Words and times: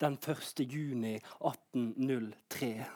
den 0.00 0.18
1. 0.26 0.60
juni 0.60 1.20
1803. 1.40 2.86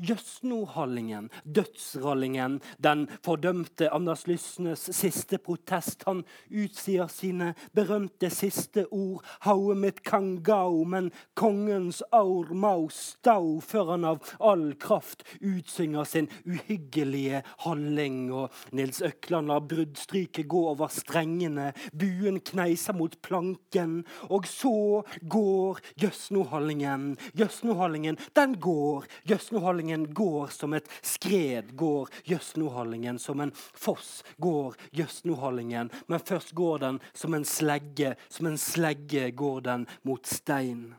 Jøsnohallingen, 0.00 1.28
dødsrallingen, 1.44 2.60
den 2.78 3.06
fordømte 3.24 3.90
Anders 3.92 4.26
Lysnes 4.26 4.88
siste 4.96 5.38
protest. 5.38 6.04
Han 6.06 6.22
utsier 6.48 7.10
sine 7.12 7.52
berømte 7.76 8.30
siste 8.32 8.86
ord. 8.90 9.24
Haue 9.44 9.74
mitt 9.74 10.02
kangao', 10.06 10.84
men 10.84 11.10
kongens 11.34 12.02
aur 12.12 12.54
mau 12.54 12.88
stau, 12.88 13.60
før 13.60 13.92
han 13.94 14.04
av 14.08 14.22
all 14.40 14.72
kraft 14.80 15.24
utsynger 15.40 16.04
sin 16.08 16.30
uhyggelige 16.46 17.42
halling. 17.66 18.32
Og 18.32 18.48
Nils 18.72 19.02
Økland 19.04 19.52
lar 19.52 19.60
bruddstryket 19.60 20.48
gå 20.48 20.64
over 20.72 20.88
strengene. 20.88 21.72
Buen 21.92 22.40
kneiser 22.40 22.96
mot 22.96 23.16
planken. 23.22 24.04
Og 24.30 24.48
så 24.48 25.02
går 25.22 25.80
Jøsnohallingen. 26.00 27.16
Jøsnohallingen, 27.36 28.18
den 28.36 28.56
går. 28.60 29.04
Jøsnohallingen 29.28 29.89
Jøsnohallingen 29.90 30.14
går 30.14 30.46
som 30.46 30.72
et 30.72 30.88
skred, 31.02 31.76
går 31.76 32.08
Jøsnohallingen. 32.24 33.18
Som 33.18 33.40
en 33.40 33.52
foss 33.54 34.22
går 34.38 34.74
Jøsnohallingen. 34.92 35.90
Men 36.06 36.20
først 36.20 36.52
går 36.52 36.78
den 36.78 37.00
som 37.12 37.34
en 37.34 37.44
slegge. 37.44 38.16
Som 38.28 38.46
en 38.46 38.58
slegge 38.58 39.30
går 39.30 39.60
den 39.60 39.86
mot 40.02 40.26
stein. 40.26 40.94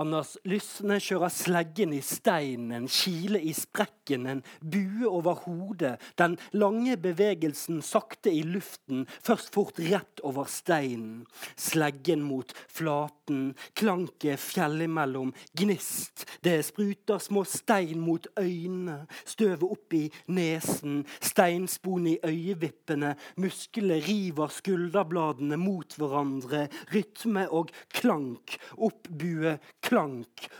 Anders 0.00 0.38
Lysne 0.48 0.96
kjører 1.02 1.28
sleggen 1.34 1.90
i 1.92 2.00
steinen, 2.04 2.86
kile 2.88 3.36
i 3.44 3.50
sprekken, 3.52 4.24
en 4.30 4.38
bue 4.64 5.04
over 5.04 5.42
hodet. 5.44 5.98
Den 6.16 6.38
lange 6.56 6.94
bevegelsen 6.96 7.82
sakte 7.84 8.32
i 8.32 8.40
luften, 8.46 9.04
først 9.20 9.52
fort 9.52 9.80
rett 9.90 10.22
over 10.24 10.48
steinen. 10.48 11.26
Sleggen 11.52 12.22
mot 12.24 12.54
flaten, 12.72 13.50
klanket 13.76 14.40
fjellimellom, 14.40 15.34
gnist. 15.60 16.24
Det 16.40 16.56
spruter 16.70 17.20
små 17.20 17.44
stein 17.44 18.00
mot 18.00 18.30
øynene, 18.40 19.02
støvet 19.28 19.66
opp 19.68 19.98
i 19.98 20.06
nesen, 20.32 21.02
steinspon 21.20 22.08
i 22.14 22.16
øyevippene. 22.24 23.12
Musklene 23.36 24.00
river 24.08 24.48
skulderbladene 24.56 25.60
mot 25.60 26.00
hverandre. 26.00 26.66
Rytme 26.94 27.44
og 27.52 27.74
klank. 27.92 28.56
Oppbue 28.80 29.58
klank, 29.58 29.89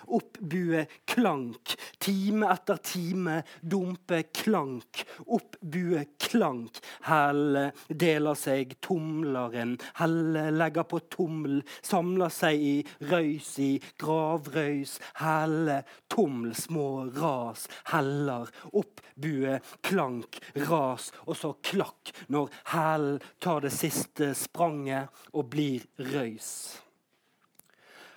oppbue 0.06 0.86
klank. 1.04 1.74
Time 1.98 2.48
etter 2.50 2.76
time 2.76 3.42
dumpe 3.60 4.22
klank, 4.34 5.04
oppbue 5.26 6.04
klank. 6.18 6.80
Helle 7.06 7.70
deler 7.88 8.38
seg 8.38 8.76
tomleren, 8.84 9.76
helle 10.00 10.46
legger 10.54 10.88
på 10.90 11.02
tommel, 11.12 11.60
samler 11.82 12.32
seg 12.34 12.60
i 12.60 12.74
røys 13.10 13.52
i 13.62 13.70
gravrøys. 14.00 14.98
Helle 15.22 15.82
tommel, 16.10 16.54
små 16.58 16.88
ras, 17.16 17.66
heller, 17.92 18.50
oppbue 18.72 19.58
klank, 19.86 20.40
ras, 20.68 21.10
og 21.26 21.36
så 21.38 21.54
klakk 21.62 22.14
når 22.28 22.50
hælen 22.74 23.20
tar 23.38 23.64
det 23.64 23.74
siste 23.74 24.32
spranget 24.38 25.10
og 25.32 25.50
blir 25.52 25.84
røys. 26.12 26.80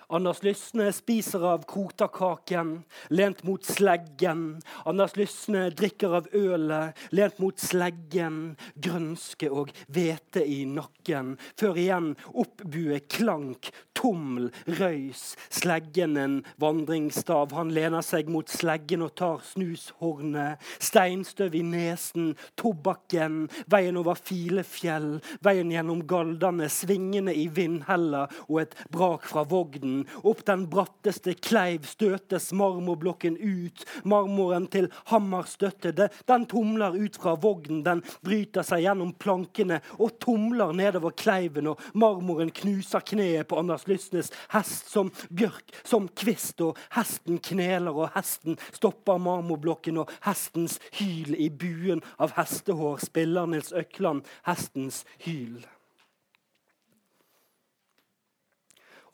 Anders 0.08 0.42
Lysne 0.42 0.90
spiser 0.92 1.44
av 1.48 1.64
krotakaken, 1.68 2.76
lent 3.08 3.42
mot 3.44 3.64
sleggen. 3.64 4.60
Anders 4.84 5.16
Lysne 5.16 5.70
drikker 5.72 6.18
av 6.20 6.28
ølet, 6.36 6.98
lent 7.16 7.40
mot 7.40 7.60
sleggen. 7.60 8.56
Grønske 8.76 9.48
og 9.48 9.72
hvete 9.88 10.44
i 10.44 10.64
nakken. 10.68 11.34
Før 11.60 11.80
igjen 11.80 12.10
oppbue 12.34 13.00
klank, 13.08 13.70
tommel, 13.96 14.50
røys. 14.78 15.32
Sleggen 15.48 16.18
en 16.20 16.36
vandringsstav. 16.60 17.54
Han 17.56 17.72
lener 17.74 18.04
seg 18.04 18.28
mot 18.32 18.50
sleggen 18.50 19.06
og 19.06 19.14
tar 19.18 19.40
snushornet. 19.54 20.60
Steinstøv 20.82 21.56
i 21.56 21.64
nesen, 21.64 22.34
tobakken. 22.60 23.46
Veien 23.72 23.96
over 24.00 24.18
Filefjell. 24.20 25.16
Veien 25.44 25.72
gjennom 25.72 26.04
Galdane, 26.10 26.68
svingene 26.68 27.32
i 27.34 27.46
vindhella 27.48 28.26
og 28.48 28.60
et 28.66 28.78
brak 28.92 29.24
fra 29.30 29.46
vognen 29.48 29.93
opp 30.22 30.44
den 30.48 30.66
bratteste 30.70 31.34
kleiv 31.38 31.86
støtes 31.88 32.50
marmorblokken 32.56 33.36
ut. 33.38 33.84
Marmoren 34.08 34.66
til 34.72 34.90
hammerstøtte, 35.10 35.92
den 35.94 36.46
tumler 36.50 36.96
ut 36.96 37.18
fra 37.20 37.36
vognen. 37.40 37.82
Den 37.86 38.02
bryter 38.24 38.66
seg 38.66 38.84
gjennom 38.84 39.14
plankene 39.20 39.80
og 39.98 40.16
tumler 40.22 40.74
nedover 40.76 41.14
kleiven. 41.16 41.70
Og 41.72 41.82
marmoren 41.94 42.52
knuser 42.54 43.04
kneet 43.06 43.48
på 43.50 43.60
Anders 43.60 43.86
Lysnes 43.90 44.32
hest 44.54 44.90
som 44.92 45.12
bjørk, 45.30 45.74
som 45.84 46.08
kvist. 46.08 46.60
Og 46.64 46.78
hesten 46.94 47.40
kneler, 47.42 47.94
og 47.94 48.12
hesten 48.16 48.58
stopper 48.74 49.20
marmorblokken, 49.22 50.02
og 50.02 50.12
hestens 50.26 50.78
hyl 50.98 51.34
i 51.38 51.50
buen 51.50 52.02
av 52.18 52.34
hestehår 52.38 53.02
spiller 53.04 53.48
Nils 53.50 53.72
Økland 53.74 54.26
hestens 54.48 55.04
hyl. 55.26 55.64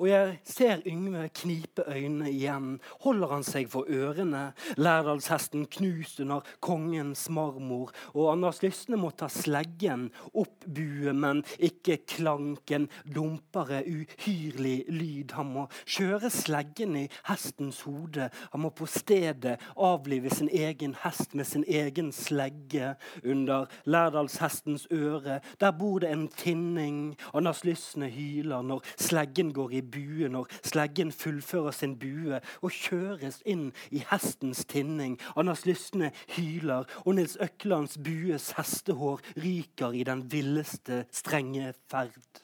Og 0.00 0.08
jeg 0.08 0.38
ser 0.48 0.80
Yngve 0.88 1.26
knipe 1.36 1.84
øynene 1.84 2.30
igjen. 2.32 2.68
Holder 3.04 3.34
han 3.34 3.42
seg 3.44 3.66
for 3.68 3.84
ørene? 3.92 4.54
Lærdalshesten 4.80 5.66
knust 5.68 6.22
under 6.24 6.46
kongens 6.64 7.26
marmor. 7.28 7.92
Og 8.14 8.30
Anders 8.32 8.62
Lysne 8.64 8.96
må 8.96 9.10
ta 9.12 9.28
sleggen, 9.28 10.06
oppbue, 10.32 11.12
men 11.12 11.42
ikke 11.60 11.98
klanken. 12.08 12.88
Dumpere, 13.04 13.82
uhyrlig 13.84 14.86
lyd. 14.88 15.34
Han 15.36 15.52
må 15.52 15.66
kjøre 15.84 16.32
sleggen 16.32 16.96
i 17.02 17.04
hestens 17.28 17.82
hode. 17.84 18.30
Han 18.54 18.64
må 18.64 18.72
på 18.72 18.88
stedet 18.88 19.58
avlive 19.76 20.32
sin 20.32 20.48
egen 20.48 20.96
hest 21.04 21.36
med 21.36 21.44
sin 21.44 21.68
egen 21.68 22.08
slegge. 22.16 22.94
Under 23.20 23.68
Lærdalshestens 23.84 24.88
øre, 24.96 25.42
der 25.60 25.76
bor 25.76 26.00
det 26.00 26.14
en 26.16 26.26
tinning. 26.32 27.18
Anders 27.36 27.66
Lysne 27.68 28.08
hyler 28.08 28.64
når 28.64 28.88
sleggen 28.96 29.52
går 29.52 29.76
i 29.76 29.84
bue 29.90 30.28
når 30.32 30.50
sleggen 30.62 31.12
fullfører 31.12 31.74
sin 31.76 31.96
bue 32.00 32.40
og 32.60 32.70
kjøres 32.74 33.40
inn 33.48 33.70
i 33.90 34.04
hestens 34.10 34.64
tinning. 34.70 35.18
Anders 35.36 35.66
Lysne 35.68 36.12
hyler, 36.36 36.86
og 37.04 37.16
Nils 37.18 37.36
Øklands 37.40 37.98
bues 37.98 38.52
hestehår 38.58 39.22
ryker 39.36 39.96
i 39.96 40.04
den 40.06 40.24
villeste, 40.32 41.04
strenge 41.14 41.74
ferd. 41.90 42.42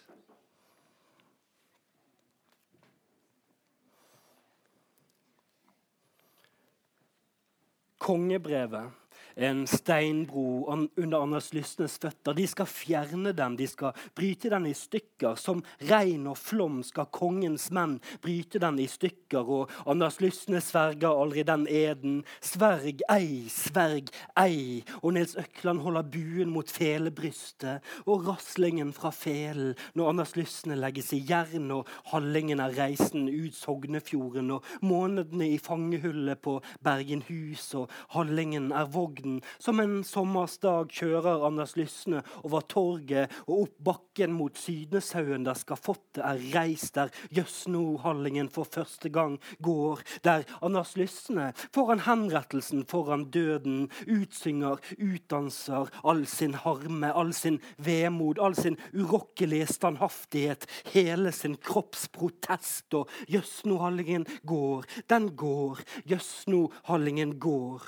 Kongebrevet 8.07 9.06
en 9.37 9.67
steinbro 9.67 10.65
under 10.97 11.19
Anders 11.21 11.53
Lysnes 11.53 11.99
føtter. 12.01 12.35
De 12.37 12.47
skal 12.49 12.69
fjerne 12.71 13.33
den, 13.37 13.57
de 13.59 13.67
skal 13.69 13.97
bryte 14.17 14.51
den 14.53 14.67
i 14.71 14.75
stykker. 14.77 15.37
Som 15.41 15.63
regn 15.91 16.27
og 16.31 16.39
flom 16.41 16.81
skal 16.87 17.11
kongens 17.13 17.69
menn 17.77 17.99
bryte 18.25 18.61
den 18.63 18.81
i 18.81 18.89
stykker. 18.89 19.45
Og 19.45 19.75
Anders 19.87 20.21
Lysnes 20.25 20.71
sverger 20.73 21.13
aldri 21.13 21.45
den 21.47 21.67
eden. 21.69 22.23
Sverg 22.41 23.05
ei, 23.13 23.47
sverg 23.53 24.09
ei. 24.41 24.83
Og 25.03 25.13
Nils 25.17 25.37
Økland 25.37 25.85
holder 25.85 26.09
buen 26.17 26.55
mot 26.55 26.73
felebrystet 26.73 27.85
og 28.07 28.25
raslingen 28.27 28.93
fra 28.97 29.13
felen 29.15 29.75
når 29.97 30.11
Anders 30.11 30.35
Lysne 30.39 30.77
legges 30.79 31.13
i 31.13 31.21
jern 31.29 31.69
og 31.75 31.91
hallingen 32.13 32.63
av 32.63 32.77
reisen 32.77 33.29
ut 33.29 33.57
Sognefjorden 33.57 34.51
og 34.57 34.67
månedene 34.87 35.51
i 35.53 35.61
fangehullet 35.61 36.41
på 36.45 36.59
Bergenhus 36.85 37.69
og 37.79 37.93
hallingen 38.15 38.71
er 38.77 38.89
vogn 38.93 39.26
verden. 39.27 39.43
Som 39.59 39.81
en 39.81 40.05
sommersdag 40.05 40.91
kjører 40.91 41.45
Anders 41.47 41.77
Lysne 41.77 42.23
over 42.45 42.63
torget 42.69 43.31
og 43.47 43.67
opp 43.67 43.77
bakken 43.87 44.33
mot 44.33 44.57
Sydneshaugen, 44.57 45.45
der 45.45 45.55
skafottet 45.55 46.23
er 46.23 46.41
reist, 46.55 46.95
der 46.95 47.11
Jøsnohallingen 47.31 48.49
for 48.49 48.65
første 48.65 49.09
gang 49.09 49.39
går, 49.61 50.01
der 50.25 50.45
Anders 50.63 50.97
Lysne 50.97 51.53
foran 51.75 52.05
henrettelsen, 52.07 52.85
foran 52.87 53.31
døden, 53.31 53.91
utsynger, 54.07 54.81
utdanser 54.99 55.91
all 56.05 56.27
sin 56.27 56.55
harme, 56.55 57.13
all 57.13 57.33
sin 57.33 57.61
vemod, 57.79 58.39
all 58.39 58.55
sin 58.55 58.79
urokkelige 58.95 59.67
standhaftighet, 59.67 60.67
hele 60.93 61.33
sin 61.33 61.57
kroppsprotest. 61.57 62.95
Og 62.95 63.09
Jøsnohallingen 63.29 64.27
går, 64.47 64.85
den 65.11 65.33
går, 65.37 65.81
Jøsnohallingen 66.07 67.39
går. 67.39 67.83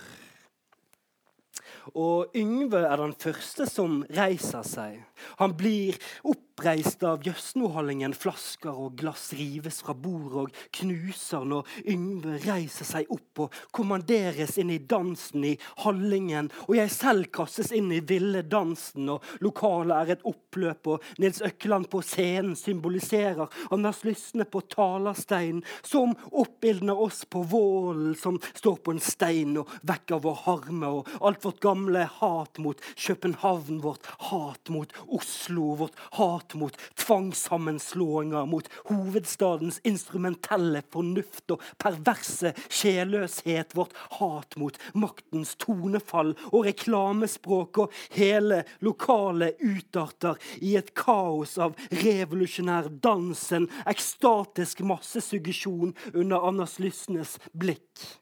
Og 1.94 2.36
Yngve 2.36 2.82
er 2.88 3.00
den 3.00 3.14
første 3.18 3.68
som 3.70 4.02
reiser 4.16 4.66
seg. 4.66 5.00
Han 5.40 5.56
blir 5.58 5.98
opp 6.24 6.47
oppreist 6.58 7.02
av 7.06 7.22
Jøsnohallingen. 7.22 8.10
Flasker 8.18 8.74
og 8.74 8.96
glass 8.98 9.28
rives 9.38 9.76
fra 9.84 9.94
bord 9.94 10.32
og 10.40 10.56
knuser 10.74 11.44
når 11.46 11.68
Yngve 11.92 12.40
reiser 12.42 12.88
seg 12.88 13.12
opp 13.14 13.44
og 13.44 13.58
kommanderes 13.70 14.56
inn 14.58 14.72
i 14.74 14.80
dansen 14.90 15.44
i 15.46 15.52
Hallingen. 15.84 16.48
Og 16.66 16.74
jeg 16.80 16.90
selv 16.90 17.28
kastes 17.30 17.70
inn 17.70 17.92
i 17.94 18.00
ville 18.02 18.42
dansen, 18.42 19.06
og 19.06 19.22
lokalet 19.44 19.94
er 20.00 20.12
et 20.16 20.24
oppløp. 20.26 20.90
Og 20.96 21.06
Nils 21.22 21.38
Økland 21.46 21.86
på 21.92 22.00
scenen 22.02 22.58
symboliserer 22.58 23.46
Anders 23.70 24.02
Lysne 24.02 24.48
på 24.50 24.64
talersteinen, 24.74 25.62
som 25.86 26.16
oppildner 26.32 26.98
oss 26.98 27.22
på 27.22 27.44
vålen 27.46 28.16
som 28.18 28.40
står 28.50 28.80
på 28.82 28.96
en 28.96 29.04
stein 29.04 29.54
og 29.62 29.70
vekker 29.86 30.24
vår 30.26 30.42
harme 30.48 30.90
og 30.98 31.14
alt 31.22 31.46
vårt 31.46 31.62
gamle 31.62 32.08
hat 32.18 32.58
mot 32.58 32.82
København, 32.98 33.78
vårt 33.86 34.10
hat 34.32 34.74
mot 34.74 34.98
Oslo, 35.06 35.76
vårt 35.78 35.94
hat 36.18 36.47
mot 36.54 36.76
tvangssammenslåinger, 37.00 38.46
mot 38.46 38.68
hovedstadens 38.88 39.80
instrumentelle 39.88 40.82
fornuft 40.92 41.54
og 41.54 41.64
perverse 41.80 42.54
sjelløshet, 42.68 43.74
vårt 43.76 43.96
hat 44.18 44.56
mot 44.60 44.78
maktens 44.94 45.54
tonefall 45.60 46.34
og 46.52 46.64
reklamespråk 46.68 47.82
og 47.84 47.98
hele 48.16 48.62
lokale 48.84 49.52
utarter 49.60 50.38
i 50.62 50.76
et 50.80 50.94
kaos 50.98 51.58
av 51.60 51.76
revolusjonær 52.04 52.90
dans, 53.02 53.44
en 53.52 53.68
ekstatisk 53.88 54.84
massesuggesjon 54.86 55.94
under 56.14 56.48
Anders 56.48 56.78
Lysnes 56.82 57.36
blikk. 57.52 58.18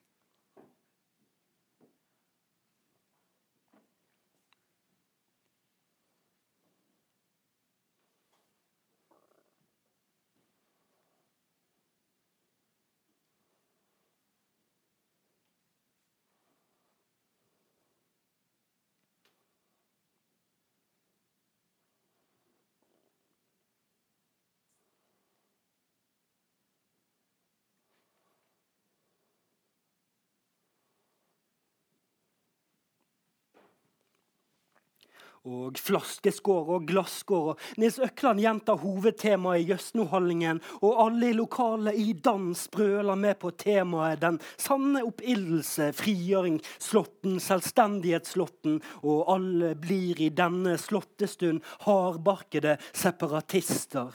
Og 35.46 35.78
flaskeskår 35.81 36.72
og 36.76 36.87
glasskår. 36.90 37.54
Nils 37.81 37.98
Økland 38.02 38.43
gjentar 38.43 38.81
hovedtemaet 38.82 39.62
i 39.62 39.69
Jøsnohallingen, 39.70 40.60
og 40.82 41.02
alle 41.06 41.31
i 41.31 41.37
lokalet 41.37 41.98
i 41.98 42.12
dans 42.12 42.66
brøler 42.72 43.19
med 43.19 43.38
på 43.43 43.52
temaet 43.58 44.22
den 44.22 44.40
sanne 44.58 45.04
oppildelse, 45.06 45.93
frigjøring, 45.96 46.58
slåtten, 46.82 47.38
selvstendighetsslåtten, 47.43 48.81
og 49.06 49.26
alle 49.37 49.75
blir 49.78 50.20
i 50.22 50.32
denne 50.34 50.76
slåttestund 50.81 51.62
hardbarkede 51.87 52.76
separatister. 52.92 54.10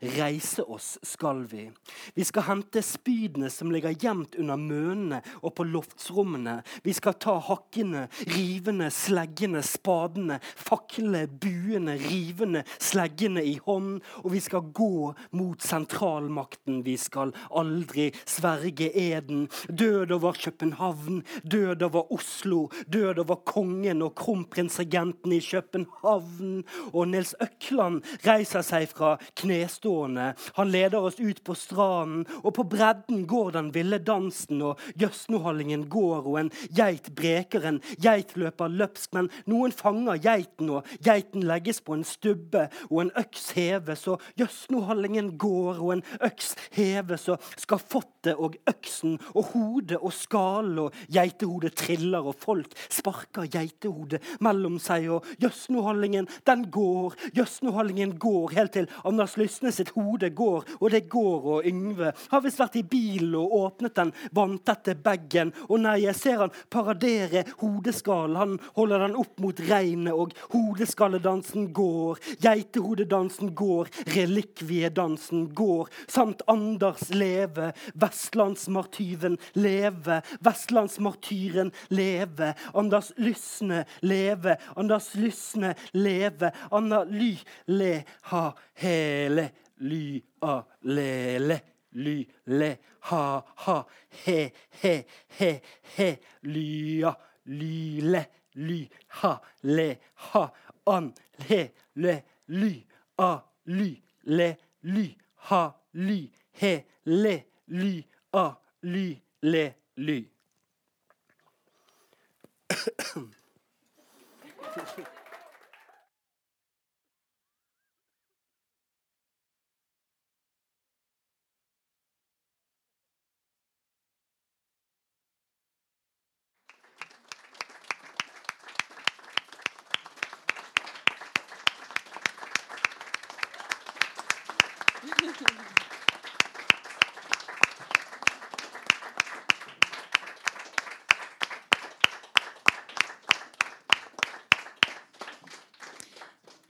Reise 0.00 0.62
oss 0.62 0.98
skal 1.02 1.44
vi. 1.50 1.66
Vi 2.14 2.24
skal 2.24 2.46
hente 2.48 2.82
spydene 2.84 3.50
som 3.52 3.70
ligger 3.72 3.94
gjemt 3.96 4.36
under 4.40 4.60
mønene 4.60 5.20
og 5.42 5.54
på 5.56 5.66
loftsrommene. 5.68 6.58
Vi 6.84 6.94
skal 6.96 7.16
ta 7.22 7.36
hakkene, 7.42 8.06
rivende, 8.32 8.90
sleggende, 8.94 9.62
spadene, 9.66 10.38
faklene, 10.42 11.26
buene, 11.26 11.96
rivende, 12.00 12.64
sleggende 12.78 13.44
i 13.46 13.56
hånd. 13.64 14.00
Og 14.24 14.32
vi 14.34 14.42
skal 14.44 14.70
gå 14.76 15.12
mot 15.36 15.62
sentralmakten. 15.62 16.82
Vi 16.86 16.96
skal 17.00 17.34
aldri 17.50 18.10
sverge 18.24 18.90
eden. 18.92 19.46
Død 19.68 20.16
over 20.18 20.36
København, 20.40 21.22
død 21.42 21.82
over 21.88 22.12
Oslo, 22.12 22.66
død 22.92 23.24
over 23.24 23.40
kongen 23.46 24.02
og 24.02 24.14
kronprinsregenten 24.18 25.32
i 25.32 25.40
København. 25.40 26.62
Og 26.92 27.08
Nils 27.08 27.34
Økland 27.42 28.02
reiser 28.26 28.64
seg 28.66 28.88
fra 28.90 29.16
kne 29.38 29.65
nedstående. 29.66 30.34
Han 30.54 30.70
leder 30.70 30.98
oss 30.98 31.20
ut 31.20 31.44
på 31.44 31.54
stranden, 31.54 32.26
og 32.42 32.54
på 32.54 32.64
bredden 32.64 33.26
går 33.26 33.52
den 33.52 33.70
ville 33.74 33.98
dansen, 33.98 34.62
og 34.62 34.80
gjøsnohallingen 34.98 35.88
går, 35.88 36.26
og 36.26 36.38
en 36.40 36.50
geit 36.74 37.10
breker, 37.16 37.66
en 37.66 37.80
geit 38.02 38.36
løper 38.36 38.68
løpsk, 38.68 39.12
men 39.14 39.30
noen 39.46 39.72
fanger 39.74 40.20
geiten, 40.22 40.70
og 40.70 40.86
geiten 41.04 41.46
legges 41.46 41.80
på 41.80 41.96
en 41.96 42.04
stubbe, 42.04 42.68
og 42.90 43.02
en 43.02 43.12
øks 43.18 43.50
heves, 43.56 44.06
og 44.08 44.22
gjøsnohallingen 44.38 45.34
går, 45.38 45.80
og 45.82 45.96
en 45.96 46.04
øks 46.22 46.54
heves, 46.76 47.28
og 47.28 47.42
skafottet 47.56 48.36
og 48.36 48.56
øksen 48.68 49.16
og 49.34 49.52
hodet 49.52 49.98
og 50.00 50.12
skallen 50.12 50.86
og 50.86 50.94
geitehodet 51.12 51.76
triller, 51.78 52.26
og 52.26 52.36
folk 52.42 52.74
sparker 52.90 53.46
geitehodet 53.50 54.22
mellom 54.44 54.80
seg, 54.82 55.08
og 55.14 55.26
gjøsnohallingen, 55.42 56.28
den 56.46 56.66
går, 56.74 57.14
gjøsnohallingen 57.36 58.16
går 58.20 58.56
helt 58.56 58.74
til 58.76 58.90
Anders 59.06 59.36
Lyst 59.40 59.55
voksne 59.56 59.72
sitt 59.72 59.92
hode 59.96 60.30
går, 60.30 60.64
og 60.80 60.90
det 60.90 61.08
går, 61.08 61.46
og 61.46 61.66
Yngve 61.66 62.12
har 62.30 62.42
visst 62.44 62.60
vært 62.60 62.76
i 62.76 62.82
bilen 62.84 63.34
og 63.36 63.54
åpnet 63.56 63.94
den 63.96 64.12
vanntette 64.36 64.94
bagen. 64.94 65.52
Og 65.68 65.80
nei, 65.80 66.02
jeg 66.04 66.16
ser 66.16 66.42
han 66.42 66.52
paradere 66.70 67.44
hodeskallen. 67.60 68.36
Han 68.36 68.58
holder 68.76 69.06
den 69.06 69.16
opp 69.16 69.40
mot 69.40 69.60
regnet, 69.68 70.12
og 70.12 70.34
hodeskalledansen 70.52 71.70
går. 71.72 72.20
Geitehodedansen 72.42 73.54
går, 73.56 73.88
relikviedansen 74.12 75.48
går. 75.56 75.88
Samt 76.08 76.44
Anders 76.46 77.08
leve, 77.14 77.72
vestlandsmartyven 77.94 79.38
leve, 79.56 80.20
vestlandsmartyren 80.44 81.72
leve. 81.88 82.52
Anders 82.74 83.12
Lysne 83.16 83.84
leve, 84.02 84.58
Anders 84.76 85.14
Lysne 85.16 85.74
leve. 85.96 86.52
Anna 86.70 87.04
Ly 87.08 87.32
le 87.72 87.92
ha 88.30 88.50
hele 88.82 89.45
ly, 89.80 90.22
a, 90.42 90.64
le, 90.82 91.38
le. 91.38 91.60
Ly, 91.98 92.26
le, 92.46 92.76
ha, 93.08 93.42
ha, 93.56 93.86
he, 94.10 94.52
he, 94.82 95.04
he, 95.38 95.60
he. 95.96 96.18
Lya, 96.42 97.16
ly, 97.46 98.00
le, 98.02 98.26
ly, 98.54 98.90
ha, 99.08 99.40
le, 99.62 99.96
ha. 100.14 100.52
An, 100.86 101.14
le, 101.48 101.70
le, 101.94 102.22
ly, 102.48 102.84
a, 103.18 103.42
ly, 103.66 104.02
le, 104.24 104.56
ly, 104.82 105.16
ha, 105.36 105.74
ly, 105.94 106.30
he, 106.52 106.84
le, 107.06 107.44
ly, 107.68 108.04
a, 108.34 108.56
ly, 108.82 109.22
le, 109.40 109.74
ly. 109.96 110.28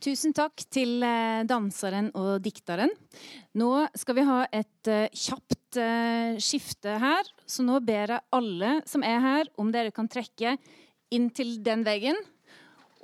Tusen 0.06 0.30
takk 0.30 0.62
til 0.70 1.00
eh, 1.02 1.42
danseren 1.50 2.12
og 2.14 2.36
dikteren. 2.44 2.92
Nå 3.58 3.70
skal 3.98 4.14
vi 4.14 4.24
ha 4.28 4.36
et 4.54 4.90
uh, 4.92 5.08
kjapt 5.10 5.78
uh, 5.82 6.36
skifte 6.38 6.94
her. 7.02 7.26
Så 7.42 7.64
nå 7.66 7.80
ber 7.82 8.12
jeg 8.14 8.22
alle 8.38 8.76
som 8.86 9.02
er 9.02 9.18
her, 9.24 9.50
om 9.58 9.72
dere 9.74 9.90
kan 9.90 10.06
trekke 10.06 10.54
inn 11.10 11.26
til 11.34 11.56
den 11.66 11.82
veggen. 11.86 12.20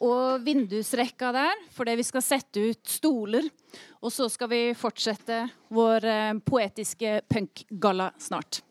Og 0.06 0.46
vindusrekka 0.46 1.32
der, 1.34 1.66
fordi 1.74 1.98
vi 1.98 2.06
skal 2.06 2.22
sette 2.22 2.68
ut 2.70 2.94
stoler. 2.94 3.50
Og 3.98 4.14
så 4.14 4.28
skal 4.30 4.52
vi 4.54 4.62
fortsette 4.78 5.42
vår 5.74 6.06
poetiske 6.46 7.20
punkgalla 7.30 8.12
snart. 8.22 8.62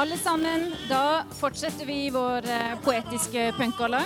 Alle 0.00 0.16
sammen. 0.16 0.62
Da 0.88 1.26
fortsetter 1.36 1.84
vi 1.84 2.06
vår 2.08 2.46
eh, 2.48 2.76
poetiske 2.80 3.50
punkgalla. 3.58 4.00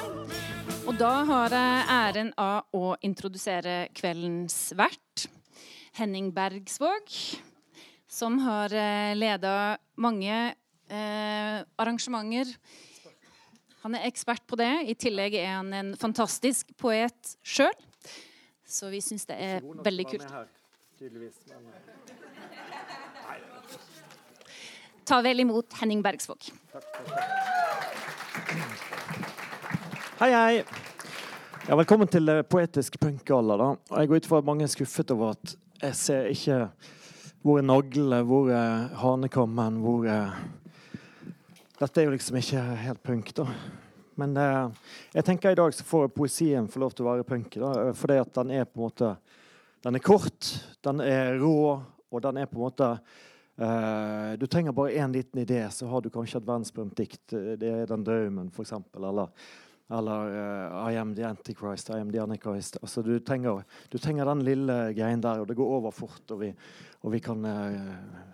Og 0.88 0.96
da 0.98 1.10
har 1.28 1.54
jeg 1.54 1.84
æren 1.94 2.32
av 2.40 2.74
å 2.74 2.96
introdusere 3.06 3.76
kveldens 3.94 4.72
vert, 4.74 5.28
Henning 5.94 6.32
Bergsvåg, 6.34 7.14
som 8.10 8.40
har 8.42 8.74
eh, 8.74 9.12
leda 9.14 9.54
mange 9.94 10.34
eh, 10.34 11.62
arrangementer. 11.78 12.50
Han 13.84 13.94
er 13.94 14.08
ekspert 14.10 14.42
på 14.50 14.58
det. 14.58 14.72
I 14.90 14.98
tillegg 14.98 15.38
er 15.44 15.52
han 15.60 15.70
en 15.78 15.94
fantastisk 16.00 16.74
poet 16.80 17.36
sjøl. 17.46 17.76
Så 18.66 18.90
vi 18.90 18.98
syns 19.04 19.30
det 19.30 19.38
er 19.38 19.62
veldig 19.62 20.10
kult. 20.10 20.26
Ta 25.04 25.20
vel 25.22 25.40
imot 25.40 25.72
Henning 25.72 26.02
Bergsvåg. 26.02 26.38
Hei, 30.18 30.30
hei. 30.32 30.64
Ja, 31.68 31.76
velkommen 31.76 32.08
til 32.08 32.28
eh, 32.32 32.40
Poetisk 32.48 32.96
punkgalla. 33.02 33.74
Jeg 33.90 34.08
går 34.08 34.22
ut 34.22 34.28
fra 34.30 34.38
at 34.40 34.46
mange 34.48 34.64
er 34.64 34.70
skuffet 34.72 35.12
over 35.12 35.34
at 35.34 35.52
jeg 35.82 35.98
ser 35.98 36.28
ikke 36.32 36.56
hvor 37.44 37.60
er 37.60 37.66
naglene, 37.68 38.22
hvor 38.24 38.48
er 38.48 38.94
hanekammen, 39.02 39.76
hvor 39.84 40.08
er 40.08 40.32
Dette 41.76 42.00
er 42.00 42.08
jo 42.08 42.14
liksom 42.14 42.38
ikke 42.40 42.62
helt 42.86 43.02
punk, 43.04 43.34
da. 43.36 43.44
Men 44.16 44.32
eh, 44.40 44.88
jeg 45.18 45.28
tenker 45.28 45.52
i 45.52 45.60
dag 45.60 45.76
så 45.76 45.84
får 45.84 46.08
poesien 46.16 46.70
få 46.70 46.80
lov 46.80 46.96
til 46.96 47.04
å 47.04 47.10
være 47.10 47.28
punk, 47.28 47.60
da, 47.60 47.90
fordi 47.92 48.18
at 48.22 48.32
den 48.40 48.56
er 48.56 48.64
på 48.64 48.80
en 48.80 48.86
måte 48.86 49.12
Den 49.84 50.00
er 50.00 50.06
kort, 50.06 50.48
den 50.80 51.04
er 51.04 51.36
rå, 51.36 51.76
og 52.08 52.22
den 52.24 52.40
er 52.40 52.48
på 52.48 52.56
en 52.56 52.64
måte 52.70 52.94
Uh, 53.54 54.34
du 54.38 54.46
trenger 54.46 54.72
bare 54.72 54.92
én 54.98 55.12
liten 55.12 55.40
idé, 55.40 55.70
så 55.70 55.86
har 55.86 56.02
du 56.02 56.10
kanskje 56.10 56.40
et 56.40 56.46
verdensberømt 56.48 56.96
dikt. 56.98 57.22
Det 57.30 57.68
er 57.70 57.86
Den 57.86 58.02
drømmen, 58.06 58.50
f.eks. 58.50 58.72
Eller, 58.96 59.30
eller 59.94 60.34
uh, 60.34 60.90
I 60.90 60.98
am 60.98 61.14
the 61.14 61.26
Antichrist, 61.28 61.90
I 61.90 62.00
am 62.00 62.10
the 62.10 62.22
Antichrist. 62.22 62.80
Altså, 62.82 63.02
du, 63.02 63.18
trenger, 63.20 63.62
du 63.92 63.98
trenger 63.98 64.26
den 64.26 64.42
lille 64.42 64.78
greien 64.98 65.22
der, 65.22 65.44
og 65.44 65.46
det 65.48 65.58
går 65.58 65.76
over 65.78 65.94
fort, 65.94 66.24
og 66.34 66.42
vi, 66.42 66.50
og 67.02 67.14
vi 67.14 67.22
kan 67.22 67.46
uh, 67.46 68.32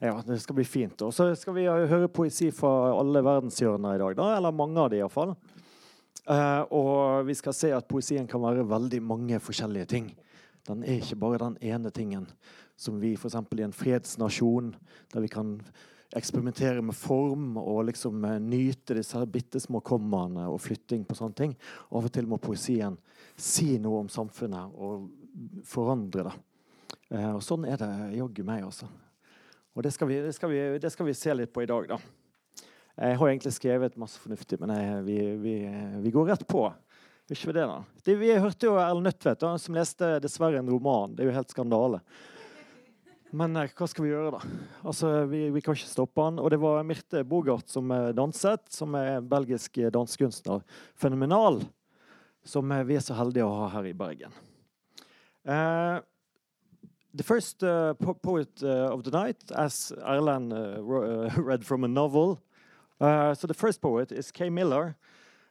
Ja, 0.00 0.16
det 0.26 0.40
skal 0.42 0.56
bli 0.56 0.64
fint. 0.66 1.00
Og 1.06 1.12
så 1.14 1.30
skal 1.38 1.54
vi 1.54 1.68
høre 1.68 2.08
poesi 2.12 2.50
fra 2.52 2.90
alle 2.96 3.22
verdenshjørner 3.24 3.94
i 3.94 4.00
dag, 4.00 4.16
da, 4.18 4.32
eller 4.36 4.56
mange 4.56 4.80
av 4.80 4.90
de 4.90 4.98
iallfall. 4.98 5.36
Uh, 6.24 6.64
og 6.72 7.28
vi 7.28 7.36
skal 7.36 7.52
se 7.56 7.70
at 7.76 7.86
poesien 7.88 8.26
kan 8.28 8.40
være 8.42 8.64
veldig 8.68 9.00
mange 9.04 9.38
forskjellige 9.44 9.88
ting. 9.92 10.10
Den 10.64 10.82
er 10.82 11.02
ikke 11.02 11.20
bare 11.20 11.40
den 11.42 11.56
ene 11.60 11.92
tingen 11.92 12.26
som 12.76 13.00
vi 13.00 13.14
f.eks. 13.14 13.36
i 13.56 13.64
en 13.64 13.74
fredsnasjon, 13.74 14.72
der 15.12 15.24
vi 15.24 15.30
kan 15.32 15.58
eksperimentere 16.14 16.82
med 16.82 16.94
form 16.94 17.56
og 17.58 17.84
liksom 17.88 18.22
uh, 18.24 18.38
nyte 18.38 18.96
disse 18.98 19.20
bitte 19.30 19.60
små 19.62 19.80
kommaene 19.84 20.46
og 20.50 20.60
flytting 20.62 21.04
på 21.06 21.16
sånne 21.18 21.38
ting. 21.38 21.54
Av 21.90 22.06
og 22.06 22.12
til 22.14 22.28
må 22.30 22.38
poesien 22.42 22.98
si 23.34 23.74
noe 23.82 24.04
om 24.04 24.10
samfunnet 24.12 24.76
og 24.78 25.08
forandre 25.66 26.28
det. 26.28 26.34
Uh, 27.10 27.32
og 27.36 27.42
sånn 27.44 27.66
er 27.68 27.80
det 27.80 27.90
jaggu 28.18 28.44
meg, 28.46 28.66
altså. 28.66 28.90
Og 29.74 29.82
det 29.82 29.90
skal, 29.90 30.06
vi, 30.06 30.20
det, 30.22 30.34
skal 30.36 30.52
vi, 30.52 30.60
det 30.78 30.90
skal, 30.94 31.08
vi, 31.08 31.16
se 31.18 31.34
litt 31.34 31.50
på 31.54 31.64
i 31.64 31.70
dag, 31.70 31.96
da. 31.96 31.98
Jeg 32.94 33.18
har 33.18 33.28
egentlig 33.28 33.50
skrevet 33.56 33.96
masse 33.98 34.20
fornuftig, 34.22 34.60
men 34.62 34.70
jeg, 34.70 35.00
vi, 35.42 35.56
vi, 36.04 36.12
går 36.14 36.28
rett 36.30 36.44
på. 36.46 36.68
Det, 37.26 38.14
vi 38.20 38.30
hørte 38.38 38.68
jo 38.68 38.76
Erlend 38.78 39.08
Nødtvedt, 39.08 39.42
som 39.58 39.74
leste 39.74 40.12
dessverre 40.22 40.60
en 40.60 40.70
roman. 40.70 41.16
Det 41.16 41.24
er 41.24 41.32
jo 41.32 41.34
helt 41.34 41.50
skandale. 41.50 41.98
Men 43.34 43.56
eh, 43.58 43.70
hva 43.74 43.88
skal 43.90 44.06
vi 44.06 44.12
gjøre, 44.12 44.36
da? 44.36 44.56
Altså, 44.86 45.10
vi, 45.30 45.48
vi, 45.54 45.62
kan 45.64 45.74
ikke 45.76 45.90
stoppe 45.90 46.22
han. 46.22 46.38
Og 46.38 46.52
det 46.54 46.60
var 46.62 46.84
Mirte 46.86 47.24
Bogart 47.26 47.70
som 47.72 47.90
eh, 47.90 48.12
danset, 48.16 48.62
som 48.70 48.94
er 48.98 49.24
belgisk 49.26 49.80
dansekunstner. 49.94 50.62
Fenomenal. 50.94 51.62
Som 52.46 52.70
eh, 52.72 52.84
vi 52.86 52.98
er 52.98 53.04
så 53.04 53.16
heldige 53.18 53.46
å 53.48 53.56
ha 53.64 53.70
her 53.74 53.90
i 53.90 53.94
Bergen. 53.98 54.34
Eh, 55.44 55.98
the 57.14 57.22
first 57.22 57.62
uh, 57.62 57.94
po 57.94 58.14
poet 58.14 58.62
uh, 58.62 58.90
of 58.90 59.04
the 59.04 59.10
night, 59.10 59.38
as 59.54 59.92
Erland 60.02 60.52
uh, 60.52 60.82
read 61.36 61.64
from 61.64 61.84
a 61.84 61.88
novel. 61.88 62.40
so 63.00 63.46
the 63.46 63.54
first 63.54 63.80
poet 63.80 64.10
is 64.10 64.30
Kay 64.30 64.48
Miller, 64.48 64.96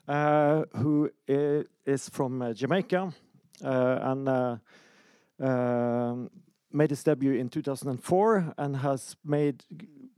who 0.07 1.09
is 1.27 2.09
from 2.09 2.53
Jamaica 2.55 3.13
and 3.61 4.59
made 6.73 6.89
his 6.89 7.03
debut 7.03 7.33
in 7.33 7.49
2004 7.49 8.53
and 8.57 8.77
has 8.77 9.15
made 9.23 9.63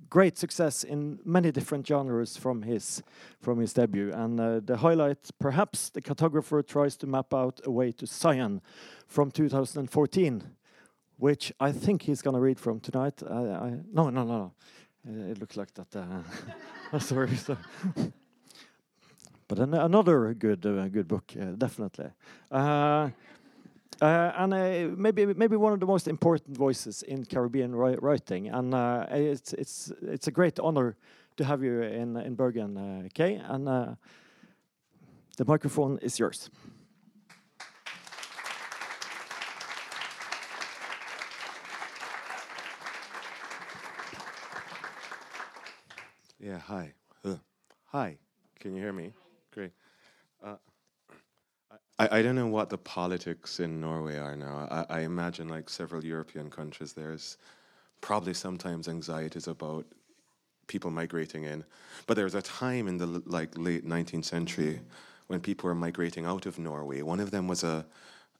great 0.10 0.38
success 0.38 0.84
in 0.84 1.20
many 1.26 1.52
different 1.52 1.86
genres 1.86 2.38
from 2.38 2.62
his 2.62 3.04
from 3.41 3.60
his 3.60 3.74
debut. 3.74 4.12
And 4.13 4.39
uh, 4.39 4.62
the 4.63 4.78
highlight, 4.78 5.30
perhaps, 5.39 5.89
the 5.89 6.02
cartographer 6.02 6.65
tries 6.65 6.96
to 6.98 7.08
map 7.08 7.34
out 7.34 7.60
a 7.65 7.72
way 7.72 7.91
to 7.94 8.06
Zion 8.06 8.62
from 9.08 9.32
2014 9.32 10.56
which 11.18 11.54
I 11.60 11.72
think 11.72 12.02
he's 12.04 12.22
going 12.22 12.34
to 12.34 12.39
read 12.39 12.60
from 12.60 12.80
tonight. 12.80 13.22
I, 13.24 13.34
I, 13.34 13.70
no, 13.91 14.10
no, 14.10 14.24
no, 14.24 14.26
no. 14.26 14.54
Uh, 15.08 15.32
it 15.32 15.39
looks 15.39 15.56
like 15.56 15.74
that. 15.76 15.96
Uh, 15.96 17.00
sorry. 17.00 17.36
So. 17.36 17.58
but 19.48 19.60
an, 19.60 19.74
another 19.74 20.34
good, 20.34 20.65
uh, 20.65 20.88
good 20.88 21.08
book, 21.08 21.34
uh, 21.39 21.52
definitely. 21.58 22.10
Uh, 24.02 24.06
uh, 24.06 24.34
and 24.38 24.98
maybe, 24.98 25.26
maybe 25.26 25.56
one 25.56 25.74
of 25.74 25.80
the 25.80 25.86
most 25.86 26.08
important 26.08 26.58
voices 26.58 27.04
in 27.04 27.26
Caribbean 27.26 27.74
ri 27.74 27.96
writing. 28.02 28.50
And 28.50 28.74
it's, 29.12 29.54
it's, 29.54 29.92
it's 30.02 30.28
a 30.28 30.32
great 30.32 30.60
honor 30.60 30.96
to 31.38 31.44
have 31.46 31.64
you 31.64 31.82
in, 31.82 32.18
in 32.18 32.36
Bergen, 32.36 33.10
Kay. 33.14 33.36
And 33.36 33.68
the 33.68 35.46
microphone 35.46 35.98
is 36.02 36.20
yours. 36.20 36.50
Yeah, 46.40 46.60
hi. 46.60 46.94
Uh, 47.24 47.38
hi. 47.86 48.18
Can 48.60 48.76
you 48.76 48.82
hear 48.82 48.94
me? 48.94 49.14
Great. 49.52 49.72
I, 51.98 52.20
I 52.20 52.22
don't 52.22 52.36
know 52.36 52.48
what 52.48 52.70
the 52.70 52.78
politics 52.78 53.60
in 53.60 53.80
Norway 53.80 54.18
are 54.18 54.36
now. 54.36 54.68
I, 54.70 54.98
I 54.98 55.00
imagine, 55.02 55.48
like 55.48 55.70
several 55.70 56.04
European 56.04 56.50
countries, 56.50 56.94
there's 56.94 57.38
probably 58.02 58.34
sometimes 58.34 58.88
anxieties 58.88 59.48
about 59.48 59.86
people 60.68 60.92
migrating 60.92 61.44
in. 61.44 61.64
But 62.08 62.16
there 62.16 62.26
was 62.26 62.36
a 62.36 62.42
time 62.42 62.88
in 62.88 62.98
the 62.98 63.22
like 63.26 63.58
late 63.58 63.88
19th 63.88 64.26
century 64.26 64.82
when 65.28 65.40
people 65.40 65.68
were 65.68 65.76
migrating 65.76 66.26
out 66.26 66.46
of 66.46 66.60
Norway. 66.60 67.02
One 67.02 67.20
of 67.20 67.32
them 67.32 67.48
was 67.48 67.64
a 67.64 67.86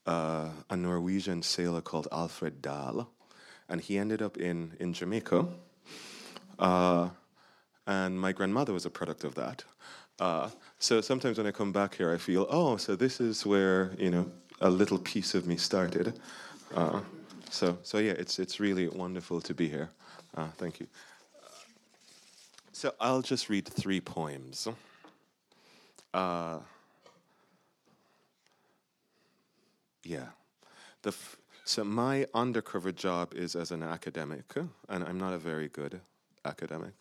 uh, 0.06 0.50
a 0.70 0.78
Norwegian 0.78 1.42
sailor 1.42 1.82
called 1.82 2.08
Alfred 2.12 2.62
Dahl, 2.62 3.10
and 3.68 3.82
he 3.82 3.98
ended 3.98 4.22
up 4.22 4.38
in 4.38 4.74
in 4.80 4.94
Jamaica. 4.94 5.48
Uh, 6.60 7.10
and 7.88 8.20
my 8.20 8.32
grandmother 8.32 8.74
was 8.74 8.86
a 8.86 8.90
product 8.90 9.24
of 9.24 9.36
that. 9.36 9.64
Uh, 10.20 10.50
so 10.80 11.02
sometimes 11.02 11.38
when 11.38 11.48
I 11.48 11.52
come 11.52 11.72
back 11.72 11.96
here, 11.96 12.14
I 12.14 12.18
feel, 12.18 12.48
oh, 12.50 12.78
so 12.78 12.96
this 12.96 13.20
is 13.20 13.46
where 13.46 13.94
you 14.00 14.10
know 14.10 14.32
a 14.62 14.70
little 14.70 15.00
piece 15.00 15.36
of 15.36 15.46
me 15.48 15.58
started. 15.58 16.20
Uh, 16.74 17.02
so 17.50 17.78
so 17.84 17.98
yeah, 18.00 18.14
it's 18.14 18.40
it's 18.40 18.60
really 18.60 18.88
wonderful 18.88 19.42
to 19.42 19.54
be 19.54 19.68
here. 19.68 19.90
Uh, 20.36 20.48
thank 20.58 20.80
you. 20.80 20.88
So 22.72 22.94
I'll 23.00 23.22
just 23.22 23.50
read 23.50 23.68
three 23.68 24.02
poems. 24.02 24.68
Yeah, 30.04 30.28
the 31.02 31.14
so 31.66 31.84
my 31.84 32.28
undercover 32.34 32.92
job 32.92 33.34
is 33.34 33.56
as 33.56 33.72
an 33.72 33.84
academic, 33.84 34.54
and 34.90 35.04
I'm 35.04 35.18
not 35.18 35.34
a 35.34 35.40
very 35.40 35.68
good 35.68 36.00
academic. 36.46 36.94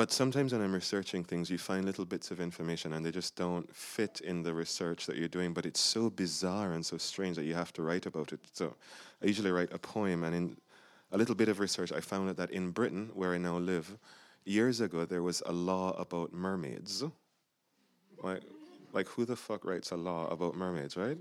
But 0.00 0.10
sometimes 0.10 0.54
when 0.54 0.62
I'm 0.62 0.72
researching 0.72 1.24
things, 1.24 1.50
you 1.50 1.58
find 1.58 1.84
little 1.84 2.06
bits 2.06 2.30
of 2.30 2.40
information 2.40 2.94
and 2.94 3.04
they 3.04 3.10
just 3.10 3.36
don't 3.36 3.70
fit 3.76 4.22
in 4.24 4.42
the 4.42 4.54
research 4.54 5.04
that 5.04 5.16
you're 5.16 5.28
doing. 5.28 5.52
But 5.52 5.66
it's 5.66 5.78
so 5.78 6.08
bizarre 6.08 6.72
and 6.72 6.86
so 6.86 6.96
strange 6.96 7.36
that 7.36 7.44
you 7.44 7.52
have 7.52 7.70
to 7.74 7.82
write 7.82 8.06
about 8.06 8.32
it. 8.32 8.40
So 8.54 8.74
I 9.22 9.26
usually 9.26 9.50
write 9.50 9.74
a 9.74 9.78
poem, 9.78 10.24
and 10.24 10.34
in 10.34 10.56
a 11.12 11.18
little 11.18 11.34
bit 11.34 11.50
of 11.50 11.60
research, 11.60 11.92
I 11.92 12.00
found 12.00 12.30
out 12.30 12.38
that 12.38 12.50
in 12.50 12.70
Britain, 12.70 13.10
where 13.12 13.34
I 13.34 13.36
now 13.36 13.58
live, 13.58 13.94
years 14.46 14.80
ago 14.80 15.04
there 15.04 15.22
was 15.22 15.42
a 15.44 15.52
law 15.52 15.90
about 15.98 16.32
mermaids. 16.32 17.04
Like, 18.22 18.40
like 18.94 19.06
who 19.06 19.26
the 19.26 19.36
fuck 19.36 19.66
writes 19.66 19.90
a 19.90 19.96
law 19.96 20.28
about 20.28 20.56
mermaids, 20.56 20.96
right? 20.96 21.18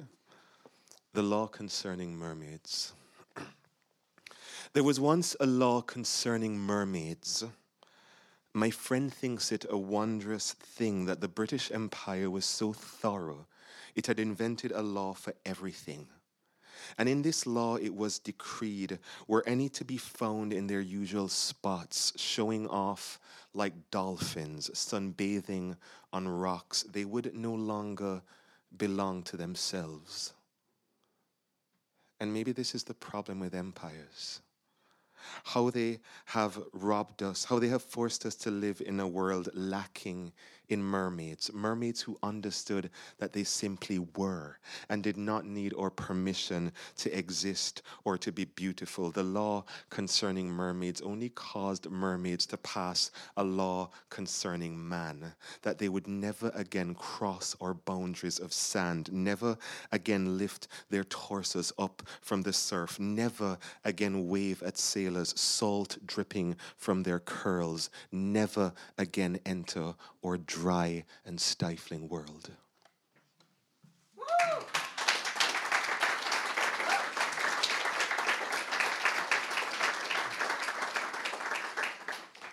The 1.11 1.21
law 1.21 1.47
concerning 1.47 2.15
mermaids. 2.15 2.93
There 4.71 4.83
was 4.83 5.01
once 5.01 5.35
a 5.41 5.45
law 5.45 5.81
concerning 5.81 6.57
mermaids. 6.57 7.43
My 8.53 8.71
friend 8.71 9.13
thinks 9.13 9.51
it 9.51 9.65
a 9.69 9.77
wondrous 9.77 10.53
thing 10.53 11.05
that 11.05 11.21
the 11.21 11.27
British 11.27 11.71
Empire 11.71 12.29
was 12.29 12.45
so 12.45 12.73
thorough, 12.73 13.45
it 13.95 14.07
had 14.07 14.19
invented 14.19 14.71
a 14.71 14.81
law 14.81 15.13
for 15.13 15.33
everything. 15.45 16.07
And 16.97 17.07
in 17.07 17.21
this 17.21 17.45
law 17.45 17.75
it 17.75 17.93
was 17.93 18.19
decreed 18.19 18.99
were 19.27 19.43
any 19.45 19.69
to 19.69 19.85
be 19.85 19.97
found 19.97 20.53
in 20.53 20.67
their 20.67 20.81
usual 20.81 21.27
spots, 21.27 22.13
showing 22.15 22.67
off 22.67 23.19
like 23.53 23.91
dolphins, 23.91 24.69
sunbathing 24.73 25.75
on 26.11 26.27
rocks, 26.27 26.83
they 26.83 27.05
would 27.05 27.35
no 27.35 27.53
longer 27.53 28.21
belong 28.75 29.23
to 29.23 29.37
themselves. 29.37 30.33
And 32.19 32.33
maybe 32.33 32.51
this 32.51 32.73
is 32.73 32.83
the 32.83 32.93
problem 32.93 33.39
with 33.39 33.53
empires 33.53 34.41
how 35.43 35.69
they 35.69 35.99
have 36.25 36.59
robbed 36.73 37.23
us, 37.23 37.45
how 37.45 37.59
they 37.59 37.67
have 37.67 37.83
forced 37.83 38.25
us 38.25 38.35
to 38.35 38.51
live 38.51 38.81
in 38.85 38.99
a 38.99 39.07
world 39.07 39.49
lacking 39.53 40.31
in 40.69 40.81
mermaids, 40.81 41.51
mermaids 41.53 42.01
who 42.01 42.17
understood 42.23 42.89
that 43.17 43.33
they 43.33 43.43
simply 43.43 43.99
were 44.15 44.57
and 44.89 45.03
did 45.03 45.17
not 45.17 45.45
need 45.45 45.73
our 45.77 45.89
permission 45.89 46.71
to 46.97 47.15
exist 47.17 47.81
or 48.03 48.17
to 48.17 48.31
be 48.31 48.45
beautiful. 48.45 49.11
The 49.11 49.23
law 49.23 49.65
concerning 49.89 50.49
mermaids 50.49 51.01
only 51.01 51.29
caused 51.29 51.89
mermaids 51.89 52.45
to 52.47 52.57
pass 52.57 53.11
a 53.37 53.43
law 53.43 53.89
concerning 54.09 54.87
man, 54.87 55.33
that 55.63 55.79
they 55.79 55.89
would 55.89 56.07
never 56.07 56.51
again 56.53 56.93
cross 56.93 57.55
our 57.59 57.73
boundaries 57.73 58.39
of 58.39 58.53
sand, 58.53 59.11
never 59.11 59.57
again 59.91 60.37
lift 60.37 60.67
their 60.89 61.03
torsos 61.05 61.73
up 61.79 62.03
from 62.21 62.43
the 62.43 62.53
surf, 62.53 62.99
never 62.99 63.57
again 63.83 64.27
wave 64.27 64.61
at 64.63 64.77
sailors, 64.77 65.37
salt 65.39 65.97
dripping 66.05 66.55
from 66.77 67.03
their 67.03 67.19
curls, 67.19 67.89
never 68.11 68.71
again 68.97 69.39
enter 69.45 69.93
or 70.21 70.37
dry 70.59 71.05
and 71.25 71.39
stifling 71.39 72.09
world. 72.09 72.51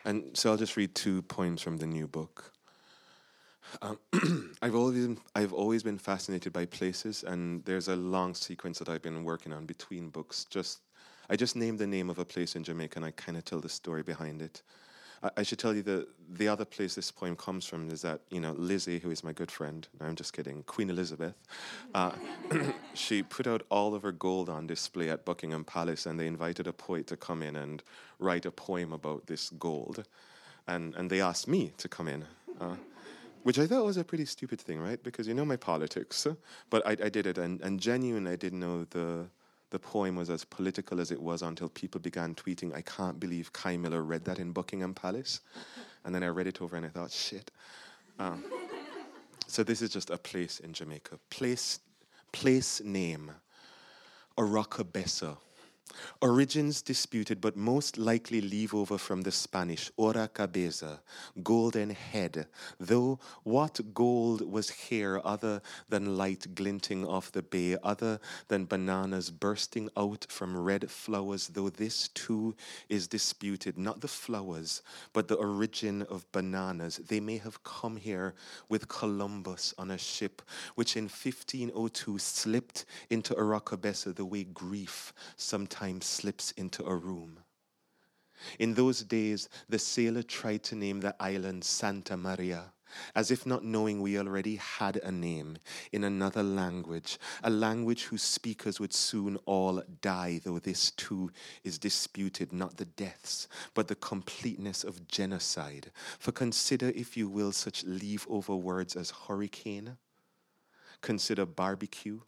And 0.04 0.36
so 0.36 0.52
I'll 0.52 0.56
just 0.56 0.76
read 0.76 0.94
two 0.94 1.22
poems 1.22 1.60
from 1.60 1.78
the 1.78 1.86
new 1.86 2.06
book. 2.06 2.52
Um, 3.82 3.98
I've 4.62 4.76
always 4.76 5.04
been, 5.04 5.18
I've 5.34 5.52
always 5.52 5.82
been 5.82 5.98
fascinated 5.98 6.52
by 6.52 6.66
places, 6.66 7.24
and 7.24 7.64
there's 7.64 7.88
a 7.88 7.96
long 7.96 8.34
sequence 8.34 8.78
that 8.78 8.88
I've 8.88 9.02
been 9.02 9.24
working 9.24 9.52
on 9.52 9.66
between 9.66 10.10
books. 10.10 10.46
Just 10.48 10.78
I 11.28 11.34
just 11.34 11.56
named 11.56 11.80
the 11.80 11.88
name 11.88 12.08
of 12.08 12.20
a 12.20 12.24
place 12.24 12.54
in 12.54 12.62
Jamaica, 12.62 12.98
and 12.98 13.04
I 13.04 13.10
kind 13.10 13.36
of 13.36 13.44
tell 13.44 13.58
the 13.58 13.68
story 13.68 14.04
behind 14.04 14.42
it. 14.42 14.62
I, 15.37 15.42
should 15.42 15.59
tell 15.59 15.74
you 15.74 15.83
that 15.83 16.09
the 16.29 16.48
other 16.48 16.64
place 16.64 16.94
this 16.94 17.11
poem 17.11 17.37
comes 17.37 17.64
from 17.64 17.90
is 17.90 18.02
that, 18.02 18.20
you 18.31 18.40
know, 18.40 18.52
Lizzie, 18.52 18.98
who 18.98 19.11
is 19.11 19.24
my 19.24 19.33
good 19.33 19.50
friend, 19.50 19.87
no, 20.00 20.07
I'm 20.07 20.16
just 20.16 20.33
kidding, 20.33 20.62
Queen 20.64 20.90
Elizabeth, 20.90 21.35
uh, 21.94 22.12
she 22.94 23.22
put 23.22 23.46
out 23.46 23.62
all 23.70 23.94
of 23.94 24.02
her 24.02 24.12
gold 24.12 24.48
on 24.48 24.66
display 24.66 25.09
at 25.09 25.24
Buckingham 25.24 25.64
Palace 25.64 26.07
and 26.07 26.18
they 26.18 26.26
invited 26.26 26.66
a 26.66 26.72
poet 26.72 27.07
to 27.09 27.16
come 27.16 27.42
in 27.42 27.57
and 27.57 27.83
write 28.18 28.46
a 28.46 28.50
poem 28.50 28.92
about 28.92 29.26
this 29.26 29.50
gold. 29.50 30.07
And, 30.68 30.94
and 30.94 31.11
they 31.11 31.20
asked 31.20 31.48
me 31.48 31.72
to 31.79 31.88
come 31.88 32.09
in. 32.09 32.24
Uh, 32.61 32.76
which 33.42 33.61
I 33.61 33.66
thought 33.68 33.85
was 33.85 33.96
a 33.96 34.02
pretty 34.02 34.24
stupid 34.24 34.61
thing, 34.61 34.81
right? 34.81 35.00
Because 35.00 35.29
you 35.29 35.35
know 35.35 35.44
my 35.44 35.57
politics, 35.57 36.26
but 36.68 36.85
I, 36.85 36.92
I 36.92 37.09
did 37.09 37.29
it, 37.29 37.38
and, 37.38 37.61
and 37.61 37.79
genuine, 37.79 38.26
I 38.26 38.35
didn't 38.35 38.59
know 38.59 38.87
the 38.90 39.26
the 39.70 39.79
poem 39.79 40.16
was 40.16 40.31
as 40.31 40.44
political 40.44 41.00
as 41.00 41.11
it 41.11 41.20
was 41.20 41.42
until 41.42 41.68
people 41.68 42.00
began 42.00 42.35
tweeting, 42.35 42.74
I 42.74 42.83
can't 42.83 43.18
believe 43.18 43.52
Kai 43.52 43.76
Miller 43.76 44.02
read 44.02 44.24
that 44.24 44.38
in 44.38 44.52
Buckingham 44.52 44.94
Palace. 44.94 45.40
And 46.05 46.14
then 46.14 46.22
I 46.22 46.29
read 46.29 46.46
it 46.46 46.62
over 46.62 46.76
and 46.76 46.87
I 46.87 46.88
thought, 46.88 47.11
shit. 47.11 47.50
Um, 48.20 48.44
so 49.48 49.64
this 49.64 49.83
is 49.83 49.90
just 49.90 50.09
a 50.11 50.16
place 50.16 50.61
in 50.61 50.72
Jamaica. 50.72 51.18
Place, 51.31 51.81
place 52.31 52.81
name, 52.81 53.33
Oracabessa. 54.38 55.37
Origins 56.20 56.83
disputed, 56.83 57.40
but 57.40 57.57
most 57.57 57.96
likely 57.96 58.40
leave 58.40 58.75
over 58.75 58.99
from 58.99 59.22
the 59.22 59.31
Spanish 59.31 59.90
ora 59.96 60.29
cabeza, 60.29 61.01
golden 61.42 61.90
head, 61.90 62.49
though 62.81 63.20
what 63.44 63.79
gold 63.94 64.40
was 64.40 64.68
here 64.68 65.20
other 65.25 65.62
than 65.88 66.16
light 66.16 66.55
glinting 66.55 67.07
off 67.07 67.31
the 67.31 67.42
bay, 67.42 67.77
other 67.83 68.18
than 68.49 68.66
bananas 68.66 69.31
bursting 69.31 69.88
out 69.96 70.27
from 70.29 70.57
red 70.57 70.90
flowers, 70.90 71.49
though 71.49 71.68
this 71.68 72.09
too 72.09 72.57
is 72.88 73.07
disputed, 73.07 73.79
not 73.79 74.01
the 74.01 74.09
flowers, 74.09 74.83
but 75.12 75.29
the 75.29 75.37
origin 75.37 76.03
of 76.03 76.31
bananas. 76.33 76.96
They 76.96 77.20
may 77.20 77.38
have 77.38 77.62
come 77.62 77.96
here 77.96 78.35
with 78.68 78.88
Columbus 78.88 79.72
on 79.79 79.90
a 79.90 79.99
ship, 79.99 80.42
which 80.75 80.96
in 80.96 81.05
1502 81.05 82.18
slipped 82.18 82.87
into 83.11 83.35
Oracabessa 83.35 84.14
the 84.14 84.25
way 84.25 84.44
grief 84.44 85.12
sometimes 85.37 85.75
time 85.76 86.00
slips 86.00 86.52
into 86.52 86.82
a 86.84 86.96
room. 86.96 87.38
In 88.58 88.74
those 88.74 89.02
days, 89.02 89.48
the 89.68 89.78
sailor 89.78 90.22
tried 90.22 90.62
to 90.64 90.74
name 90.74 91.00
the 91.00 91.14
island 91.20 91.64
Santa 91.64 92.16
Maria, 92.16 92.72
as 93.14 93.30
if 93.30 93.44
not 93.44 93.62
knowing 93.62 94.00
we 94.00 94.18
already 94.18 94.56
had 94.56 94.96
a 94.96 95.12
name 95.12 95.58
in 95.92 96.04
another 96.04 96.42
language, 96.42 97.18
a 97.42 97.50
language 97.50 98.04
whose 98.04 98.22
speakers 98.22 98.80
would 98.80 98.94
soon 98.94 99.36
all 99.44 99.82
die, 100.00 100.40
though 100.44 100.58
this 100.58 100.92
too 100.92 101.30
is 101.62 101.78
disputed, 101.78 102.52
not 102.52 102.76
the 102.76 102.84
deaths, 102.84 103.48
but 103.74 103.88
the 103.88 103.96
completeness 103.96 104.82
of 104.82 105.06
genocide. 105.08 105.90
For 106.18 106.32
consider, 106.32 106.88
if 106.90 107.16
you 107.16 107.28
will, 107.28 107.52
such 107.52 107.84
leave 107.84 108.26
over 108.30 108.56
words 108.56 108.96
as 108.96 109.10
hurricane, 109.10 109.98
consider 111.02 111.44
barbecue, 111.44 112.20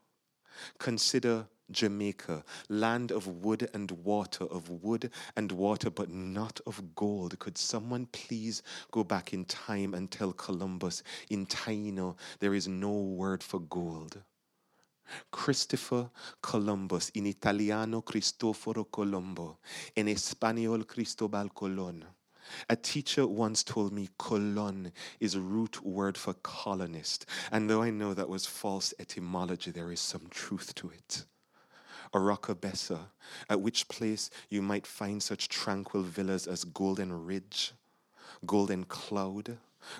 consider 0.78 1.46
Jamaica, 1.70 2.44
land 2.68 3.12
of 3.12 3.26
wood 3.26 3.68
and 3.74 3.90
water, 3.90 4.44
of 4.44 4.68
wood 4.70 5.10
and 5.36 5.52
water, 5.52 5.90
but 5.90 6.10
not 6.10 6.60
of 6.66 6.94
gold. 6.94 7.38
Could 7.38 7.58
someone 7.58 8.06
please 8.12 8.62
go 8.90 9.04
back 9.04 9.32
in 9.32 9.44
time 9.44 9.94
and 9.94 10.10
tell 10.10 10.32
Columbus 10.32 11.02
in 11.30 11.46
Taino 11.46 12.16
there 12.40 12.54
is 12.54 12.68
no 12.68 12.92
word 12.92 13.42
for 13.42 13.60
gold? 13.60 14.22
Christopher 15.30 16.10
Columbus, 16.42 17.10
in 17.10 17.26
Italiano 17.26 18.02
Cristoforo 18.02 18.84
Colombo, 18.84 19.58
in 19.96 20.08
Espanol 20.08 20.84
Cristobal 20.84 21.48
Colon. 21.48 22.04
A 22.70 22.76
teacher 22.76 23.26
once 23.26 23.62
told 23.62 23.92
me 23.92 24.08
colon 24.18 24.92
is 25.20 25.34
a 25.34 25.40
root 25.40 25.82
word 25.82 26.16
for 26.16 26.34
colonist, 26.34 27.26
and 27.52 27.68
though 27.68 27.82
I 27.82 27.90
know 27.90 28.14
that 28.14 28.28
was 28.28 28.46
false 28.46 28.94
etymology, 28.98 29.70
there 29.70 29.92
is 29.92 30.00
some 30.00 30.26
truth 30.30 30.74
to 30.76 30.90
it. 30.90 31.24
Oracabessa, 32.12 33.00
at 33.48 33.60
which 33.60 33.88
place 33.88 34.30
you 34.48 34.62
might 34.62 34.86
find 34.86 35.22
such 35.22 35.48
tranquil 35.48 36.02
villas 36.02 36.46
as 36.46 36.64
Golden 36.64 37.12
Ridge, 37.26 37.72
Golden 38.46 38.84
Cloud, 38.84 39.58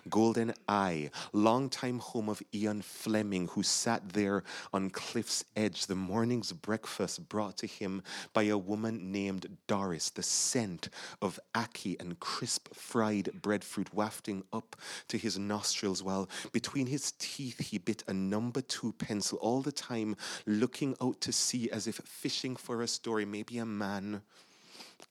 Golden 0.09 0.55
Eye, 0.68 1.11
longtime 1.33 1.98
home 1.98 2.29
of 2.29 2.42
Ian 2.55 2.83
Fleming, 2.83 3.48
who 3.48 3.62
sat 3.62 4.09
there 4.11 4.42
on 4.72 4.90
cliff's 4.90 5.44
edge, 5.57 5.87
the 5.87 5.94
morning's 5.94 6.53
breakfast 6.53 7.29
brought 7.29 7.57
to 7.59 7.66
him 7.66 8.03
by 8.33 8.44
a 8.44 8.59
woman 8.59 9.12
named 9.12 9.59
Doris, 9.66 10.11
the 10.11 10.22
scent 10.22 10.88
of 11.22 11.38
ackee 11.55 12.01
and 12.01 12.18
crisp 12.20 12.74
fried 12.74 13.31
breadfruit 13.42 13.92
wafting 13.94 14.44
up 14.53 14.77
to 15.09 15.18
his 15.18 15.38
nostrils, 15.38 16.03
while 16.03 16.29
between 16.53 16.87
his 16.87 17.12
teeth 17.18 17.59
he 17.59 17.79
bit 17.79 18.05
a 18.07 18.12
number 18.12 18.61
two 18.61 18.92
pencil, 18.92 19.38
all 19.38 19.62
the 19.62 19.72
time 19.72 20.16
looking 20.46 20.94
out 21.01 21.20
to 21.20 21.33
sea 21.33 21.70
as 21.70 21.87
if 21.87 21.96
fishing 21.96 22.57
for 22.57 22.83
a 22.83 22.88
story, 22.88 23.24
maybe 23.24 23.59
a 23.59 23.66
man, 23.66 24.22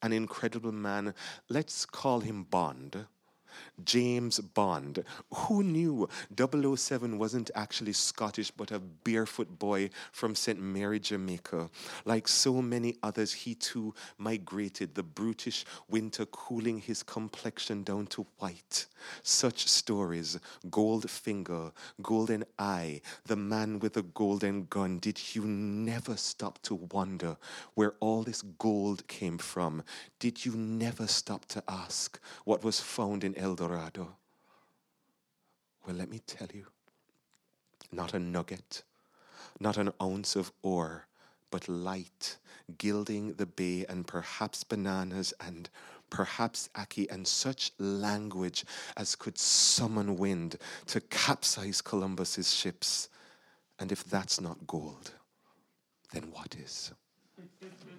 an 0.02 0.12
incredible 0.12 0.72
man. 0.72 1.14
Let's 1.48 1.84
call 1.84 2.20
him 2.20 2.44
Bond 2.44 3.06
James 3.84 4.38
Bond. 4.40 5.04
Who 5.32 5.62
knew 5.62 6.08
007 6.36 7.18
wasn't 7.18 7.50
actually 7.54 7.92
Scottish 7.92 8.50
but 8.50 8.70
a 8.70 8.78
barefoot 8.78 9.58
boy 9.58 9.90
from 10.12 10.34
St. 10.34 10.60
Mary, 10.60 10.98
Jamaica? 11.00 11.70
Like 12.04 12.28
so 12.28 12.60
many 12.62 12.96
others, 13.02 13.32
he 13.32 13.54
too 13.54 13.94
migrated, 14.18 14.94
the 14.94 15.02
brutish 15.02 15.64
winter 15.88 16.26
cooling 16.26 16.78
his 16.78 17.02
complexion 17.02 17.82
down 17.82 18.06
to 18.08 18.26
white. 18.38 18.86
Such 19.22 19.68
stories 19.68 20.38
Gold 20.70 21.08
Finger, 21.08 21.72
Golden 22.02 22.44
Eye, 22.58 23.00
the 23.26 23.36
man 23.36 23.78
with 23.78 23.94
the 23.94 24.02
golden 24.02 24.66
gun. 24.66 24.98
Did 24.98 25.34
you 25.34 25.44
never 25.44 26.16
stop 26.16 26.60
to 26.62 26.74
wonder 26.92 27.36
where 27.74 27.94
all 28.00 28.22
this 28.22 28.42
gold 28.58 29.06
came 29.06 29.38
from? 29.38 29.82
Did 30.18 30.44
you 30.44 30.52
never 30.52 31.06
stop 31.06 31.46
to 31.46 31.62
ask 31.68 32.18
what 32.44 32.64
was 32.64 32.80
found 32.80 33.24
in 33.24 33.36
El 33.36 33.47
Dorado? 33.54 34.16
Well, 35.86 35.96
let 35.96 36.10
me 36.10 36.20
tell 36.26 36.48
you 36.52 36.66
not 37.90 38.14
a 38.14 38.18
nugget, 38.18 38.82
not 39.58 39.76
an 39.76 39.92
ounce 40.02 40.36
of 40.36 40.52
ore, 40.62 41.06
but 41.50 41.68
light 41.68 42.36
gilding 42.76 43.34
the 43.34 43.46
bay 43.46 43.86
and 43.88 44.06
perhaps 44.06 44.64
bananas 44.64 45.32
and 45.40 45.70
perhaps 46.10 46.68
ackee 46.74 47.10
and 47.10 47.26
such 47.26 47.72
language 47.78 48.64
as 48.96 49.14
could 49.14 49.38
summon 49.38 50.16
wind 50.16 50.56
to 50.86 51.00
capsize 51.00 51.80
Columbus's 51.80 52.52
ships. 52.52 53.08
And 53.78 53.92
if 53.92 54.04
that's 54.04 54.40
not 54.40 54.66
gold, 54.66 55.12
then 56.12 56.24
what 56.32 56.56
is? 56.56 56.92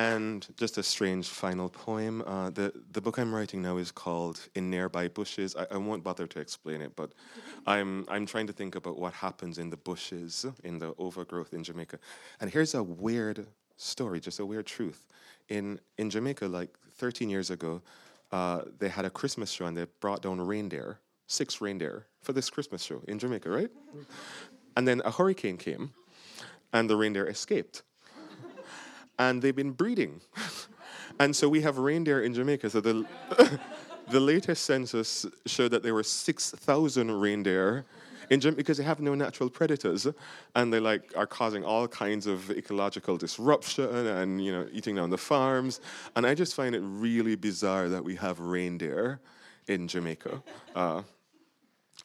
And 0.00 0.46
just 0.56 0.78
a 0.78 0.82
strange 0.82 1.28
final 1.28 1.68
poem. 1.68 2.22
Uh, 2.26 2.48
the, 2.48 2.72
the 2.92 3.02
book 3.02 3.18
I'm 3.18 3.34
writing 3.34 3.60
now 3.60 3.76
is 3.76 3.90
called 3.90 4.48
In 4.54 4.70
Nearby 4.70 5.08
Bushes. 5.08 5.54
I, 5.54 5.66
I 5.72 5.76
won't 5.76 6.02
bother 6.02 6.26
to 6.26 6.40
explain 6.40 6.80
it, 6.80 6.96
but 6.96 7.12
I'm, 7.66 8.06
I'm 8.08 8.24
trying 8.24 8.46
to 8.46 8.52
think 8.54 8.76
about 8.76 8.98
what 8.98 9.12
happens 9.12 9.58
in 9.58 9.68
the 9.68 9.76
bushes, 9.76 10.46
in 10.64 10.78
the 10.78 10.94
overgrowth 10.96 11.52
in 11.52 11.62
Jamaica. 11.62 11.98
And 12.40 12.50
here's 12.50 12.74
a 12.74 12.82
weird 12.82 13.46
story, 13.76 14.20
just 14.20 14.40
a 14.40 14.46
weird 14.46 14.64
truth. 14.64 15.06
In, 15.50 15.78
in 15.98 16.08
Jamaica, 16.08 16.46
like 16.46 16.70
13 16.96 17.28
years 17.28 17.50
ago, 17.50 17.82
uh, 18.32 18.62
they 18.78 18.88
had 18.88 19.04
a 19.04 19.10
Christmas 19.10 19.50
show 19.50 19.66
and 19.66 19.76
they 19.76 19.84
brought 20.00 20.22
down 20.22 20.40
reindeer, 20.40 20.98
six 21.26 21.60
reindeer, 21.60 22.06
for 22.22 22.32
this 22.32 22.48
Christmas 22.48 22.82
show 22.82 23.02
in 23.06 23.18
Jamaica, 23.18 23.50
right? 23.50 23.70
And 24.76 24.88
then 24.88 25.02
a 25.04 25.10
hurricane 25.10 25.58
came 25.58 25.92
and 26.72 26.88
the 26.88 26.96
reindeer 26.96 27.26
escaped 27.26 27.82
and 29.20 29.42
they've 29.42 29.54
been 29.54 29.72
breeding. 29.72 30.18
and 31.20 31.36
so 31.36 31.46
we 31.48 31.60
have 31.60 31.76
reindeer 31.76 32.22
in 32.22 32.32
Jamaica. 32.32 32.70
So 32.70 32.80
the, 32.80 33.06
the 34.08 34.18
latest 34.18 34.64
census 34.64 35.26
showed 35.44 35.72
that 35.72 35.82
there 35.82 35.92
were 35.92 36.02
6,000 36.02 37.10
reindeer 37.10 37.84
in 38.30 38.40
Jamaica 38.40 38.56
because 38.56 38.78
they 38.78 38.84
have 38.84 39.00
no 39.00 39.14
natural 39.14 39.50
predators 39.50 40.06
and 40.54 40.72
they 40.72 40.80
like 40.80 41.12
are 41.16 41.26
causing 41.26 41.64
all 41.64 41.86
kinds 41.86 42.26
of 42.26 42.50
ecological 42.50 43.18
disruption 43.18 44.06
and 44.06 44.42
you 44.42 44.52
know 44.52 44.66
eating 44.72 44.96
down 44.96 45.10
the 45.10 45.18
farms. 45.18 45.80
And 46.16 46.24
I 46.24 46.34
just 46.34 46.54
find 46.54 46.74
it 46.74 46.80
really 46.80 47.34
bizarre 47.34 47.88
that 47.90 48.02
we 48.02 48.16
have 48.16 48.40
reindeer 48.40 49.20
in 49.66 49.86
Jamaica. 49.86 50.42
Uh, 50.74 51.02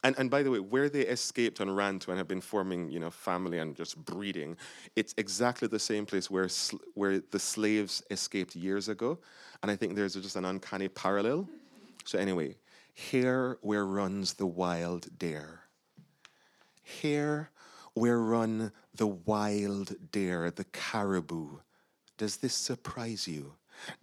and, 0.05 0.15
and 0.19 0.29
by 0.29 0.43
the 0.43 0.51
way, 0.51 0.59
where 0.59 0.87
they 0.87 1.01
escaped 1.01 1.59
and 1.59 1.75
ran 1.75 1.97
to 1.99 2.11
and 2.11 2.19
have 2.19 2.27
been 2.27 2.39
forming, 2.39 2.91
you 2.91 2.99
know, 2.99 3.09
family 3.09 3.57
and 3.57 3.75
just 3.75 3.97
breeding, 4.05 4.55
it's 4.95 5.15
exactly 5.17 5.67
the 5.67 5.79
same 5.79 6.05
place 6.05 6.29
where 6.29 6.47
sl- 6.47 6.77
where 6.93 7.19
the 7.31 7.39
slaves 7.39 8.03
escaped 8.11 8.55
years 8.55 8.87
ago. 8.87 9.17
And 9.63 9.71
I 9.71 9.75
think 9.75 9.95
there's 9.95 10.13
just 10.13 10.35
an 10.35 10.45
uncanny 10.45 10.89
parallel. 10.89 11.49
So 12.03 12.19
anyway, 12.19 12.55
here 12.93 13.57
where 13.61 13.87
runs 13.87 14.35
the 14.35 14.45
wild 14.45 15.07
dare. 15.17 15.61
Here 16.83 17.49
where 17.95 18.19
run 18.19 18.71
the 18.93 19.07
wild 19.07 19.95
dare, 20.11 20.51
the 20.51 20.65
caribou. 20.65 21.57
Does 22.19 22.37
this 22.37 22.53
surprise 22.53 23.27
you? 23.27 23.55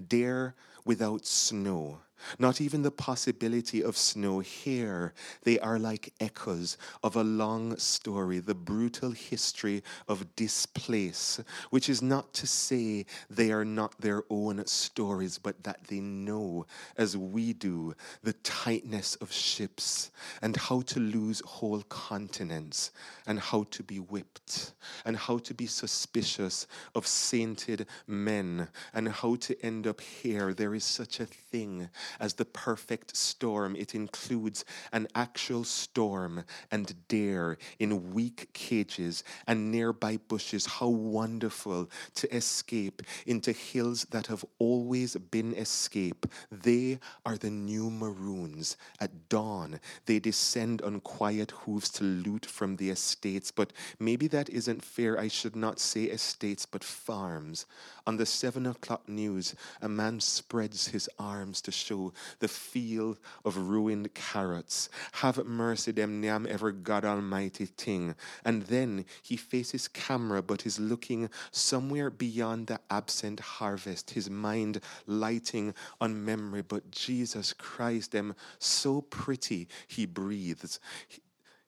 Dare 0.09 0.57
without 0.85 1.27
snow 1.27 2.01
not 2.39 2.61
even 2.61 2.83
the 2.83 2.91
possibility 2.91 3.83
of 3.83 3.97
snow 3.97 4.41
here. 4.41 5.15
They 5.43 5.59
are 5.59 5.79
like 5.79 6.13
echoes 6.21 6.77
of 7.03 7.17
a 7.17 7.25
long 7.25 7.77
story, 7.79 8.39
the 8.39 8.55
brutal 8.55 9.11
history 9.11 9.83
of 10.09 10.35
displace, 10.37 11.41
which 11.71 11.89
is 11.89 12.03
not 12.03 12.33
to 12.35 12.47
say 12.47 13.07
they 13.31 13.53
are 13.53 13.65
not 13.65 14.01
their 14.01 14.23
own 14.31 14.67
stories, 14.67 15.39
but 15.39 15.63
that 15.65 15.85
they 15.89 16.01
know, 16.01 16.67
as 16.97 17.17
we 17.17 17.53
do, 17.53 17.95
the 18.23 18.33
tightness 18.35 19.17
of 19.17 19.33
ships 19.33 20.11
and 20.41 20.57
how 20.57 20.81
to 20.83 21.01
lose 21.01 21.43
whole 21.45 21.83
continents 21.89 22.91
and 23.27 23.39
how 23.39 23.65
to 23.71 23.83
be 23.83 23.99
whipped 23.99 24.73
and 25.05 25.17
how 25.17 25.39
to 25.39 25.55
be 25.55 25.67
suspicious 25.67 26.67
of 26.95 27.07
sainted 27.07 27.87
men 28.07 28.69
and 28.95 29.09
how 29.09 29.37
to 29.37 29.61
end 29.65 29.87
up 29.87 30.01
here. 30.01 30.55
There 30.55 30.75
is 30.75 30.85
such 30.85 31.21
a 31.21 31.27
thing 31.27 31.89
as 32.21 32.35
the 32.35 32.45
perfect 32.45 33.17
storm. 33.17 33.77
It 33.77 33.95
includes 33.95 34.65
an 34.93 35.09
actual 35.15 35.65
storm 35.65 36.45
and 36.71 36.95
deer 37.09 37.59
in 37.79 38.13
weak 38.13 38.53
cages 38.53 39.25
and 39.47 39.71
nearby 39.71 40.19
bushes. 40.29 40.67
How 40.67 40.89
wonderful 40.89 41.91
to 42.15 42.35
escape 42.35 43.03
into 43.27 43.53
hills 43.53 44.07
that 44.11 44.27
have 44.27 44.45
always 44.59 45.17
been 45.17 45.55
escape. 45.55 46.27
They 46.51 46.99
are 47.25 47.37
the 47.37 47.51
new 47.51 47.91
maroons. 47.91 48.77
At 49.01 49.29
dawn, 49.29 49.81
they 50.07 50.19
descend 50.19 50.83
on 50.83 51.01
quiet 51.01 51.51
hooves 51.51 51.89
to 51.91 52.05
loot 52.05 52.47
from 52.47 52.77
the 52.77 52.91
estates. 52.91 53.51
But 53.51 53.73
maybe 53.99 54.29
that 54.29 54.49
isn't 54.51 54.85
fair. 54.85 55.19
I 55.19 55.29
should 55.29 55.57
not 55.57 55.79
say 55.81 56.05
estates, 56.05 56.67
but 56.67 56.85
farms. 56.85 57.67
On 58.07 58.17
the 58.17 58.27
seven 58.27 58.67
o'clock 58.67 59.09
news, 59.09 59.55
a 59.81 59.89
man 59.89 60.21
spreads 60.21 60.89
his 60.89 61.09
arms 61.19 61.61
to 61.63 61.73
show 61.73 62.02
the 62.39 62.49
field 62.49 63.19
of 63.45 63.57
ruined 63.57 64.13
carrots. 64.15 64.89
Have 65.13 65.45
mercy, 65.45 65.93
them 65.93 66.21
name 66.21 66.47
ever 66.49 66.73
God 66.73 67.05
Almighty 67.05 67.67
thing. 67.67 68.15
And 68.45 68.63
then 68.63 69.05
he 69.23 69.37
faces 69.37 69.89
camera, 69.89 70.43
but 70.43 70.67
is 70.67 70.81
looking 70.81 71.29
somewhere 71.51 72.11
beyond 72.11 72.67
the 72.67 72.81
absent 72.91 73.41
harvest, 73.41 74.11
his 74.11 74.29
mind 74.31 74.81
lighting 75.07 75.75
on 76.01 76.25
memory. 76.25 76.63
But 76.63 76.91
Jesus 76.91 77.53
Christ, 77.53 78.13
them 78.13 78.35
so 78.59 79.03
pretty, 79.03 79.69
he 79.87 80.07
breathes 80.07 80.81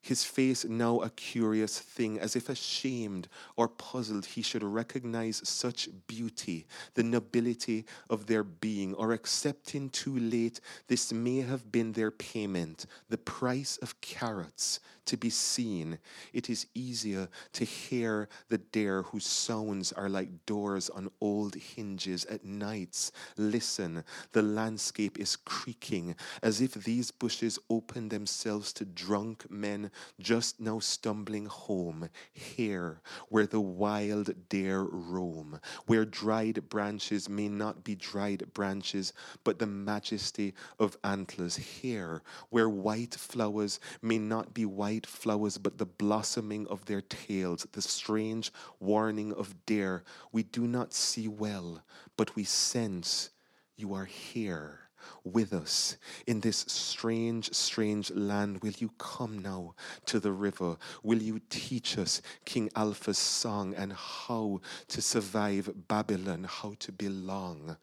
his 0.04 0.22
face 0.22 0.66
now 0.66 1.00
a 1.00 1.08
curious 1.08 1.78
thing, 1.78 2.20
as 2.20 2.36
if 2.36 2.50
ashamed 2.50 3.26
or 3.56 3.68
puzzled 3.68 4.26
he 4.26 4.42
should 4.42 4.62
recognize 4.62 5.40
such 5.48 5.88
beauty, 6.06 6.66
the 6.92 7.02
nobility 7.02 7.86
of 8.10 8.26
their 8.26 8.44
being, 8.44 8.92
or 8.94 9.12
accepting 9.12 9.88
too 9.88 10.18
late 10.18 10.60
this 10.88 11.10
may 11.10 11.38
have 11.38 11.72
been 11.72 11.92
their 11.92 12.10
payment, 12.10 12.84
the 13.08 13.16
price 13.16 13.78
of 13.78 13.98
carrots 14.02 14.80
to 15.06 15.16
be 15.16 15.30
seen. 15.30 15.98
It 16.32 16.48
is 16.48 16.66
easier 16.74 17.28
to 17.52 17.64
hear 17.64 18.28
the 18.48 18.58
dare 18.58 19.02
whose 19.02 19.26
sounds 19.26 19.92
are 19.92 20.08
like 20.08 20.46
doors 20.46 20.90
on 20.90 21.10
old 21.20 21.54
hinges 21.54 22.24
at 22.26 22.44
nights. 22.44 23.12
Listen, 23.36 24.04
the 24.32 24.42
landscape 24.42 25.18
is 25.18 25.36
creaking 25.36 26.14
as 26.42 26.60
if 26.60 26.74
these 26.74 27.10
bushes 27.10 27.58
open 27.68 28.08
themselves 28.08 28.72
to 28.74 28.84
drunk 28.84 29.50
men 29.50 29.90
just 30.20 30.60
now 30.60 30.78
stumbling 30.78 31.46
home. 31.46 32.08
Here, 32.32 33.00
where 33.28 33.46
the 33.46 33.60
wild 33.60 34.48
dare 34.48 34.84
roam, 34.84 35.60
where 35.86 36.04
dried 36.04 36.68
branches 36.68 37.28
may 37.28 37.48
not 37.48 37.84
be 37.84 37.94
dried 37.94 38.52
branches, 38.54 39.12
but 39.42 39.58
the 39.58 39.66
majesty 39.66 40.54
of 40.78 40.96
antlers. 41.04 41.56
Here, 41.56 42.22
where 42.50 42.68
white 42.68 43.14
flowers 43.14 43.80
may 44.02 44.18
not 44.18 44.54
be 44.54 44.64
white 44.64 45.06
flowers, 45.06 45.58
but 45.58 45.78
the 45.78 45.86
blossoming 45.86 46.66
of 46.68 46.84
their 46.84 47.02
tails, 47.02 47.66
the 47.72 47.82
strange 47.82 48.52
warning 48.80 49.32
of 49.32 49.54
dare. 49.66 50.04
We 50.32 50.42
do 50.42 50.66
not 50.66 50.92
see 50.92 51.28
well, 51.28 51.82
but 52.16 52.34
we 52.36 52.44
sense 52.44 53.30
you 53.76 53.94
are 53.94 54.04
here 54.04 54.83
with 55.24 55.52
us 55.52 55.96
in 56.26 56.40
this 56.40 56.58
strange, 56.68 57.52
strange 57.52 58.10
land. 58.10 58.62
Will 58.62 58.74
you 58.78 58.90
come 58.98 59.38
now 59.38 59.74
to 60.06 60.20
the 60.20 60.32
river? 60.32 60.76
Will 61.02 61.22
you 61.22 61.40
teach 61.50 61.98
us 61.98 62.22
King 62.44 62.70
Alpha's 62.76 63.18
song 63.18 63.74
and 63.74 63.92
how 63.92 64.60
to 64.88 65.02
survive 65.02 65.70
Babylon, 65.88 66.46
how 66.48 66.74
to 66.80 66.92
belong 66.92 67.76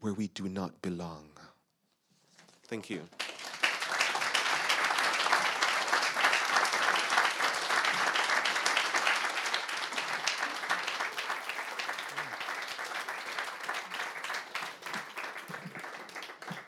where 0.00 0.14
we 0.14 0.28
do 0.28 0.48
not 0.48 0.80
belong? 0.82 1.28
Thank 2.64 2.90
you. 2.90 3.02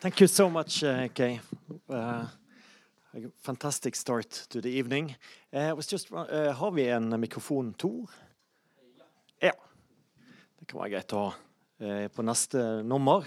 Thank 0.01 0.21
you 0.21 0.29
so 0.29 0.49
much, 0.49 0.85
uh, 0.85 1.09
Kay. 1.09 1.41
Uh, 1.91 2.25
a 3.15 3.21
fantastic 3.43 3.97
start 3.97 4.31
to 4.49 4.61
the 4.61 4.69
evening. 4.69 5.17
Uh, 5.53 5.75
was 5.75 5.89
just, 5.89 6.13
uh, 6.13 6.53
har 6.53 6.71
vi 6.71 6.89
en 6.89 7.21
mikrofon 7.21 7.73
to? 7.73 8.07
Ja. 9.41 9.51
Det 10.59 10.69
kan 10.69 10.79
være 10.79 10.93
greit 10.93 11.15
å 11.19 11.25
ha 11.25 11.33
uh, 11.35 12.07
på 12.15 12.23
neste 12.23 12.63
nummer. 12.87 13.27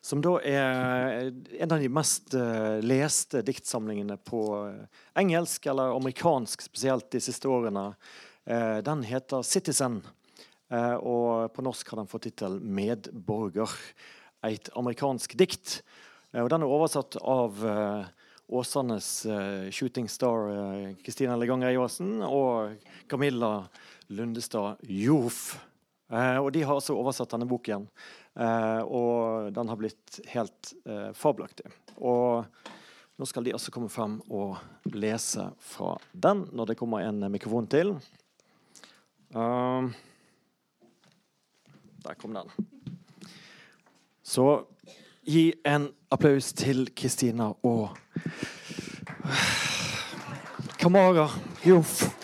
Som 0.00 0.24
da 0.24 0.38
er 0.40 1.28
en 1.60 1.76
av 1.76 1.84
de 1.84 1.92
mest 1.92 2.32
uh, 2.40 2.80
leste 2.80 3.44
diktsamlingene 3.44 4.16
på 4.16 4.40
engelsk, 5.12 5.68
eller 5.68 5.92
amerikansk 5.98 6.64
spesielt, 6.70 7.10
de 7.12 7.20
siste 7.20 7.52
årene. 7.52 7.92
den 8.82 9.02
heter 9.02 9.42
'Citizen', 9.42 10.00
og 10.98 11.52
på 11.52 11.62
norsk 11.62 11.88
har 11.90 11.96
den 11.96 12.08
fått 12.08 12.22
tittelen 12.22 12.64
'Medborger' 12.64 13.76
et 14.48 14.72
amerikansk 14.78 15.36
dikt. 15.38 15.80
Eh, 16.32 16.42
og 16.42 16.50
den 16.52 16.64
er 16.64 16.74
oversatt 16.76 17.18
av 17.22 17.62
uh, 17.64 18.04
Åsanes 18.52 19.10
uh, 19.30 19.70
shooting 19.72 20.08
star 20.10 20.50
Kristina 21.04 21.38
Leganger 21.40 21.72
Eiåsen 21.72 22.18
og 22.26 22.74
Camilla 23.08 23.68
Lundestad 24.12 24.82
Jof. 24.82 25.54
Eh, 26.12 26.36
og 26.36 26.52
de 26.52 26.60
har 26.66 26.76
også 26.76 26.94
oversatt 26.98 27.32
denne 27.32 27.48
boken, 27.48 27.86
eh, 28.36 28.80
og 28.84 29.48
den 29.56 29.70
har 29.72 29.78
blitt 29.80 30.20
helt 30.34 30.74
eh, 30.84 31.08
fabelaktig. 31.16 31.72
Og 32.04 32.44
nå 33.16 33.28
skal 33.28 33.46
de 33.46 33.54
også 33.56 33.72
komme 33.72 33.88
frem 33.92 34.18
og 34.28 34.58
lese 34.92 35.46
fra 35.72 35.94
den 36.12 36.44
når 36.52 36.72
det 36.72 36.78
kommer 36.80 37.06
en 37.06 37.24
mikrofon 37.32 37.68
til. 37.70 37.94
Der 42.02 42.14
kom 42.20 42.36
den. 42.36 42.81
Så 44.24 44.64
gi 45.26 45.52
en 45.66 45.88
applaus 46.10 46.52
til 46.52 46.88
Kristina 46.96 47.52
og 47.62 47.96
Kamara 50.80 51.28
Joff. 51.66 52.21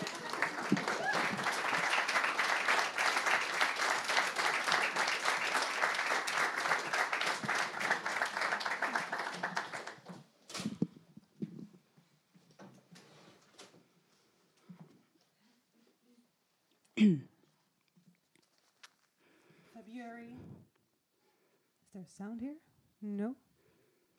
Sound 22.19 22.41
here? 22.41 22.55
No. 23.01 23.33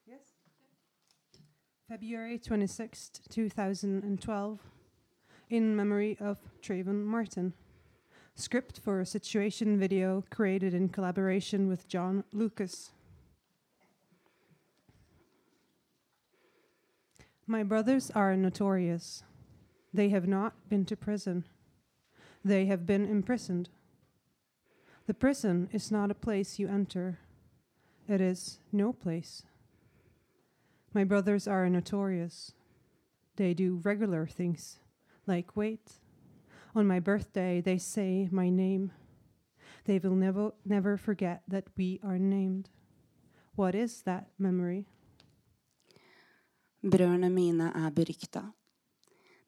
Yes. 0.07 0.21
February 1.87 2.39
26th, 2.39 3.29
2012. 3.29 4.59
In 5.51 5.77
memory 5.77 6.17
of 6.19 6.39
Trayvon 6.63 7.05
Martin. 7.05 7.53
Script 8.35 8.81
for 8.83 9.01
a 9.01 9.07
situation 9.07 9.79
video 9.79 10.25
created 10.31 10.73
in 10.73 10.89
collaboration 10.89 11.69
with 11.69 11.89
John 11.89 12.25
Lucas. 12.33 12.93
My 17.47 17.63
brothers 17.63 18.11
are 18.15 18.35
notorious. 18.35 19.25
They 19.93 20.09
have 20.09 20.27
not 20.27 20.55
been 20.71 20.87
to 20.87 20.97
prison. 20.97 21.45
They 22.43 22.65
have 22.65 22.87
been 22.87 23.05
imprisoned. 23.05 23.69
The 25.07 25.13
prison 25.13 25.69
is 25.71 25.91
not 25.91 26.11
a 26.11 26.15
place 26.15 26.59
you 26.59 26.67
enter, 26.67 27.19
it 28.11 28.21
is 28.21 28.59
no 28.73 28.93
place. 28.93 29.43
My 30.93 31.05
brothers 31.05 31.47
are 31.47 31.69
notorious. 31.71 32.53
They 33.37 33.55
do 33.55 33.81
regular 33.85 34.27
things, 34.27 34.81
like 35.27 35.57
wait. 35.57 35.93
On 36.75 36.87
my 36.87 36.99
birthday, 36.99 37.61
they 37.61 37.79
say 37.79 38.29
my 38.33 38.51
name. 38.51 38.91
They 39.85 39.99
will 39.99 40.17
never, 40.17 40.53
never 40.65 40.97
forget 40.97 41.43
that 41.49 41.65
we 41.77 42.01
are 42.03 42.19
named. 42.19 42.69
What 43.55 43.75
is 43.75 44.03
that 44.03 44.27
memory? 44.39 44.87
Brødrene 46.83 47.31
mine 47.31 47.73
er 47.75 47.91
berykta. 47.91 48.43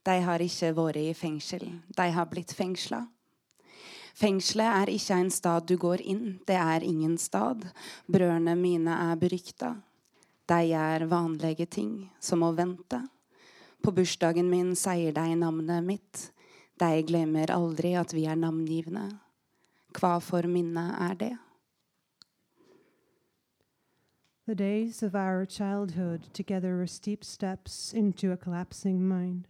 De 0.07 0.21
har 0.21 0.39
ikke 0.39 0.73
vært 0.77 0.97
i 0.97 1.13
fengsel, 1.15 1.81
de 1.97 2.11
har 2.11 2.25
blitt 2.27 2.55
fengsla. 2.55 3.07
Fengselet 4.15 4.83
er 4.83 4.93
ikke 4.93 5.17
en 5.17 5.31
stad 5.33 5.67
du 5.69 5.77
går 5.81 6.03
inn, 6.05 6.39
det 6.47 6.59
er 6.59 6.85
ingen 6.85 7.17
stad. 7.19 7.65
Brødrene 8.07 8.55
mine 8.59 8.97
er 9.11 9.17
berykta. 9.17 9.75
De 10.47 10.59
gjør 10.69 11.07
vanlige 11.09 11.67
ting, 11.67 12.11
som 12.21 12.43
å 12.45 12.53
vente. 12.53 13.01
På 13.83 13.93
bursdagen 13.95 14.51
min 14.51 14.75
sier 14.77 15.15
de 15.17 15.37
navnet 15.39 15.85
mitt. 15.87 16.27
De 16.79 17.03
glemmer 17.07 17.51
aldri 17.51 17.95
at 17.99 18.13
vi 18.15 18.27
er 18.29 18.39
navngivne. 18.39 19.09
Hva 19.97 20.19
for 20.25 20.47
minne 20.49 20.85
er 21.09 21.17
det? 21.19 21.33
The 24.47 24.55
days 24.55 25.03
of 25.03 25.15
our 25.15 25.47
childhood 25.47 26.35
together 26.35 26.77
were 26.77 26.89
steep 26.89 27.25
steps 27.25 27.93
into 27.95 28.33
a 28.33 28.37
collapsing 28.37 29.07
mind. 29.07 29.47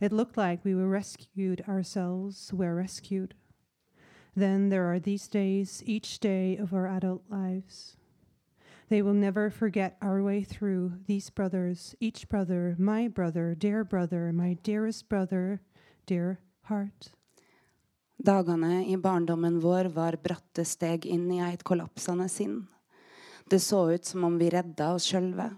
It 0.00 0.12
looked 0.12 0.36
like 0.36 0.64
we 0.64 0.74
were 0.74 0.88
rescued 0.88 1.64
ourselves, 1.68 2.52
were 2.52 2.74
rescued. 2.74 3.34
Then 4.36 4.68
there 4.68 4.92
are 4.92 5.00
these 5.00 5.26
days, 5.26 5.82
each 5.84 6.20
day 6.20 6.56
of 6.56 6.72
our 6.72 6.86
adult 6.86 7.24
lives. 7.28 7.96
They 8.88 9.02
will 9.02 9.14
never 9.14 9.50
forget 9.50 9.98
our 10.00 10.22
way 10.22 10.44
through 10.44 10.92
these 11.06 11.30
brothers, 11.30 11.94
each 12.00 12.28
brother, 12.28 12.76
my 12.78 13.08
brother, 13.08 13.54
dear 13.54 13.84
brother, 13.84 14.32
my 14.32 14.54
dearest 14.62 15.08
brother, 15.08 15.60
dear 16.06 16.38
heart. 16.62 17.10
Dagene 18.22 18.86
i 18.86 18.96
barndommen 18.96 19.60
vår 19.60 19.90
var 19.94 20.16
bratte 20.22 20.64
steg 20.64 21.06
inn 21.06 21.28
i 21.30 21.42
et 21.44 21.62
kollapsende 21.64 22.28
sinn. 22.32 22.66
Det 23.50 23.60
så 23.60 23.90
ut 23.92 24.04
som 24.04 24.24
om 24.24 24.38
vi 24.38 24.50
redda 24.50 24.92
oss 24.94 25.06
sjølve, 25.10 25.50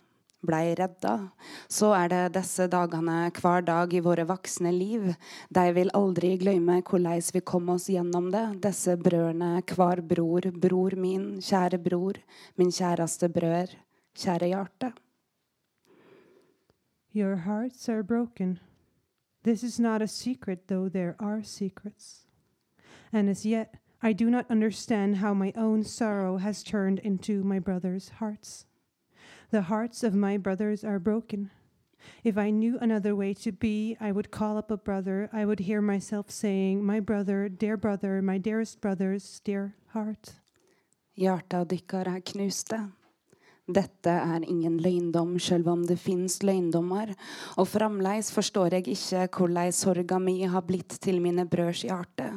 blei 0.43 0.75
redda. 0.75 1.31
Så 1.69 1.93
er 1.97 2.09
det 2.13 2.23
disse 2.37 2.67
dagene 2.71 3.31
hver 3.37 3.65
dag 3.67 3.93
i 3.95 4.03
våre 4.05 4.25
voksne 4.29 4.73
liv. 4.73 5.13
De 5.51 5.67
vil 5.77 5.93
aldri 5.95 6.37
glemme 6.41 6.81
hvordan 6.83 7.23
vi 7.35 7.41
kom 7.41 7.69
oss 7.75 7.89
gjennom 7.93 8.31
det. 8.33 8.47
Disse 8.65 8.97
brødrene, 8.97 9.63
hver 9.67 10.03
bror, 10.03 10.51
bror 10.53 10.97
min, 10.97 11.29
kjære 11.41 11.79
bror, 11.83 12.19
min 12.57 12.73
kjæreste 12.73 13.29
brød, 13.29 13.77
kjære 14.17 14.53
hjerte. 14.55 14.93
Your 17.13 17.37
hearts 17.37 17.89
are 17.89 18.03
broken. 18.03 18.61
This 19.43 19.65
is 19.65 19.81
not 19.81 20.03
a 20.03 20.07
secret, 20.07 20.69
though 20.69 20.89
there 20.89 21.17
are 21.19 21.43
secrets. 21.43 22.27
And 23.13 23.29
as 23.29 23.45
yet, 23.45 23.75
I 24.03 24.13
do 24.13 24.31
not 24.31 24.47
understand 24.51 25.17
how 25.17 25.35
my 25.35 25.53
own 25.57 25.83
sorrow 25.83 26.37
has 26.39 26.63
turned 26.63 27.01
into 27.01 27.43
my 27.43 27.59
brothers' 27.59 28.11
hearts. 28.21 28.67
The 29.51 29.63
hearts 29.63 30.05
of 30.05 30.15
my 30.15 30.37
brothers 30.37 30.85
are 30.85 31.01
broken. 31.01 31.51
If 32.23 32.39
I 32.39 32.51
knew 32.51 32.79
another 32.81 33.17
way 33.17 33.35
to 33.35 33.51
be, 33.51 33.97
I 34.01 34.13
would 34.13 34.31
call 34.31 34.57
up 34.57 34.71
a 34.71 34.77
brother. 34.77 35.29
I 35.33 35.45
would 35.45 35.61
hear 35.61 35.81
myself 35.81 36.31
saying, 36.31 36.85
My 36.85 37.01
brother, 37.01 37.49
dear 37.49 37.77
brother, 37.77 38.23
my 38.23 38.39
dearest 38.39 38.81
brother's 38.81 39.41
dear 39.41 39.75
heart. 39.89 40.35
Hjarta 41.19 41.65
dykkar 41.67 42.07
er 42.07 42.21
knuste. 42.21 42.79
Dette 43.67 44.11
er 44.11 44.47
ingen 44.47 44.79
løgndom, 44.79 45.37
sjøl 45.39 45.67
om 45.69 45.83
det 45.87 45.99
fins 45.99 46.41
løgndommer. 46.47 47.13
Og 47.59 47.69
framleis 47.69 48.31
forstår 48.31 48.79
jeg 48.79 48.89
ikke 48.95 49.27
hvordan 49.37 49.75
sorga 49.75 50.19
mi 50.19 50.41
har 50.47 50.63
blitt 50.63 51.01
til 51.03 51.21
mine 51.21 51.47
brøds 51.47 51.83
hjerte. 51.83 52.33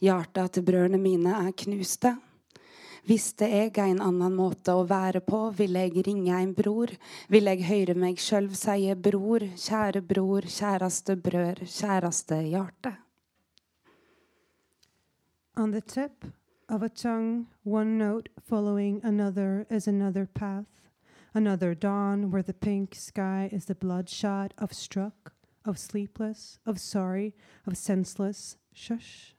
Hjarta 0.00 0.48
til 0.48 0.64
brødrene 0.64 1.00
mine 1.00 1.36
er 1.36 1.52
knuste. 1.52 2.16
Jeg 3.06 3.70
er 3.78 3.84
en 3.86 4.00
annen 4.02 4.32
måte 4.34 4.72
å 4.74 4.82
være 4.82 5.20
på, 5.22 5.52
jeg 5.54 6.02
ringe 6.06 6.38
en 6.42 6.54
bror. 6.54 6.90
Jeg 7.30 7.62
høre 7.68 7.94
meg 7.94 8.18
sjøl 8.18 8.48
si 8.58 8.92
bror, 8.94 9.46
kjære 9.54 10.02
bror, 10.02 10.42
kjæreste 10.42 11.14
brød, 11.14 11.62
kjæreste 11.70 12.40
hjerte. 12.42 12.96
On 15.56 15.70
the 15.70 15.80
tip 15.80 16.24
of 16.68 16.82
a 16.82 16.88
tongue, 16.88 17.46
one 17.62 17.96
note 17.96 18.28
following 18.42 19.00
another 19.04 19.68
is 19.70 19.86
another 19.86 20.26
path, 20.26 20.90
another 21.32 21.76
dawn 21.76 22.32
where 22.32 22.42
the 22.42 22.52
pink 22.52 22.96
sky 22.96 23.48
is 23.52 23.66
the 23.66 23.76
bloodshot 23.76 24.52
of 24.58 24.74
struck, 24.74 25.32
of 25.64 25.78
sleepless, 25.78 26.58
of 26.66 26.80
sorry, 26.80 27.34
of 27.68 27.76
senseless. 27.76 28.56
Shush. 28.74 29.35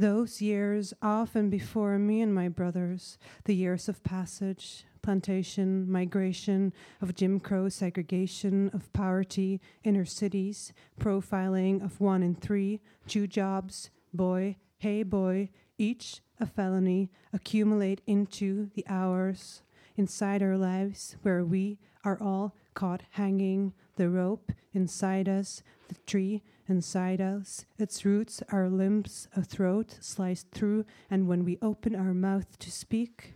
Those 0.00 0.40
years 0.40 0.94
often 1.02 1.50
before 1.50 1.98
me 1.98 2.22
and 2.22 2.34
my 2.34 2.48
brothers, 2.48 3.18
the 3.44 3.54
years 3.54 3.86
of 3.86 4.02
passage, 4.02 4.86
plantation, 5.02 5.92
migration, 5.92 6.72
of 7.02 7.14
Jim 7.14 7.38
Crow 7.38 7.68
segregation, 7.68 8.70
of 8.72 8.90
poverty, 8.94 9.60
inner 9.84 10.06
cities, 10.06 10.72
profiling 10.98 11.84
of 11.84 12.00
one 12.00 12.22
in 12.22 12.34
three, 12.34 12.80
two 13.08 13.26
jobs, 13.26 13.90
boy, 14.14 14.56
hey 14.78 15.02
boy, 15.02 15.50
each 15.76 16.22
a 16.40 16.46
felony, 16.46 17.10
accumulate 17.34 18.00
into 18.06 18.70
the 18.74 18.86
hours 18.88 19.60
inside 19.96 20.42
our 20.42 20.56
lives 20.56 21.16
where 21.20 21.44
we 21.44 21.78
are 22.04 22.16
all 22.22 22.56
caught 22.72 23.02
hanging, 23.10 23.74
the 23.96 24.08
rope 24.08 24.50
inside 24.72 25.28
us, 25.28 25.62
the 25.88 25.94
tree 26.06 26.42
inside 26.70 27.20
us, 27.20 27.66
its 27.78 28.04
roots, 28.04 28.42
our 28.50 28.68
limbs, 28.68 29.28
a 29.36 29.42
throat 29.42 29.98
sliced 30.00 30.50
through, 30.50 30.84
and 31.10 31.26
when 31.26 31.44
we 31.44 31.58
open 31.60 31.94
our 31.94 32.14
mouth 32.14 32.58
to 32.60 32.70
speak, 32.70 33.34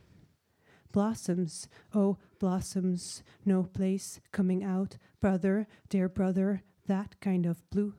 blossoms, 0.93 1.69
oh, 1.95 2.17
blossoms, 2.39 3.23
no 3.45 3.65
place 3.65 4.21
coming 4.33 4.63
out, 4.63 4.97
brother, 5.21 5.67
dear 5.89 6.09
brother, 6.09 6.63
that 6.87 7.21
kind 7.21 7.47
of 7.47 7.69
blue. 7.71 7.95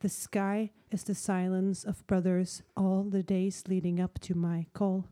The 0.00 0.08
sky 0.08 0.70
is 0.90 1.04
the 1.04 1.14
silence 1.14 1.84
of 1.84 2.06
brothers 2.06 2.62
all 2.76 3.04
the 3.04 3.22
days 3.22 3.64
leading 3.68 4.00
up 4.00 4.18
to 4.20 4.34
my 4.34 4.66
call. 4.74 5.08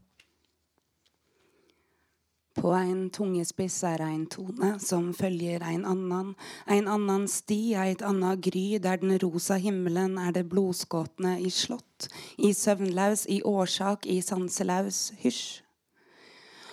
På 2.55 2.75
en 2.77 3.07
tungespiss 3.11 3.79
er 3.89 4.03
en 4.05 4.27
tone 4.29 4.75
som 4.83 5.09
følger 5.17 5.65
en 5.65 5.87
annan. 5.89 6.35
En 6.69 6.89
annan 6.89 7.25
sti, 7.29 7.73
et 7.81 8.05
anna 8.05 8.35
gry, 8.37 8.77
der 8.83 9.01
den 9.01 9.17
rosa 9.23 9.57
himmelen 9.57 10.19
er 10.21 10.37
det 10.37 10.49
blodskåtne 10.53 11.39
i 11.41 11.51
slott. 11.51 12.11
I 12.39 12.53
søvnlaus, 12.53 13.25
i 13.29 13.41
årsak, 13.43 14.07
i 14.07 14.21
sanselaus, 14.21 15.13
hysj. 15.25 15.62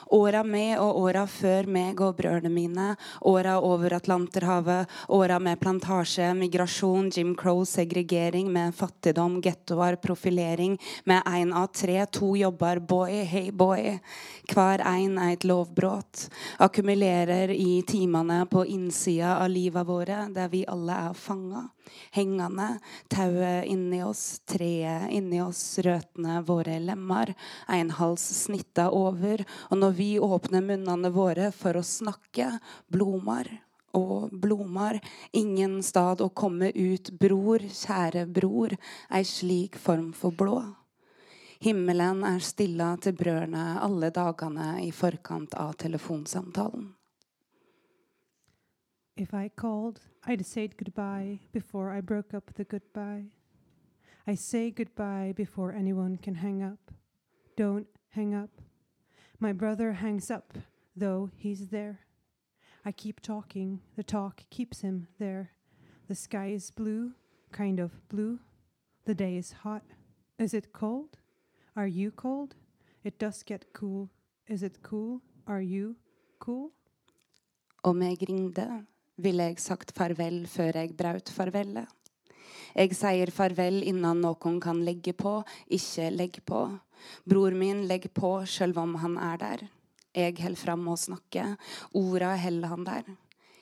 Åra 0.10 0.44
med 0.44 0.80
og 0.82 0.98
åra 1.04 1.26
før 1.30 1.68
meg 1.70 2.00
og 2.02 2.16
brødrene 2.18 2.50
mine. 2.50 2.88
Åra 3.30 3.60
over 3.62 3.94
Atlanterhavet. 4.00 4.90
Åra 5.14 5.38
med 5.40 5.60
plantasje, 5.62 6.32
migrasjon, 6.34 7.12
Jim 7.14 7.36
Crow, 7.38 7.62
segregering, 7.66 8.50
med 8.52 8.74
fattigdom, 8.76 9.38
gettoer, 9.46 10.00
profilering. 10.02 10.80
Med 11.06 11.22
én 11.30 11.54
av 11.54 11.70
tre, 11.78 12.02
to 12.10 12.34
jobber, 12.36 12.80
boy, 12.80 13.22
hey 13.24 13.52
boy. 13.52 14.00
Hver 14.50 14.82
ein 14.82 15.20
er 15.22 15.36
et 15.38 15.46
lovbrudd. 15.46 16.26
Akkumulerer 16.58 17.54
i 17.54 17.84
timene 17.86 18.46
på 18.50 18.66
innsida 18.66 19.38
av 19.44 19.54
livet 19.54 19.86
våre, 19.86 20.26
der 20.34 20.50
vi 20.50 20.66
alle 20.66 21.04
er 21.10 21.14
fanga 21.14 21.68
hengende. 22.16 22.80
Tauet 23.12 23.70
inni 23.70 24.02
oss, 24.04 24.42
treet 24.50 25.10
inni 25.16 25.42
oss, 25.44 25.62
røttene 25.86 26.42
våre 26.48 26.80
lemmer. 26.84 27.34
En 27.68 27.94
hals 28.00 28.26
snitta 28.44 28.90
over. 28.96 29.46
Og 29.70 29.82
når 29.82 29.98
vi 29.98 30.12
åpner 30.20 30.66
munnene 30.66 31.14
våre 31.14 31.52
for 31.56 31.80
å 31.80 31.86
snakke, 31.86 32.52
blomar 32.92 33.50
og 33.98 34.30
blomar. 34.32 35.00
Ingen 35.32 35.80
stad 35.84 36.22
å 36.22 36.30
komme 36.30 36.72
ut, 36.76 37.12
bror, 37.20 37.64
kjære 37.64 38.26
bror, 38.30 38.76
ei 39.10 39.26
slik 39.26 39.80
form 39.80 40.12
for 40.14 40.36
blå. 40.36 40.62
Himmelen 41.60 42.24
er 42.24 42.40
stilla 42.40 42.94
til 43.04 43.18
brødrene 43.20 43.82
alle 43.84 44.14
dagene 44.16 44.78
i 44.86 44.94
forkant 44.96 45.58
av 45.60 45.74
telefonsamtalen. 45.82 46.94
If 49.20 49.34
I 49.34 49.50
called, 49.50 50.00
I'd 50.26 50.46
said 50.46 50.78
goodbye 50.78 51.40
before 51.52 51.92
I 51.92 52.02
broke 52.02 52.34
up 52.34 52.54
the 52.54 52.66
goodbye. 52.66 53.26
I 54.28 54.36
say 54.36 54.70
goodbye 54.70 55.34
before 55.36 55.72
anyone 55.72 56.18
can 56.18 56.36
hang 56.36 56.62
up. 56.62 56.92
Don't 57.56 57.88
hang 58.10 58.36
up. 58.36 58.50
My 59.40 59.54
brother 59.54 59.94
hangs 59.94 60.30
up, 60.30 60.58
though 60.96 61.30
he's 61.36 61.70
there. 61.70 62.02
I 62.86 62.92
keep 62.92 63.22
talking, 63.22 63.82
the 63.96 64.04
talk 64.04 64.44
keeps 64.50 64.82
him 64.82 65.08
there. 65.20 65.52
The 66.08 66.16
sky 66.16 66.48
is 66.48 66.70
blue, 66.70 67.14
kind 67.52 67.80
of 67.80 68.08
blue. 68.10 68.40
The 69.06 69.16
day 69.16 69.38
is 69.38 69.54
hot. 69.64 69.84
Is 70.38 70.54
it 70.54 70.74
cold? 70.74 71.18
Are 71.76 71.88
you 71.88 72.12
cold? 72.12 72.56
It 73.04 73.18
does 73.18 73.42
get 73.44 73.74
cool. 73.74 74.10
Is 74.48 74.64
it 74.64 74.84
cool? 74.84 75.22
Are 75.48 75.62
you 75.62 75.96
cool? 76.40 76.72
Meg 77.86 78.20
ringde 78.20 78.86
ville 79.20 79.50
jeg 79.50 79.62
sagt 79.64 79.94
farvel 79.98 80.46
før 80.50 80.82
jeg 80.82 80.96
braut 80.98 81.32
farvelet. 81.34 81.88
Jeg 82.76 82.94
sier 82.96 83.32
farvel 83.34 83.82
innan 83.84 84.22
noen 84.24 84.60
kan 84.62 84.80
legge 84.86 85.14
på, 85.18 85.40
ikke 85.68 86.10
legg 86.14 86.40
på. 86.46 86.68
Bror 87.28 87.56
min 87.58 87.86
legger 87.90 88.14
på 88.14 88.34
sjøl 88.48 88.76
om 88.78 88.96
han 89.02 89.18
er 89.18 89.42
der. 89.42 89.66
Jeg 90.16 90.38
holder 90.42 90.62
fram 90.62 90.86
å 90.90 90.98
snakke, 90.98 91.56
orda 91.98 92.36
holder 92.38 92.72
han 92.74 92.86
der. 92.88 93.10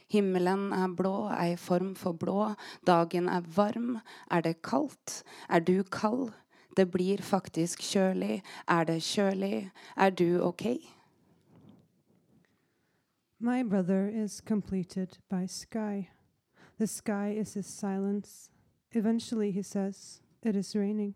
Himmelen 0.07 0.69
er 0.71 0.91
blå, 0.95 1.27
ei 1.35 1.57
form 1.59 1.93
for 1.99 2.15
blå. 2.15 2.53
Dagen 2.87 3.27
er 3.27 3.47
varm. 3.55 3.97
Er 4.31 4.45
det 4.45 4.61
kaldt? 4.63 5.23
Er 5.49 5.59
du 5.59 5.83
kald? 5.83 6.31
Det 6.77 6.87
blir 6.93 7.23
faktisk 7.25 7.81
kjølig. 7.83 8.41
Er 8.69 8.85
det 8.87 9.01
kjølig? 9.03 9.69
Er 9.97 10.13
du 10.15 10.39
OK? 10.45 10.63
My 13.39 13.61
brother 13.61 14.11
is 14.11 14.41
completed 14.41 15.19
by 15.29 15.45
sky. 15.45 16.09
The 16.79 16.87
sky 16.87 17.35
is 17.37 17.53
his 17.53 17.67
silence. 17.67 18.49
Eventually 18.93 19.51
he 19.51 19.61
says, 19.61 20.21
It 20.41 20.55
is 20.55 20.75
raining. 20.75 21.13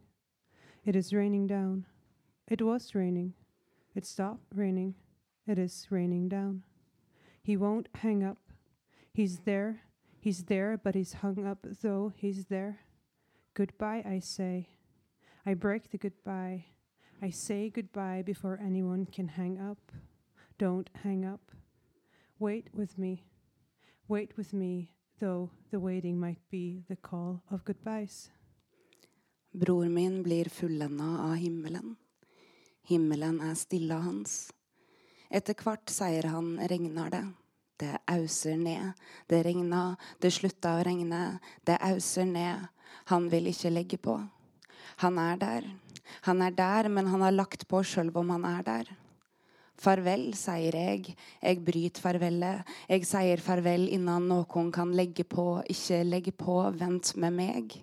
It 0.85 0.95
is 0.95 1.13
raining 1.13 1.47
down. 1.47 1.87
It 2.47 2.61
was 2.61 2.93
raining. 2.93 3.33
It 3.95 4.05
stopped 4.05 4.53
raining. 4.53 4.93
It 5.47 5.57
is 5.57 5.87
raining 5.89 6.29
down. 6.29 6.61
He 7.41 7.57
won't 7.57 7.89
hang 7.95 8.23
up. 8.23 8.37
He's 9.11 9.39
there. 9.39 9.81
He's 10.19 10.43
there, 10.43 10.79
but 10.83 10.93
he's 10.93 11.13
hung 11.13 11.47
up, 11.47 11.65
though 11.81 12.13
he's 12.15 12.45
there. 12.45 12.81
Goodbye, 13.55 14.03
I 14.07 14.19
say. 14.19 14.69
I 15.43 15.55
break 15.55 15.89
the 15.89 15.97
goodbye. 15.97 16.65
I 17.19 17.31
say 17.31 17.71
goodbye 17.71 18.21
before 18.23 18.59
anyone 18.63 19.07
can 19.07 19.27
hang 19.27 19.59
up. 19.59 19.91
Don't 20.59 20.91
hang 21.03 21.25
up. 21.25 21.51
Wait 22.41 22.69
with 22.73 22.97
me. 22.97 23.23
Wait 24.07 24.35
with 24.35 24.51
me, 24.51 24.89
though 25.19 25.51
the 25.69 25.79
waiting 25.79 26.19
might 26.19 26.39
be 26.49 26.83
the 26.87 26.95
call 26.95 27.43
of 27.51 27.63
goodbyes. 27.63 28.31
Bror 29.53 29.85
min 29.85 30.23
blir 30.23 30.49
fullenda 30.49 31.03
av 31.03 31.35
himmelen. 31.35 31.95
Himmelen 32.81 33.41
er 33.41 33.53
stilla 33.53 33.99
hans. 34.01 34.51
Etter 35.29 35.53
hvert, 35.53 35.93
sier 35.93 36.25
han, 36.33 36.57
regner 36.57 37.13
det. 37.13 37.21
Det 37.77 37.99
auser 38.09 38.57
ned. 38.57 38.97
Det 39.27 39.43
regna, 39.45 39.95
det 40.17 40.33
slutta 40.33 40.79
å 40.79 40.83
regne. 40.83 41.37
Det 41.63 41.77
auser 41.77 42.25
ned. 42.25 42.65
Han 43.13 43.29
vil 43.29 43.51
ikke 43.53 43.69
legge 43.69 44.01
på. 44.01 44.17
Han 45.05 45.21
er 45.21 45.37
der. 45.37 45.69
Han 46.25 46.41
er 46.41 46.57
der, 46.57 46.89
men 46.89 47.05
han 47.05 47.21
har 47.21 47.37
lagt 47.37 47.67
på 47.67 47.83
sjøl 47.85 48.09
om 48.17 48.33
han 48.33 48.49
er 48.55 48.65
der. 48.65 48.93
Farvel, 49.79 50.33
sier 50.37 50.75
jeg. 50.77 51.15
Jeg 51.41 51.61
bryter 51.65 52.01
farvelet. 52.03 52.67
Jeg 52.89 53.05
sier 53.09 53.41
farvel 53.41 53.87
innan 53.89 54.27
noen 54.29 54.69
kan 54.73 54.91
legge 54.93 55.23
på, 55.23 55.61
ikke 55.69 56.03
legge 56.05 56.35
på. 56.35 56.59
Vent 56.77 57.15
med 57.15 57.37
meg. 57.39 57.79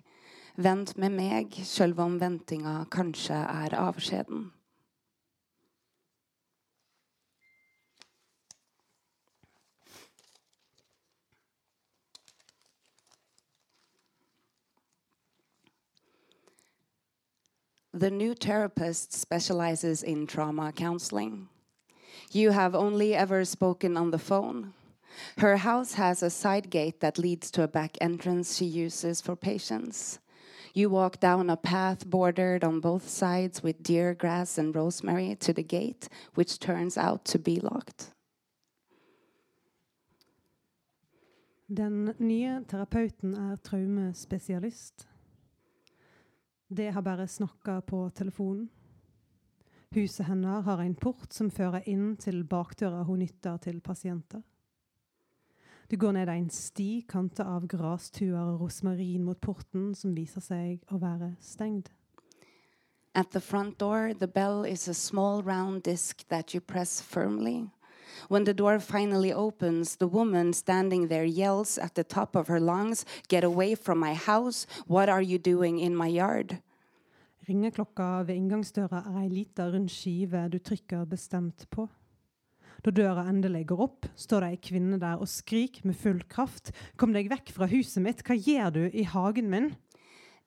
Vent 0.59 0.95
med 0.99 1.15
meg, 1.15 1.59
sjøl 1.63 1.95
om 2.03 2.17
ventinga 2.19 2.81
kanskje 2.91 3.35
er 3.35 3.75
avskjeden. 3.79 4.49
The 17.93 18.11
new 18.11 18.33
therapist 18.33 19.13
specializes 19.13 20.03
in 20.03 20.27
trauma 20.27 20.71
counseling. 20.71 21.49
You 22.31 22.51
have 22.51 22.75
only 22.75 23.15
ever 23.15 23.43
spoken 23.43 23.97
on 23.97 24.11
the 24.11 24.19
phone. 24.19 24.73
Her 25.39 25.57
house 25.57 25.93
has 25.93 26.21
a 26.21 26.29
side 26.29 26.69
gate 26.69 26.99
that 26.99 27.17
leads 27.17 27.49
to 27.51 27.63
a 27.63 27.67
back 27.67 27.97
entrance 27.99 28.55
she 28.55 28.65
uses 28.65 29.19
for 29.19 29.35
patients. 29.35 30.19
You 30.75 30.89
walk 30.91 31.19
down 31.19 31.49
a 31.49 31.57
path 31.57 32.05
bordered 32.05 32.63
on 32.63 32.79
both 32.79 33.07
sides 33.07 33.63
with 33.63 33.81
deer 33.81 34.13
grass 34.13 34.59
and 34.59 34.75
rosemary 34.75 35.35
to 35.39 35.53
the 35.53 35.63
gate, 35.63 36.07
which 36.35 36.59
turns 36.59 36.97
out 36.97 37.25
to 37.25 37.39
be 37.39 37.59
locked. 37.59 38.13
Den 41.67 42.13
nye 42.19 42.63
terapeuten 42.67 43.35
er 43.35 43.55
traumespesialist. 43.55 45.07
Det 46.67 46.91
har 46.91 47.01
bare 47.01 47.27
snakka 47.27 47.81
på 47.81 48.09
telefonen. 48.09 48.69
Huset 49.95 50.25
hennes 50.25 50.65
har 50.65 50.77
en 50.77 50.95
port 50.95 51.33
som 51.33 51.49
fører 51.49 51.81
inn 51.89 52.13
til 52.21 52.43
bakdøra 52.45 53.01
hun 53.07 53.23
nytter 53.23 53.57
til 53.57 53.79
pasienter. 53.81 54.43
Du 55.89 55.95
går 55.97 56.13
ned 56.13 56.29
en 56.29 56.49
sti 56.53 57.01
kanta 57.09 57.47
av 57.49 57.65
grastuer 57.65 58.37
og 58.37 58.61
rosmarin 58.61 59.23
mot 59.25 59.39
porten, 59.41 59.95
som 59.97 60.13
viser 60.13 60.45
seg 60.45 60.83
å 60.93 60.99
være 61.01 61.31
stengt. 61.41 61.89
At 63.15 63.31
the 63.31 63.41
front 63.41 63.79
door, 63.79 64.13
the 64.13 64.27
bell 64.27 64.63
is 64.63 64.87
a 64.87 64.93
small 64.93 65.41
round 65.41 65.81
disc 65.81 66.21
that 66.29 66.53
you 66.53 66.61
press 66.61 67.01
firmly. 67.01 67.71
When 68.27 68.43
the 68.43 68.53
door 68.53 68.79
finally 68.79 69.33
opens, 69.33 69.95
the 69.95 70.07
woman 70.07 70.53
standing 70.53 71.07
there 71.07 71.25
yells 71.25 71.79
at 71.79 71.95
the 71.95 72.03
top 72.03 72.35
of 72.35 72.47
her 72.47 72.59
lungs, 72.59 73.05
Get 73.27 73.43
away 73.43 73.73
from 73.73 73.97
my 73.97 74.13
house! 74.13 74.67
What 74.85 75.09
are 75.09 75.23
you 75.23 75.39
doing 75.39 75.79
in 75.79 75.95
my 75.95 76.07
yard? 76.07 76.61
Ringeklokka 77.49 78.27
ved 78.27 78.35
inngangsdøra 78.37 78.99
er 79.09 79.23
ei 79.23 79.29
lita 79.31 79.65
rund 79.71 79.89
skive 79.89 80.43
du 80.53 80.59
trykker 80.61 81.07
bestemt 81.09 81.63
på. 81.73 81.87
Da 82.85 82.91
døra 82.93 83.23
endelig 83.27 83.65
går 83.71 83.81
opp, 83.87 84.05
står 84.15 84.43
det 84.45 84.49
ei 84.53 84.59
kvinne 84.69 84.99
der 85.01 85.17
og 85.17 85.27
skriker 85.27 85.87
med 85.89 85.97
full 85.97 86.19
kraft. 86.29 86.69
Kom 86.95 87.15
deg 87.15 87.31
vekk 87.31 87.49
fra 87.55 87.67
huset 87.71 88.03
mitt, 88.05 88.21
hva 88.21 88.37
gjør 88.37 88.75
du 88.75 88.83
i 88.93 89.07
hagen 89.15 89.49
min? 89.49 89.71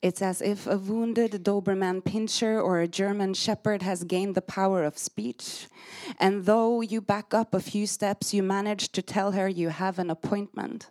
It's 0.03 0.21
as 0.21 0.41
if 0.41 0.65
a 0.67 0.77
wounded 0.77 1.43
Doberman 1.43 2.01
pincher 2.01 2.59
or 2.59 2.79
a 2.79 2.87
German 2.87 3.33
shepherd 3.33 3.81
has 3.81 4.03
gained 4.03 4.35
the 4.35 4.41
power 4.41 4.83
of 4.83 4.97
speech. 4.97 5.67
And 6.19 6.45
though 6.45 6.81
you 6.81 7.01
back 7.01 7.33
up 7.33 7.53
a 7.53 7.59
few 7.59 7.85
steps, 7.85 8.33
you 8.33 8.43
manage 8.43 8.91
to 8.93 9.01
tell 9.01 9.31
her 9.31 9.47
you 9.47 9.69
have 9.69 9.99
an 9.99 10.09
appointment. 10.09 10.89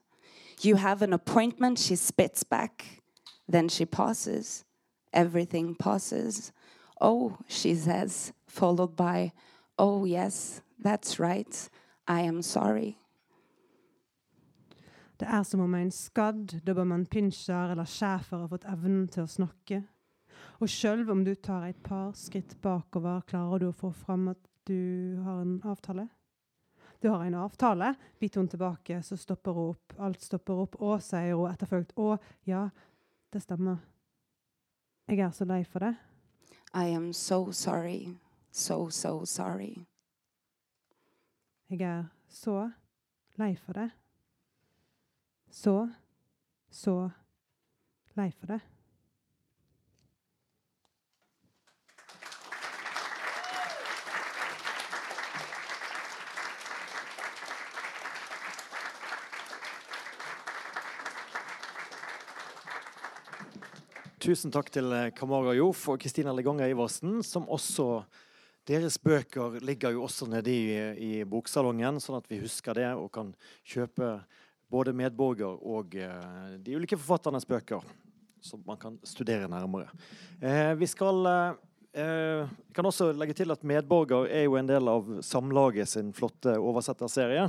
You 0.60 0.76
have 0.76 1.02
an 1.02 1.12
appointment, 1.12 1.78
she 1.78 1.96
spits 1.96 2.42
back. 2.42 3.02
Then 3.48 3.68
she 3.68 3.84
pauses. 3.84 4.64
Everything 5.12 5.74
pauses. 5.74 6.52
Oh, 7.00 7.38
she 7.48 7.74
says, 7.74 8.32
followed 8.46 8.96
by, 8.96 9.32
Oh, 9.78 10.04
yes, 10.04 10.62
That's 10.82 11.20
right. 11.20 11.70
I 12.08 12.20
am 12.20 12.42
sorry. 12.42 12.96
Det 15.16 15.28
er 15.28 15.42
som 15.42 15.60
om 15.60 15.74
en 15.74 15.90
skadd 15.90 16.56
dobermann-pinsjer 16.66 17.70
eller 17.70 17.86
schæfer 17.86 18.40
har 18.42 18.48
fått 18.50 18.66
evnen 18.66 19.04
til 19.08 19.22
å 19.22 19.30
snakke. 19.30 19.78
Og 20.58 20.70
sjøl 20.70 21.04
om 21.12 21.22
du 21.22 21.36
tar 21.38 21.68
et 21.68 21.78
par 21.84 22.10
skritt 22.18 22.56
bakover, 22.64 23.22
klarer 23.28 23.62
du 23.62 23.68
å 23.68 23.76
få 23.76 23.92
fram 23.94 24.26
at 24.32 24.40
du 24.66 25.22
har 25.22 25.44
en 25.44 25.60
avtale? 25.62 26.08
Du 26.98 27.08
har 27.12 27.22
en 27.22 27.38
avtale. 27.38 27.94
Biter 28.18 28.42
hun 28.42 28.50
tilbake, 28.50 28.98
så 29.02 29.16
stopper 29.16 29.54
hun 29.54 29.76
opp. 29.76 29.94
Alt 30.02 30.26
stopper 30.26 30.66
opp. 30.66 30.80
Å, 30.82 30.98
sier 30.98 31.36
hun 31.38 31.50
etterfølgt. 31.50 31.94
Å, 31.94 32.16
ja, 32.50 32.66
det 33.30 33.46
stemmer. 33.46 33.78
Jeg 35.12 35.20
er 35.20 35.30
så 35.30 35.44
lei 35.44 35.64
for 35.64 35.78
det. 35.78 35.96
I 36.74 36.88
am 36.96 37.12
so 37.12 37.52
sorry. 37.52 38.16
So, 38.50 38.88
so 38.90 39.24
sorry. 39.24 39.84
Jeg 41.70 41.80
er 41.80 42.04
så 42.28 42.70
lei 43.36 43.56
for 43.56 43.72
det. 43.72 43.90
Så, 45.50 45.88
så 46.70 47.10
lei 48.14 48.30
for 48.30 48.46
det. 48.46 48.60
Tusen 64.22 64.52
takk 64.54 64.68
til 64.70 64.86
eh, 64.94 65.08
Kamara 65.18 65.50
Joff 65.56 65.88
og 65.90 65.96
Kristina 65.98 66.30
Leganger 66.30 66.70
Iversen, 66.70 67.24
som 67.26 67.48
også 67.50 68.04
Deres 68.70 68.94
bøker 69.02 69.56
ligger 69.66 69.90
jo 69.96 70.04
også 70.06 70.28
nede 70.30 70.52
i, 70.52 70.66
i 70.94 71.24
boksalongen, 71.26 71.96
sånn 71.98 72.20
at 72.20 72.28
vi 72.30 72.38
husker 72.38 72.78
det 72.78 72.92
og 72.94 73.08
kan 73.10 73.32
kjøpe 73.66 74.12
både 74.70 74.92
medborger 74.94 75.56
og 75.66 75.96
eh, 75.98 76.52
de 76.62 76.76
ulike 76.78 76.94
forfatternes 76.94 77.48
bøker, 77.50 77.82
som 78.38 78.62
man 78.62 78.78
kan 78.78 79.00
studere 79.02 79.50
nærmere. 79.50 79.90
Eh, 80.38 80.70
vi 80.78 80.86
skal 80.86 81.26
eh, 81.26 82.52
kan 82.78 82.90
også 82.92 83.10
legge 83.18 83.34
til 83.40 83.50
at 83.50 83.66
Medborger 83.66 84.30
er 84.30 84.46
jo 84.46 84.54
en 84.60 84.70
del 84.70 84.92
av 84.92 85.10
Samlaget 85.26 85.90
sin 85.96 86.14
flotte 86.14 86.54
oversetterserie. 86.62 87.48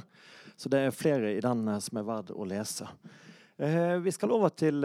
Så 0.57 0.73
det 0.73 0.81
er 0.87 0.97
flere 0.97 1.35
i 1.37 1.45
den 1.45 1.67
eh, 1.67 1.77
som 1.85 2.01
er 2.01 2.09
verdt 2.09 2.33
å 2.33 2.49
lese. 2.49 2.89
Eh, 3.61 3.99
vi 4.01 4.17
skal 4.17 4.33
over 4.33 4.49
til 4.49 4.81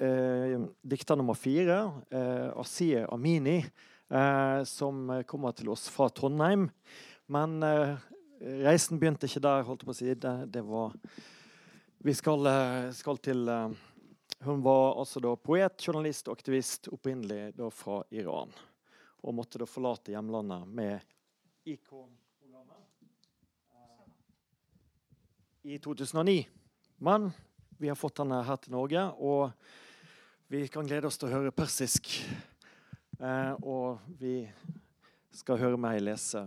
eh, 0.00 0.54
eh, 0.54 0.60
dikter 0.82 1.16
nummer 1.16 1.34
fire, 1.34 1.92
eh, 2.10 2.58
Asiye 2.58 3.06
Amini, 3.06 3.58
eh, 4.08 4.64
som 4.64 5.22
kommer 5.26 5.52
til 5.52 5.68
oss 5.68 5.88
fra 5.88 6.08
Trondheim. 6.08 6.70
Men 7.26 7.62
eh, 7.62 7.96
reisen 8.40 8.98
begynte 8.98 9.28
ikke 9.28 9.42
der, 9.44 9.62
holdt 9.66 9.84
jeg 9.84 9.90
på 9.90 9.94
å 9.94 10.00
si. 10.00 10.14
Det, 10.14 10.34
det 10.50 10.64
var 10.66 10.96
Vi 12.00 12.14
skal, 12.16 12.46
eh, 12.48 12.90
skal 12.96 13.20
til 13.20 13.48
eh, 13.48 13.68
Hun 14.40 14.62
var 14.64 14.96
altså 14.96 15.20
da 15.20 15.34
poet, 15.36 15.76
journalist 15.84 16.28
og 16.28 16.38
aktivist, 16.38 16.88
opprinnelig 16.88 17.52
da 17.58 17.68
fra 17.70 18.00
Iran. 18.10 18.54
Og 19.20 19.36
måtte 19.36 19.60
da 19.60 19.68
forlate 19.68 20.14
hjemlandet 20.14 20.64
med 20.64 21.04
IK-programmet 21.68 22.80
eh, 23.76 24.08
i 25.74 25.78
2009. 25.78 26.46
Men 27.04 27.30
vi 27.76 27.88
har 27.88 27.96
fått 28.00 28.18
henne 28.20 28.40
her 28.44 28.56
til 28.60 28.74
Norge, 28.74 29.04
og 29.20 29.52
vi 30.50 30.66
kan 30.66 30.86
glede 30.86 31.06
oss 31.06 31.14
til 31.18 31.28
å 31.28 31.36
høre 31.36 31.52
persisk. 31.54 32.08
Eh, 33.22 33.52
og 33.62 34.00
vi 34.18 34.42
skal 35.30 35.60
høre 35.60 35.78
meg 35.78 36.00
lese 36.02 36.42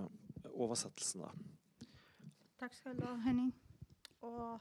oversettelsen. 0.51 1.23
da. 1.23 1.87
Takk 2.59 2.75
skal 2.75 2.97
du 2.97 3.05
ha, 3.07 3.13
Henning. 3.23 3.53
Og 4.23 4.59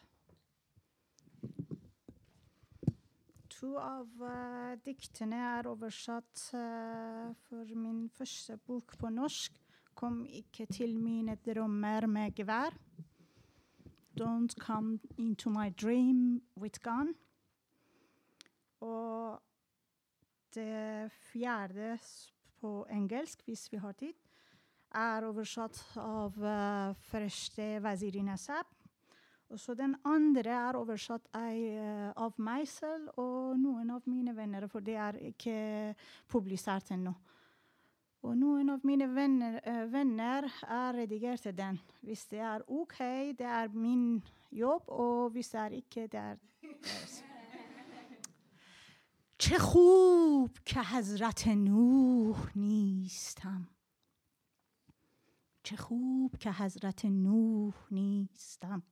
to 3.50 3.72
av 3.78 4.22
uh, 4.22 4.78
diktene 4.86 5.38
er 5.56 5.68
oversatt 5.70 6.44
uh, 6.54 7.34
for 7.48 7.74
min 7.74 8.06
første 8.14 8.56
bok 8.62 8.94
på 8.98 9.10
norsk. 9.10 9.58
Kom 9.98 10.22
ikke 10.26 10.68
til 10.70 10.94
mine 11.02 11.34
drømmer 11.46 12.06
med 12.06 12.38
gevær. 12.38 12.78
Don't 14.14 14.54
come 14.60 15.00
into 15.18 15.50
my 15.50 15.70
dream 15.74 16.42
with 16.54 16.78
gun. 16.82 17.14
Og 18.82 19.38
det 20.54 21.10
fjerde 21.30 21.96
på 22.60 22.82
engelsk, 22.90 23.42
hvis 23.46 23.66
vi 23.72 23.80
har 23.82 23.96
tid, 23.98 24.14
er 24.92 25.24
oversatt 25.24 25.78
av 25.96 26.36
uh, 26.36 26.92
første 27.08 27.78
Waziri 27.80 28.22
Nasab. 28.26 28.68
Og 29.52 29.60
så 29.60 29.74
den 29.76 29.94
andre 30.08 30.48
er 30.48 30.76
oversatt 30.80 31.26
eh, 31.36 32.08
av 32.16 32.38
meg 32.40 32.64
selv 32.72 33.10
og 33.20 33.58
noen 33.60 33.90
av 33.92 34.06
mine 34.08 34.32
venner, 34.32 34.64
for 34.72 34.80
det 34.80 34.94
er 34.96 35.18
ikke 35.28 35.56
publisert 36.32 36.88
ennå. 36.94 37.12
Og 38.22 38.38
noen 38.38 38.70
av 38.72 38.86
mine 38.86 39.10
venner, 39.12 39.58
eh, 39.60 39.82
venner 39.92 40.48
er 40.62 40.96
redigert 40.96 41.50
den. 41.58 41.80
Hvis 42.00 42.24
det 42.30 42.40
er 42.40 42.64
OK, 42.64 42.96
det 43.36 43.50
er 43.58 43.68
min 43.74 44.22
jobb, 44.48 44.88
og 44.88 45.36
hvis 45.36 45.52
det 45.52 45.60
er 45.60 45.76
ikke, 45.82 46.06
det 46.06 46.22
er 46.22 46.40
deres. 46.62 47.22
چه 49.42 49.58
خوب 49.58 50.58
که 50.64 50.80
حضرت 50.80 51.48
نوح 51.48 52.58
نیستم. 52.58 53.68
چه 55.62 55.76
خوب 55.76 56.36
که 56.36 56.52
حضرت 56.52 57.04
نوح 57.04 57.74
نیستم. 57.90 58.82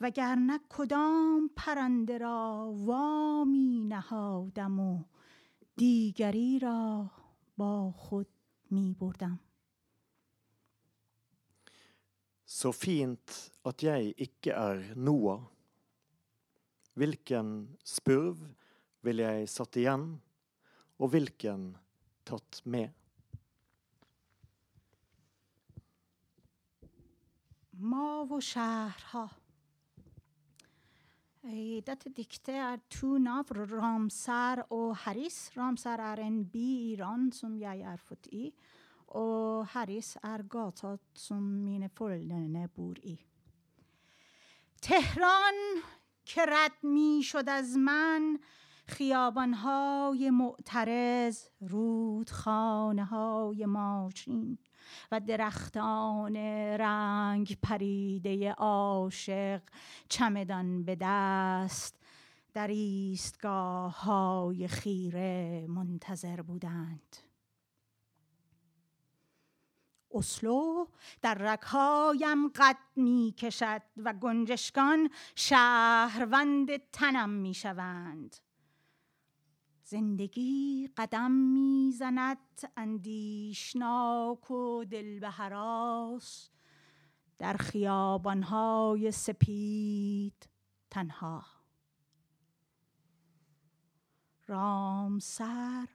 وگرنه 0.00 0.60
کدام 0.68 1.50
پرنده 1.56 2.18
را 2.18 2.72
وامی 2.76 3.84
نهادم 3.84 4.80
و 4.80 5.04
دیگری 5.76 6.58
را 6.58 7.10
با 7.56 7.92
خود 7.92 8.28
می 8.70 8.96
بردم. 9.00 9.40
Så 12.46 12.72
fint 12.72 13.50
at 13.68 13.82
jeg 13.82 14.14
ikke 14.16 14.50
er 14.50 14.78
Noah. 14.96 15.40
Hvilken 16.96 17.76
spurv 17.84 18.38
vil 19.05 19.23
jeg 19.23 19.49
satt 19.49 19.77
igjen, 19.81 20.15
og 21.01 21.13
hvilken 21.13 21.71
tatt 22.27 22.61
med? 22.65 22.91
ما 27.81 28.27
و 28.29 28.39
شهرها 28.39 29.29
I 31.43 31.81
dette 31.81 32.11
diktet 32.13 32.53
er 32.53 32.77
to 32.89 33.17
navn, 33.17 33.65
Ramsar 33.71 34.67
og 34.69 34.93
Haris. 34.95 35.49
Ramsar 35.57 35.97
er 35.97 36.21
en 36.21 36.43
by 36.45 36.61
i 36.61 36.91
Iran 36.93 37.31
som 37.33 37.55
jeg 37.57 37.81
er 37.81 37.97
født 37.97 38.27
i. 38.31 38.51
Og 39.17 39.65
Haris 39.73 40.13
er 40.21 40.43
gata 40.45 40.93
som 41.17 41.41
mine 41.41 41.89
foreldre 41.89 42.67
bor 42.69 42.95
i. 43.03 43.17
تهران 44.81 45.81
که 46.25 46.45
رد 46.45 46.83
می 46.83 47.21
شد 47.23 47.49
از 47.49 47.77
من 47.77 48.39
خیابانهای 48.88 50.30
معترض 50.30 51.48
رودخانه 51.60 53.04
های 53.04 53.66
ماشین 53.66 54.58
و 55.12 55.20
درختان 55.20 56.36
رنگ 56.76 57.58
پریده 57.62 58.52
عاشق 58.52 59.62
چمدان 60.08 60.84
به 60.84 60.96
دست 61.00 61.98
در 62.54 62.68
ایستگاه 62.68 64.04
های 64.04 64.68
خیره 64.68 65.66
منتظر 65.68 66.42
بودند. 66.42 67.16
اسلو 70.14 70.86
در 71.22 71.34
رگهایم 71.34 72.48
قد 72.48 72.76
می 72.96 73.34
کشد 73.38 73.82
و 73.96 74.12
گنجشکان 74.12 75.10
شهروند 75.34 76.76
تنم 76.92 77.30
می 77.30 77.54
شوند 77.54 78.36
زندگی 79.88 80.90
قدم 80.96 81.30
می‌زند 81.30 82.38
اندیشناک 82.76 84.50
و 84.50 84.84
دل 84.84 85.18
به 85.18 85.30
هراس 85.30 86.50
در 87.38 87.56
خیابانهای 87.56 89.10
سپید 89.10 90.48
تنها. 90.90 91.44
رامسر 94.46 95.88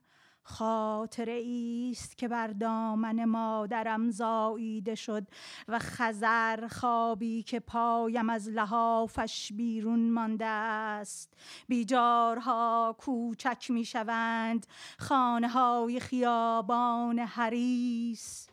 خاطره 0.52 1.44
است 1.92 2.18
که 2.18 2.28
بر 2.28 2.48
دامن 2.48 3.26
مادرم 3.26 4.12
زاییده 4.12 4.96
شد 4.96 5.28
و 5.68 5.80
خزر 5.80 6.68
خوابی 6.68 7.44
که 7.44 7.60
پایم 7.60 8.30
از 8.30 8.50
لحافش 8.50 9.52
بیرون 9.54 10.10
مانده 10.10 10.46
است. 10.46 11.34
بیجارها 11.68 12.96
کوچک 13.00 13.66
می 13.70 13.86
شوند 13.86 14.68
خانه 15.00 15.50
های 15.50 16.00
خیابان 16.00 17.20
حریس 17.20 18.48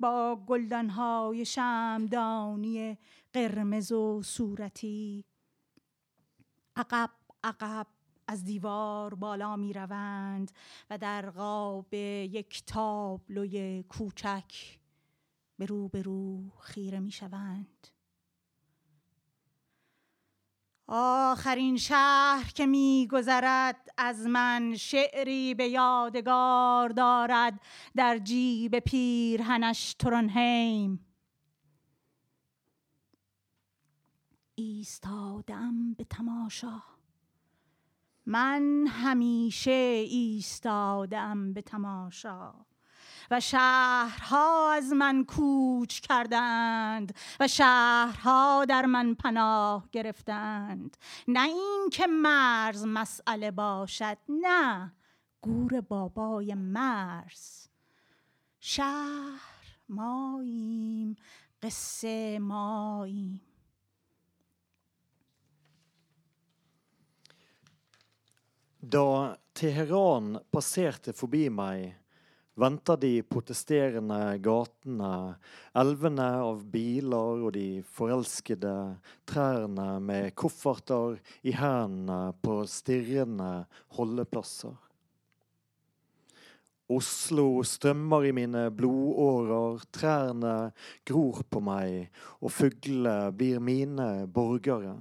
با 0.00 0.36
گلدانهای 0.46 1.44
شمدانی 1.44 2.98
قرمز 3.32 3.92
و 3.92 4.22
صورتی. 4.22 5.24
عقب 6.76 7.10
عقب 7.44 7.86
از 8.26 8.44
دیوار 8.44 9.14
بالا 9.14 9.56
می 9.56 9.72
روند 9.72 10.52
و 10.90 10.98
در 10.98 11.30
قاب 11.30 11.94
یک 11.94 12.62
تابلوی 12.66 13.82
کوچک 13.82 14.78
به 15.58 15.66
رو 15.66 15.88
به 15.88 16.02
رو 16.02 16.50
خیره 16.60 17.00
می 17.00 17.10
شوند 17.10 17.88
آخرین 20.86 21.76
شهر 21.76 22.52
که 22.54 22.66
میگذرد 22.66 23.90
از 23.98 24.26
من 24.26 24.76
شعری 24.76 25.54
به 25.54 25.68
یادگار 25.68 26.88
دارد 26.88 27.60
در 27.96 28.18
جیب 28.18 28.78
پیرهنش 28.78 29.94
تورنهیم 29.94 31.06
ایستادم 34.54 35.94
به 35.94 36.04
تماشا. 36.04 36.91
من 38.26 38.86
همیشه 38.86 39.70
ایستادم 40.10 41.52
به 41.52 41.62
تماشا 41.62 42.52
و 43.30 43.40
شهرها 43.40 44.72
از 44.72 44.92
من 44.92 45.24
کوچ 45.24 46.00
کردند 46.00 47.14
و 47.40 47.48
شهرها 47.48 48.64
در 48.68 48.86
من 48.86 49.14
پناه 49.14 49.88
گرفتند. 49.92 50.96
نه 51.28 51.42
این 51.42 51.88
که 51.92 52.06
مرز 52.06 52.84
مسئله 52.86 53.50
باشد 53.50 54.18
نه. 54.28 54.92
گور 55.40 55.80
بابای 55.80 56.54
مرز. 56.54 57.68
شهر 58.60 59.78
ماییم 59.88 61.16
قصه 61.62 62.38
ماییم. 62.38 63.40
Da 68.82 69.36
Teheran 69.54 70.40
passerte 70.50 71.12
forbi 71.14 71.44
meg, 71.54 71.92
venta 72.58 72.96
de 72.98 73.20
protesterende 73.22 74.40
gatene, 74.42 75.36
elvene 75.78 76.26
av 76.42 76.64
biler 76.72 77.44
og 77.46 77.52
de 77.54 77.84
forelskede 77.86 78.74
trærne 79.30 79.86
med 80.02 80.34
kofferter 80.34 81.20
i 81.46 81.54
hendene 81.54 82.34
på 82.42 82.58
stirrende 82.66 83.52
holdeplasser. 83.94 84.74
Oslo 86.90 87.62
strømmer 87.62 88.26
i 88.32 88.34
mine 88.34 88.66
blodårer, 88.74 89.78
trærne 89.94 90.72
gror 91.06 91.44
på 91.46 91.62
meg, 91.62 92.10
og 92.42 92.50
fuglene 92.50 93.30
blir 93.30 93.62
mine 93.62 94.26
borgere. 94.26 94.98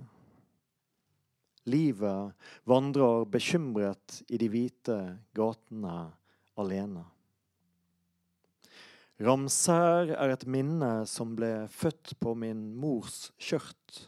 Livet 1.70 2.34
vandrer 2.66 3.26
bekymret 3.30 4.22
i 4.30 4.40
de 4.42 4.48
hvite 4.50 4.98
gatene 5.38 5.98
alene. 6.60 7.04
Ramsær 9.22 10.10
er 10.16 10.32
et 10.34 10.48
minne 10.50 11.04
som 11.06 11.36
ble 11.38 11.68
født 11.70 12.16
på 12.24 12.34
min 12.34 12.64
mors 12.82 13.28
skjørt, 13.38 14.00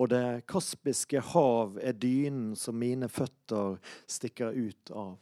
og 0.00 0.08
det 0.14 0.46
kaspiske 0.48 1.20
hav 1.34 1.76
er 1.82 1.92
dynen 1.92 2.54
som 2.56 2.78
mine 2.80 3.10
føtter 3.12 3.76
stikker 4.08 4.56
ut 4.56 4.94
av. 4.96 5.18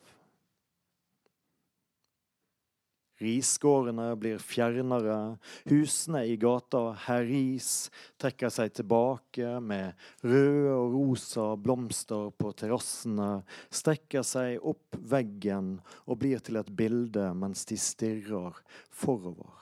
Risgårdene 3.20 4.14
blir 4.16 4.38
fjernere, 4.40 5.36
husene 5.68 6.22
i 6.24 6.38
gata 6.40 6.94
Herris 7.04 7.90
trekker 8.20 8.52
seg 8.52 8.72
tilbake 8.78 9.58
med 9.60 9.92
røde 10.24 10.72
og 10.72 10.94
rosa 10.94 11.46
blomster 11.60 12.30
på 12.32 12.54
terrassene, 12.56 13.42
strekker 13.68 14.24
seg 14.24 14.64
opp 14.64 14.96
veggen 15.12 15.74
og 16.06 16.22
blir 16.24 16.40
til 16.40 16.62
et 16.62 16.72
bilde 16.72 17.28
mens 17.36 17.68
de 17.68 17.76
stirrer 17.76 18.56
forover. 18.88 19.60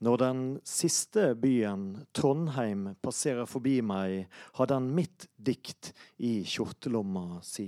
Når 0.00 0.16
den 0.16 0.44
siste 0.64 1.34
byen, 1.36 2.06
Trondheim, 2.16 2.94
passerer 3.04 3.44
forbi 3.50 3.80
meg, 3.84 4.30
har 4.56 4.70
den 4.70 4.86
mitt 4.96 5.26
dikt 5.36 5.90
i 6.16 6.38
kjortelomma 6.48 7.42
si. 7.44 7.66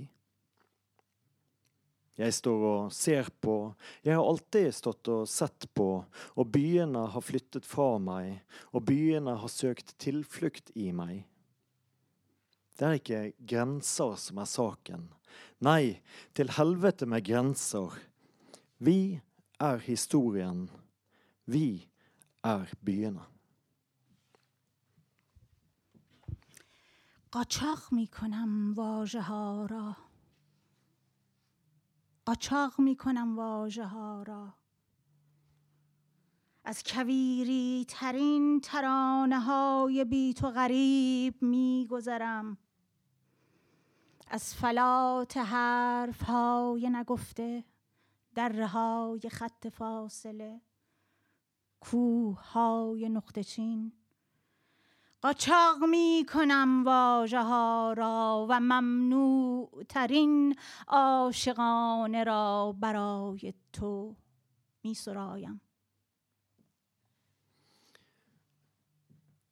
Jeg 2.18 2.34
står 2.34 2.64
og 2.66 2.94
ser 2.98 3.28
på, 3.46 3.76
jeg 4.02 4.18
har 4.18 4.26
alltid 4.26 4.72
stått 4.74 5.10
og 5.14 5.28
sett 5.30 5.68
på, 5.78 6.02
og 6.34 6.50
byene 6.50 7.04
har 7.14 7.22
flyttet 7.22 7.68
fra 7.68 8.00
meg, 8.02 8.40
og 8.74 8.88
byene 8.90 9.36
har 9.38 9.54
søkt 9.54 9.94
tilflukt 10.02 10.72
i 10.74 10.90
meg. 10.98 11.28
Det 12.78 12.88
er 12.88 12.98
ikke 12.98 13.22
grenser 13.54 14.18
som 14.22 14.42
er 14.42 14.50
saken. 14.50 15.06
Nei, 15.62 16.02
til 16.38 16.50
helvete 16.58 17.06
med 17.10 17.26
grenser. 17.26 17.94
Vi 18.82 19.20
er 19.62 19.82
historien. 19.86 20.68
Vi 21.46 21.88
er 22.46 22.70
byene. 22.86 23.26
قاچاق 27.32 27.92
می 27.92 28.08
کنم 28.08 28.74
واژه 28.74 29.22
ها 29.22 29.68
را 29.70 29.96
قاچاق 32.33 32.81
می 32.81 32.97
کنم 32.97 33.37
واژه 33.37 33.85
ها 33.85 34.23
را. 34.23 34.55
از 36.65 36.85
کویری 36.85 37.87
ترین 37.89 38.61
ترانه 38.61 39.41
های 39.41 40.05
بی 40.05 40.35
تو 40.35 40.51
غریب 40.51 41.43
می 41.43 41.87
گذرم 41.91 42.59
از 44.29 44.55
فلات 44.55 45.37
حرف 45.37 46.23
های 46.23 46.91
نگفته 46.91 47.65
در 48.35 48.63
های 48.63 49.29
خط 49.31 49.69
فاصله 49.69 50.61
کوه 51.81 52.53
های 52.53 53.09
نقطه 53.09 53.45
چین 53.45 53.93
قاچاق 55.22 55.84
می 55.90 56.26
کنم 56.34 56.84
واژه 56.86 57.44
ها 57.44 57.94
را 57.98 58.48
و 58.50 58.60
ممنوع 58.60 59.84
ترین 59.90 60.56
عاشقانه 60.88 62.24
را 62.24 62.76
برای 62.80 63.54
تو 63.74 64.16
می 64.84 64.94
سرایم 64.94 65.62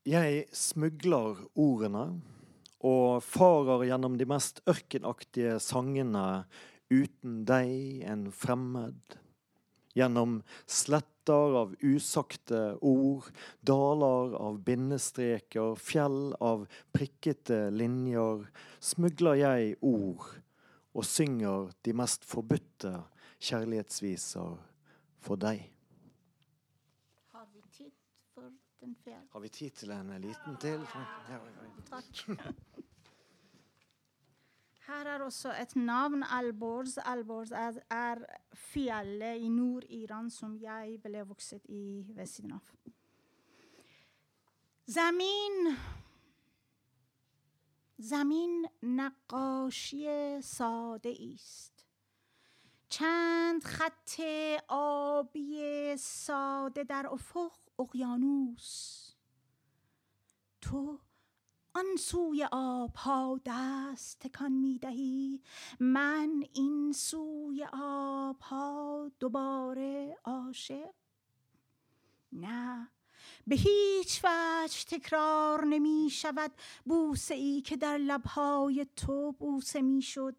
Jeg 0.05 0.45
smugler 0.53 1.49
ordene 1.55 2.21
og 2.79 3.23
farer 3.25 3.87
gjennom 3.89 4.19
de 4.21 4.25
mest 4.29 4.61
ørkenaktige 4.69 5.57
sangene 5.59 6.45
uten 6.93 7.39
deg, 7.49 8.03
en 8.05 8.27
fremmed. 8.29 9.17
Gjennom 10.00 10.38
sletter 10.64 11.56
av 11.60 11.74
usagte 11.84 12.60
ord, 12.80 13.26
daler 13.60 14.32
av 14.40 14.62
bindestreker, 14.64 15.74
fjell 15.76 16.32
av 16.40 16.64
prikkete 16.96 17.66
linjer, 17.74 18.46
smugler 18.80 19.42
jeg 19.42 19.74
ord 19.84 20.24
og 20.96 21.04
synger 21.06 21.68
de 21.84 21.94
mest 22.00 22.24
forbudte 22.26 22.94
kjærlighetsviser 23.44 24.56
for 25.20 25.44
deg. 25.44 25.62
Har 27.34 27.46
vi 27.52 27.62
tid 27.76 27.92
for 28.32 28.48
den 28.80 28.96
fjerde? 29.04 29.28
Har 29.36 29.44
vi 29.44 29.52
tid 29.60 29.76
til 29.82 29.92
en 29.94 30.16
liten 30.24 30.56
til? 30.64 30.80
Ja, 31.28 31.44
Takk. 31.92 32.69
Her 34.90 35.06
er 35.06 35.22
også 35.22 35.52
et 35.62 35.76
navn, 35.76 36.22
Alborz. 36.22 36.98
Alborz 37.04 37.50
er, 37.50 37.72
er 37.90 38.16
fjellet 38.54 39.36
i 39.38 39.48
Nord-Iran 39.48 40.30
som 40.30 40.56
jeg 40.58 40.96
ble 41.02 41.22
vokset 41.28 41.62
i 41.68 42.06
ved 42.16 42.26
siden 42.26 42.52
av. 42.58 42.72
زمین 44.90 45.76
زمین 47.98 48.68
نقاشی 48.82 50.40
ساده 50.42 51.16
است 51.34 51.86
چند 52.88 53.64
خط 53.64 54.20
آبی 54.68 55.96
ساده 55.98 56.84
در 56.84 57.06
افق 57.12 57.58
اقیانوس 57.78 59.10
تو 60.60 60.98
آن 61.74 61.96
سوی 61.98 62.48
آبها 62.52 63.40
دست 63.44 64.18
تکان 64.20 64.52
می 64.52 64.78
دهی. 64.78 65.40
من 65.80 66.44
این 66.52 66.92
سوی 66.92 67.66
آبها 67.72 69.10
دوباره 69.18 70.16
عاشق. 70.24 70.90
نه 72.32 72.88
به 73.46 73.56
هیچ 73.56 74.20
وجه 74.24 74.84
تکرار 74.88 75.64
نمی 75.64 76.08
شود 76.12 76.52
بوسه 76.84 77.34
ای 77.34 77.60
که 77.60 77.76
در 77.76 77.98
لبهای 77.98 78.86
تو 78.96 79.32
بوسه 79.32 79.80
می 79.80 80.02
شد. 80.02 80.36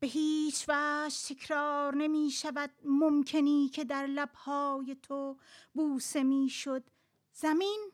به 0.00 0.06
هیچ 0.06 0.64
وجه 0.68 1.34
تکرار 1.34 1.94
نمی 1.94 2.30
شود 2.30 2.70
ممکنی 2.84 3.68
که 3.68 3.84
در 3.84 4.06
لبهای 4.06 4.96
تو 5.02 5.36
بوسه 5.74 6.22
می 6.22 6.48
شد. 6.48 6.84
زمین 7.32 7.90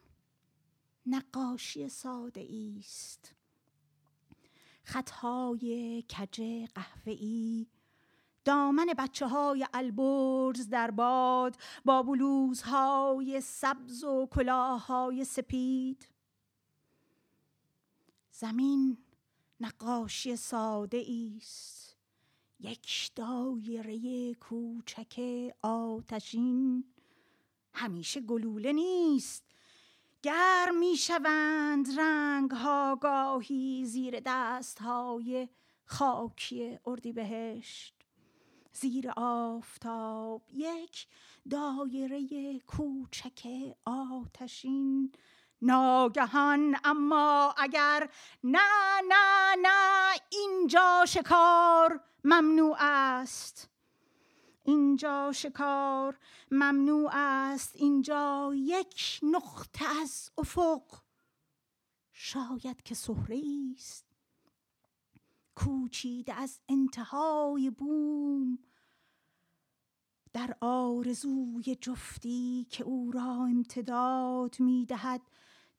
نقاشی 1.06 1.88
ساده 1.88 2.48
است. 2.78 3.34
خطهای 4.84 6.02
کج 6.02 6.42
قهوه‌ای 6.74 7.66
دامن 8.44 8.86
بچه 8.98 9.26
های 9.26 9.66
البرز 9.74 10.68
در 10.68 10.90
باد 10.90 11.56
با 11.84 12.02
بلوزهای 12.02 13.40
سبز 13.40 14.04
و 14.04 14.26
کلاههای 14.26 15.24
سپید. 15.24 16.08
زمین 18.30 18.98
نقاشی 19.60 20.36
ساده 20.36 21.04
است. 21.36 21.96
یک 22.60 23.10
دایره 23.14 24.34
کوچک 24.34 25.20
آتشین. 25.62 26.84
همیشه 27.72 28.20
گلوله 28.20 28.72
نیست. 28.72 29.53
گرم 30.24 30.78
می 30.78 30.96
شوند 30.96 32.00
رنگ 32.00 32.50
ها 32.50 32.96
گاهی 32.96 33.84
زیر 33.86 34.22
دست 34.26 34.78
های 34.78 35.48
خاکی 35.84 36.78
اردیبهشت. 36.86 37.94
زیر 38.72 39.10
آفتاب 39.16 40.42
یک 40.52 41.06
دایره 41.50 42.58
کوچک 42.58 43.48
آتشین 43.84 45.12
ناگهان 45.62 46.76
اما 46.84 47.54
اگر 47.58 48.08
نه 48.44 49.00
نه 49.08 49.56
نه 49.62 50.12
اینجا 50.30 51.04
شکار 51.08 52.00
ممنوع 52.24 52.76
است. 52.78 53.73
اینجا 54.64 55.32
شکار 55.32 56.18
ممنوع 56.50 57.10
است 57.12 57.76
اینجا 57.76 58.52
یک 58.54 59.20
نقطه 59.22 59.84
از 60.02 60.30
افق. 60.38 60.82
شاید 62.12 62.82
که 62.82 62.94
سهره 62.94 63.42
است. 63.74 64.04
کوچیده 65.54 66.34
از 66.34 66.60
انتهای 66.68 67.70
بوم. 67.70 68.58
در 70.32 70.56
آرزوی 70.60 71.76
جفتی 71.80 72.66
که 72.70 72.84
او 72.84 73.10
را 73.10 73.44
امتداد 73.44 74.60
می 74.60 74.86
دهد 74.86 75.22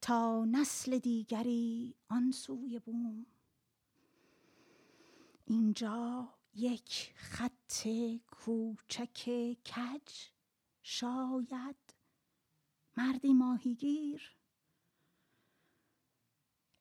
تا 0.02 0.46
نسل 0.46 0.98
دیگری 0.98 1.96
آن 2.10 2.32
سوی 2.32 2.80
بوم. 2.80 3.26
اینجا 5.46 6.30
یک 6.56 7.14
خط 7.16 7.88
کوچک 8.28 9.30
کج 9.66 10.30
شاید 10.84 11.76
مردی 12.98 13.34
ماهیگیر. 13.34 14.36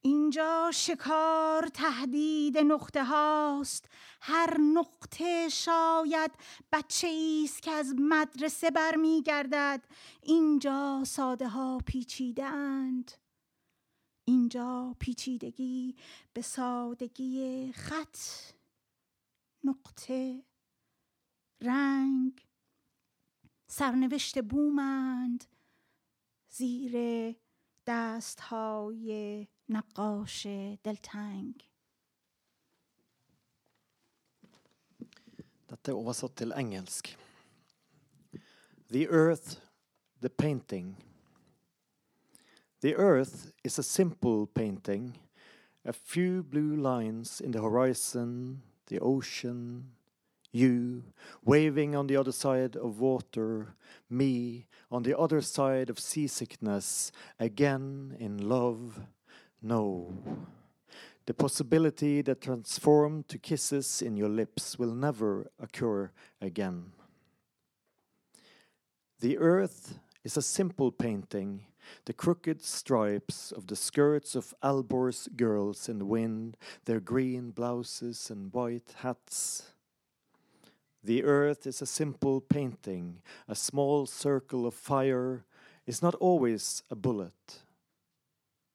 اینجا 0.00 0.70
شکار 0.74 1.68
تهدید 1.68 2.58
نقطه 2.58 3.04
هاست. 3.04 3.88
هر 4.20 4.60
نقطه 4.60 5.48
شاید 5.48 6.30
بچه 6.72 7.40
است 7.44 7.62
که 7.62 7.70
از 7.70 7.94
مدرسه 7.98 8.70
برمیگردد. 8.70 9.84
اینجا 10.22 11.04
ساده 11.06 11.48
ها 11.48 11.78
پیچیده 11.86 12.44
اند. 12.44 13.12
اینجا 14.24 14.96
پیچیدگی 14.98 15.96
به 16.32 16.42
سادگی 16.42 17.72
خط 17.72 18.18
نقطه 19.63 20.43
رنگ 21.61 22.47
سرنوشت 23.67 24.39
بومند 24.39 25.45
زیر 26.49 27.35
دست 27.87 28.39
های 28.39 29.47
نقاش 29.69 30.47
دلتنگ 30.83 31.69
Dette 35.69 35.91
er 35.91 35.95
oversatt 35.95 36.35
til 36.35 36.51
engelsk. 36.51 37.17
The 38.91 39.07
earth, 39.07 39.61
the 40.21 40.29
painting. 40.29 40.97
The 42.81 42.95
earth 42.95 43.51
is 43.63 43.77
a 43.79 43.83
simple 43.83 44.47
painting. 44.47 45.17
A 45.85 45.93
few 45.93 46.43
blue 46.43 46.75
lines 46.75 47.39
in 47.39 47.51
the 47.51 47.61
horizon, 47.61 48.63
the 48.94 49.00
ocean, 49.00 49.90
you 50.52 51.02
waving 51.44 51.96
on 51.96 52.06
the 52.06 52.16
other 52.16 52.30
side 52.30 52.76
of 52.76 53.00
water, 53.00 53.74
me 54.08 54.66
on 54.88 55.02
the 55.02 55.18
other 55.18 55.40
side 55.40 55.90
of 55.90 55.98
seasickness, 55.98 57.10
again 57.40 58.16
in 58.20 58.48
love. 58.48 59.00
No. 59.60 60.12
The 61.26 61.34
possibility 61.34 62.22
that 62.22 62.42
transformed 62.42 63.26
to 63.30 63.38
kisses 63.38 64.00
in 64.00 64.16
your 64.16 64.28
lips 64.28 64.78
will 64.78 64.94
never 64.94 65.50
occur 65.58 66.12
again. 66.40 66.92
The 69.18 69.38
earth 69.38 69.98
is 70.22 70.36
a 70.36 70.42
simple 70.42 70.92
painting, 70.92 71.66
the 72.04 72.12
crooked 72.12 72.62
stripes 72.62 73.52
of 73.52 73.66
the 73.66 73.76
skirts 73.76 74.34
of 74.34 74.54
Albor's 74.62 75.28
girls 75.36 75.88
in 75.88 75.98
the 75.98 76.04
wind, 76.04 76.56
their 76.84 77.00
green 77.00 77.50
blouses 77.50 78.30
and 78.30 78.52
white 78.52 78.94
hats. 78.96 79.72
The 81.02 81.24
earth 81.24 81.66
is 81.66 81.82
a 81.82 81.86
simple 81.86 82.40
painting, 82.40 83.20
a 83.46 83.54
small 83.54 84.06
circle 84.06 84.66
of 84.66 84.74
fire 84.74 85.44
is 85.86 86.02
not 86.02 86.14
always 86.14 86.82
a 86.90 86.96
bullet. 86.96 87.60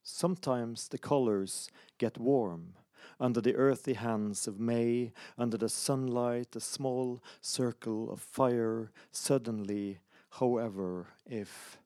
Sometimes 0.04 0.88
the 0.88 0.98
colors 0.98 1.70
get 1.98 2.18
warm. 2.18 2.74
Under 3.20 3.42
the 3.42 3.56
earthy 3.56 3.94
hands 3.94 4.48
of 4.48 4.60
May, 4.60 5.12
under 5.38 5.58
the 5.58 5.70
sunlight, 5.70 6.56
a 6.56 6.60
small 6.60 7.22
circle 7.42 8.10
of 8.12 8.22
fire. 8.22 8.92
Suddenly, 9.12 10.00
however, 10.32 11.08
if 11.26 11.80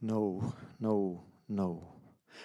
no, 0.00 0.54
no, 0.78 1.24
no. 1.48 1.94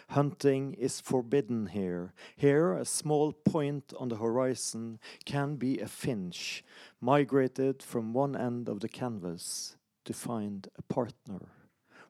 Hunting 0.10 0.74
is 0.74 1.00
forbidden 1.00 1.68
here. 1.68 2.14
Here, 2.36 2.74
a 2.74 2.86
small 2.86 3.32
point 3.32 3.94
on 3.98 4.10
the 4.10 4.18
horizon 4.18 5.00
can 5.26 5.56
be 5.56 5.80
a 5.80 5.88
finch, 5.88 6.64
migrated 7.00 7.82
from 7.82 8.14
one 8.14 8.36
end 8.36 8.68
of 8.68 8.80
the 8.80 8.90
canvas 8.90 9.78
to 10.06 10.14
find 10.14 10.68
a 10.78 10.82
partner, 10.82 11.50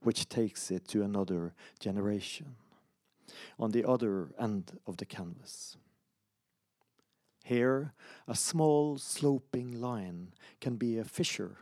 which 0.01 0.29
takes 0.29 0.71
it 0.71 0.87
to 0.89 1.03
another 1.03 1.53
generation 1.79 2.55
on 3.59 3.71
the 3.71 3.87
other 3.87 4.33
end 4.39 4.79
of 4.85 4.97
the 4.97 5.05
canvas. 5.05 5.77
Here, 7.43 7.93
a 8.27 8.35
small 8.35 8.97
sloping 8.97 9.79
line 9.79 10.33
can 10.59 10.77
be 10.77 10.97
a 10.97 11.03
fissure. 11.03 11.57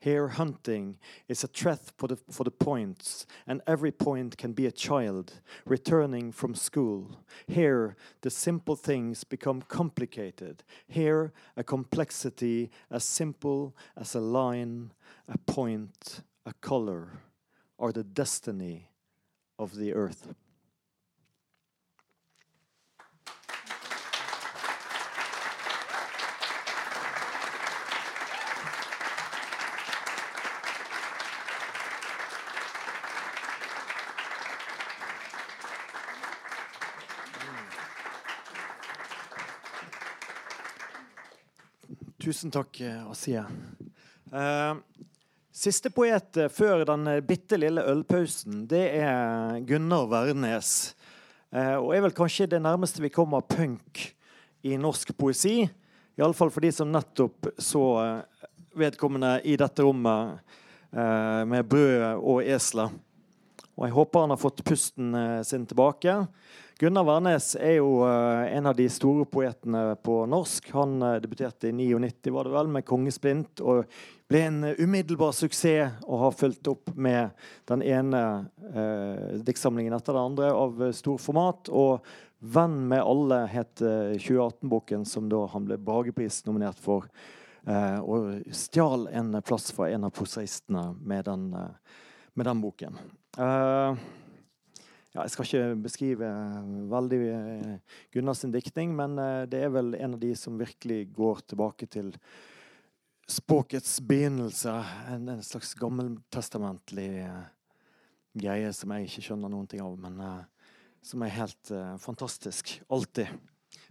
Here, 0.00 0.28
hunting 0.28 0.96
is 1.28 1.44
a 1.44 1.46
threat 1.46 1.92
for 1.98 2.08
the, 2.08 2.16
for 2.16 2.44
the 2.44 2.50
points, 2.50 3.26
and 3.46 3.60
every 3.66 3.92
point 3.92 4.38
can 4.38 4.54
be 4.54 4.64
a 4.64 4.72
child 4.72 5.42
returning 5.66 6.32
from 6.32 6.54
school. 6.54 7.20
Here, 7.46 7.96
the 8.22 8.30
simple 8.30 8.76
things 8.76 9.24
become 9.24 9.60
complicated. 9.60 10.64
Here, 10.88 11.34
a 11.54 11.62
complexity 11.62 12.70
as 12.90 13.04
simple 13.04 13.76
as 13.94 14.14
a 14.14 14.20
line, 14.20 14.92
a 15.28 15.36
point, 15.36 16.22
a 16.46 16.54
color, 16.54 17.20
or 17.76 17.92
the 17.92 18.04
destiny 18.04 18.88
of 19.58 19.76
the 19.76 19.92
earth. 19.92 20.34
Tusen 42.30 42.52
takk, 42.54 42.78
Asia. 43.10 43.40
Eh, 44.32 44.74
siste 45.50 45.90
poet 45.90 46.36
eh, 46.38 46.46
før 46.46 46.84
den 46.86 47.08
eh, 47.10 47.22
bitte 47.26 47.56
lille 47.58 47.82
ølpausen, 47.90 48.68
det 48.70 48.84
er 49.00 49.56
Gunnar 49.66 50.06
Wærnes. 50.12 50.92
Eh, 51.50 51.74
og 51.74 51.90
er 51.90 52.04
vel 52.04 52.14
kanskje 52.14 52.46
det 52.52 52.60
nærmeste 52.62 53.02
vi 53.02 53.10
kommer 53.10 53.42
punk 53.42 54.04
i 54.62 54.78
norsk 54.78 55.10
poesi. 55.18 55.64
Iallfall 56.22 56.54
for 56.54 56.62
de 56.62 56.70
som 56.76 56.94
nettopp 56.94 57.50
så 57.58 57.84
eh, 58.04 58.46
vedkommende 58.78 59.40
i 59.50 59.58
dette 59.58 59.82
rommet 59.82 60.38
eh, 60.94 61.42
med 61.50 61.66
brød 61.66 62.22
og 62.22 62.44
esler. 62.46 62.94
Og 63.74 63.88
jeg 63.88 63.96
håper 63.98 64.28
han 64.28 64.36
har 64.36 64.44
fått 64.44 64.62
pusten 64.70 65.18
eh, 65.18 65.40
sin 65.50 65.66
tilbake. 65.66 66.20
Gunnar 66.80 67.04
Wærnes 67.04 67.50
er 67.60 67.74
jo 67.76 67.98
uh, 68.08 68.46
en 68.48 68.64
av 68.70 68.72
de 68.72 68.86
store 68.88 69.26
poetene 69.28 69.98
på 70.00 70.14
norsk. 70.32 70.70
Han 70.72 70.94
uh, 71.04 71.18
debuterte 71.20 71.68
i 71.68 71.74
99 71.76 72.30
var 72.32 72.46
det 72.48 72.54
vel, 72.54 72.70
med 72.72 72.86
'Kongesplint' 72.88 73.60
og 73.60 73.82
ble 74.32 74.40
en 74.46 74.62
uh, 74.64 74.78
umiddelbar 74.80 75.34
suksess 75.36 75.98
og 76.06 76.22
har 76.22 76.38
fulgt 76.38 76.70
opp 76.72 76.88
med 76.96 77.34
den 77.68 77.82
ene 77.84 78.22
eh, 78.72 79.36
diktsamlingen 79.44 79.92
etter 79.92 80.16
den 80.16 80.30
andre 80.30 80.48
av 80.56 80.80
stor 80.96 81.18
format. 81.20 81.68
Og 81.68 82.00
'Venn 82.40 82.78
med 82.88 83.04
alle' 83.04 83.42
het 83.52 83.82
2018-boken 83.84 85.04
som 85.04 85.28
da 85.28 85.42
han 85.52 85.66
ble 85.68 85.76
Bragepris 85.76 86.46
nominert 86.46 86.80
for. 86.80 87.10
og 87.68 88.40
stjal 88.56 89.04
en 89.12 89.36
plass 89.44 89.68
fra 89.76 89.90
en 89.92 90.08
av 90.08 90.14
prosaistene 90.16 90.94
med, 90.96 91.28
med, 91.28 92.46
den 92.46 92.62
boken. 92.64 92.96
Uh, 93.36 94.00
ja, 95.14 95.24
Jeg 95.24 95.30
skal 95.34 95.48
ikke 95.48 95.82
beskrive 95.82 96.32
veldig 96.90 97.20
eh, 97.34 97.96
Gunnars 98.14 98.44
diktning, 98.46 98.94
men 98.94 99.18
eh, 99.18 99.46
det 99.50 99.64
er 99.64 99.72
vel 99.74 99.94
en 99.98 100.14
av 100.14 100.20
de 100.22 100.34
som 100.38 100.58
virkelig 100.60 101.08
går 101.16 101.42
tilbake 101.50 101.88
til 101.90 102.12
språkets 103.30 103.98
begynnelse. 104.06 104.74
En, 105.10 105.28
en 105.34 105.42
slags 105.42 105.74
gammeltestamentlig 105.78 107.10
greie 108.38 108.72
som 108.74 108.92
jeg 108.94 109.08
ikke 109.08 109.24
skjønner 109.26 109.50
noen 109.50 109.68
ting 109.70 109.82
av, 109.82 109.96
men 109.98 110.20
uh, 110.22 110.42
som 111.02 111.22
er 111.26 111.34
helt 111.34 111.72
uh, 111.74 111.96
fantastisk. 112.02 112.76
Alltid. 112.90 113.32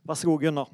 Vær 0.08 0.20
så 0.20 0.30
god, 0.32 0.46
Gunnar. 0.46 0.72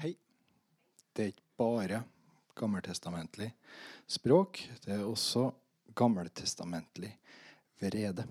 Hei. 0.00 0.16
Det 1.12 1.24
er 1.24 1.32
ikke 1.34 1.49
bare 1.60 2.02
gammeltestamentlig 2.56 3.50
språk. 4.08 4.62
Det 4.84 4.94
er 4.96 5.04
også 5.04 5.50
gammeltestamentlig 5.96 7.12
vrede. 7.80 8.24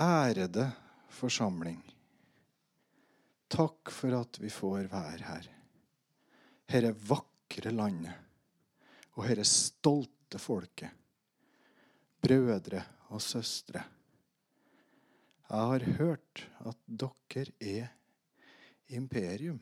Ærede 0.00 0.66
forsamling. 1.14 1.78
Takk 3.54 3.92
for 3.94 4.18
at 4.18 4.40
vi 4.42 4.50
får 4.50 4.90
være 4.90 5.22
her. 5.28 5.50
Herre 6.74 6.94
vakre 7.06 7.70
landet 7.70 8.14
og 9.14 9.28
herre 9.28 9.44
stolte 9.46 10.40
folket. 10.42 10.90
Brødre 12.24 12.82
og 13.14 13.22
søstre. 13.22 13.84
Jeg 15.44 15.68
har 15.70 15.84
hørt 16.00 16.48
at 16.66 16.80
dere 16.88 17.52
er 17.60 17.92
imperium. 18.94 19.60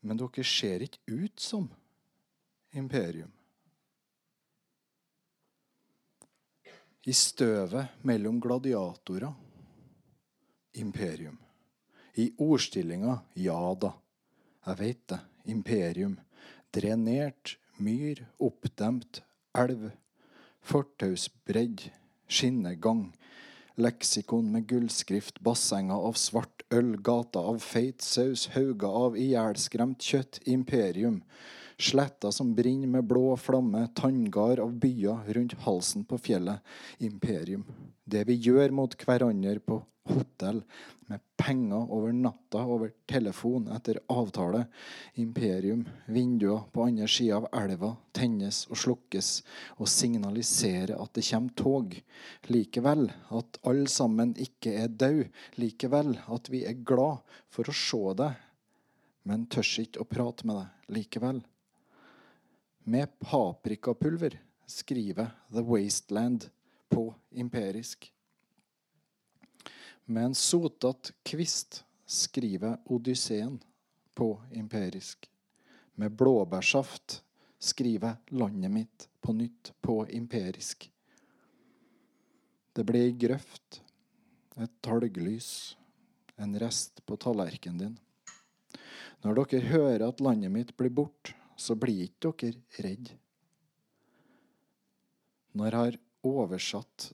Men 0.00 0.20
dere 0.20 0.44
ser 0.44 0.84
ikke 0.86 1.24
ut 1.24 1.40
som 1.40 1.66
imperium. 2.76 3.32
I 7.06 7.14
støvet 7.14 8.02
mellom 8.02 8.40
gladiatorer 8.42 9.34
imperium. 10.76 11.38
I 12.14 12.32
ordstillinga 12.38 13.18
ja 13.38 13.60
da, 13.80 13.92
jeg 14.66 14.78
veit 14.80 15.04
det, 15.12 15.20
imperium. 15.52 16.16
Drenert, 16.74 17.56
myr, 17.78 18.24
oppdemt, 18.42 19.22
elv, 19.56 19.90
fortausbredd, 20.66 21.86
skinnegang 22.26 23.06
leksikon 23.76 24.48
med 24.52 24.66
gullskrift, 24.70 25.40
bassenger 25.44 26.08
av 26.08 26.16
svart 26.20 26.64
øl, 26.74 26.96
gata 27.04 27.42
av 27.52 27.60
feit 27.64 28.02
saus, 28.04 28.48
hauger 28.54 28.88
av 29.06 29.18
ihjelskremt 29.20 30.02
kjøtt, 30.02 30.40
imperium. 30.48 31.20
Sletta 31.78 32.32
som 32.32 32.54
brenner 32.56 32.88
med 32.88 33.04
blå 33.04 33.36
flamme, 33.36 33.88
tanngard 33.94 34.58
av 34.58 34.72
byer 34.80 35.26
rundt 35.36 35.58
halsen 35.66 36.04
på 36.08 36.18
fjellet, 36.18 36.62
imperium. 36.98 37.66
Det 38.04 38.24
vi 38.24 38.38
gjør 38.48 38.72
mot 38.72 38.96
hverandre 38.96 39.58
på 39.60 39.82
hotell, 40.08 40.62
med 41.06 41.20
penger 41.36 41.92
over 41.92 42.12
natta, 42.12 42.62
over 42.64 42.92
telefon 43.06 43.68
etter 43.74 43.98
avtale. 44.10 44.64
Imperium. 45.14 45.84
Vinduer 46.06 46.64
på 46.72 46.86
andre 46.86 47.08
sida 47.10 47.36
av 47.40 47.48
elva 47.54 47.92
tennes 48.16 48.64
og 48.70 48.80
slukkes 48.80 49.30
og 49.76 49.90
signaliserer 49.90 50.96
at 50.96 51.12
det 51.14 51.26
kommer 51.28 51.54
tog. 51.60 51.98
Likevel 52.50 53.10
at 53.36 53.60
alle 53.66 53.90
sammen 53.92 54.34
ikke 54.42 54.74
er 54.82 54.88
døde. 54.88 55.28
Likevel 55.60 56.16
at 56.26 56.50
vi 56.50 56.64
er 56.66 56.80
glad 56.86 57.22
for 57.52 57.68
å 57.68 57.76
se 57.76 58.02
deg, 58.22 58.40
men 59.26 59.46
tør 59.50 59.76
ikke 59.84 60.02
å 60.02 60.08
prate 60.08 60.48
med 60.48 60.62
deg 60.62 60.96
likevel. 60.98 61.44
Med 62.88 63.18
paprikapulver 63.18 64.42
skriver 64.66 65.30
The 65.52 65.60
Wasteland 65.60 66.50
på 66.88 67.14
imperisk. 67.30 68.12
Med 70.04 70.24
en 70.24 70.34
sotat 70.34 71.12
kvist 71.22 71.84
skriver 72.04 72.78
Odysseen 72.84 73.58
på 74.14 74.42
imperisk. 74.52 75.30
Med 75.94 76.12
blåbærsaft 76.12 77.24
skriver 77.58 78.16
landet 78.28 78.70
mitt 78.70 79.08
på 79.20 79.32
nytt 79.32 79.72
på 79.80 80.06
imperisk. 80.06 80.86
Det 82.72 82.84
ble 82.86 83.00
ei 83.08 83.16
grøft, 83.18 83.80
et 84.62 84.76
talglys, 84.80 85.74
en 86.36 86.54
rest 86.62 87.02
på 87.06 87.18
tallerkenen 87.18 87.82
din. 87.82 87.98
Når 89.26 89.42
dere 89.42 89.72
hører 89.72 90.06
at 90.06 90.22
landet 90.22 90.54
mitt 90.54 90.76
blir 90.78 90.94
borte, 90.94 91.34
så 91.56 91.76
blir 91.78 92.04
ikke 92.04 92.32
dere 92.36 92.84
redd. 92.84 93.10
Når 95.56 95.66
jeg 95.66 95.76
har 95.80 95.98
oversatt 96.26 97.10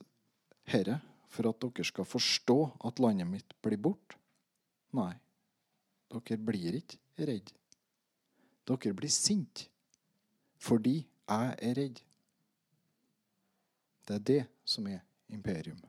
herre 0.67 0.99
for 1.31 1.47
at 1.49 1.61
dere 1.63 1.87
skal 1.87 2.07
forstå 2.07 2.57
at 2.87 2.99
landet 3.03 3.29
mitt 3.29 3.55
blir 3.63 3.79
borte? 3.79 4.19
Nei, 4.93 5.13
dere 6.11 6.37
blir 6.37 6.79
ikke 6.81 6.99
redd. 7.29 7.53
Dere 8.67 8.95
blir 8.95 9.11
sinte 9.11 9.69
fordi 10.63 11.01
jeg 11.03 11.55
er 11.59 11.73
redd. 11.75 11.97
Det 14.07 14.15
er 14.15 14.23
det 14.27 14.43
som 14.63 14.87
er 14.87 15.01
imperium. 15.27 15.79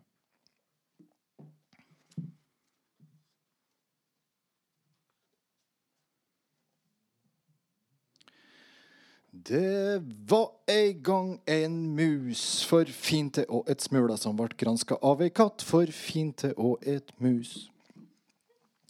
Det 9.45 10.03
var 10.29 10.51
en 10.67 11.03
gang 11.03 11.41
en 11.47 11.75
mus 11.97 12.65
for 12.65 12.89
fint 12.89 13.35
til 13.37 13.45
og 13.53 13.69
et 13.69 13.83
smula 13.85 14.17
som 14.17 14.39
ble 14.39 14.49
granska 14.57 14.97
av 15.05 15.21
ei 15.21 15.29
katt 15.29 15.61
for 15.61 15.91
fint 15.93 16.39
til 16.41 16.55
og 16.57 16.87
et 16.89 17.13
mus. 17.21 17.51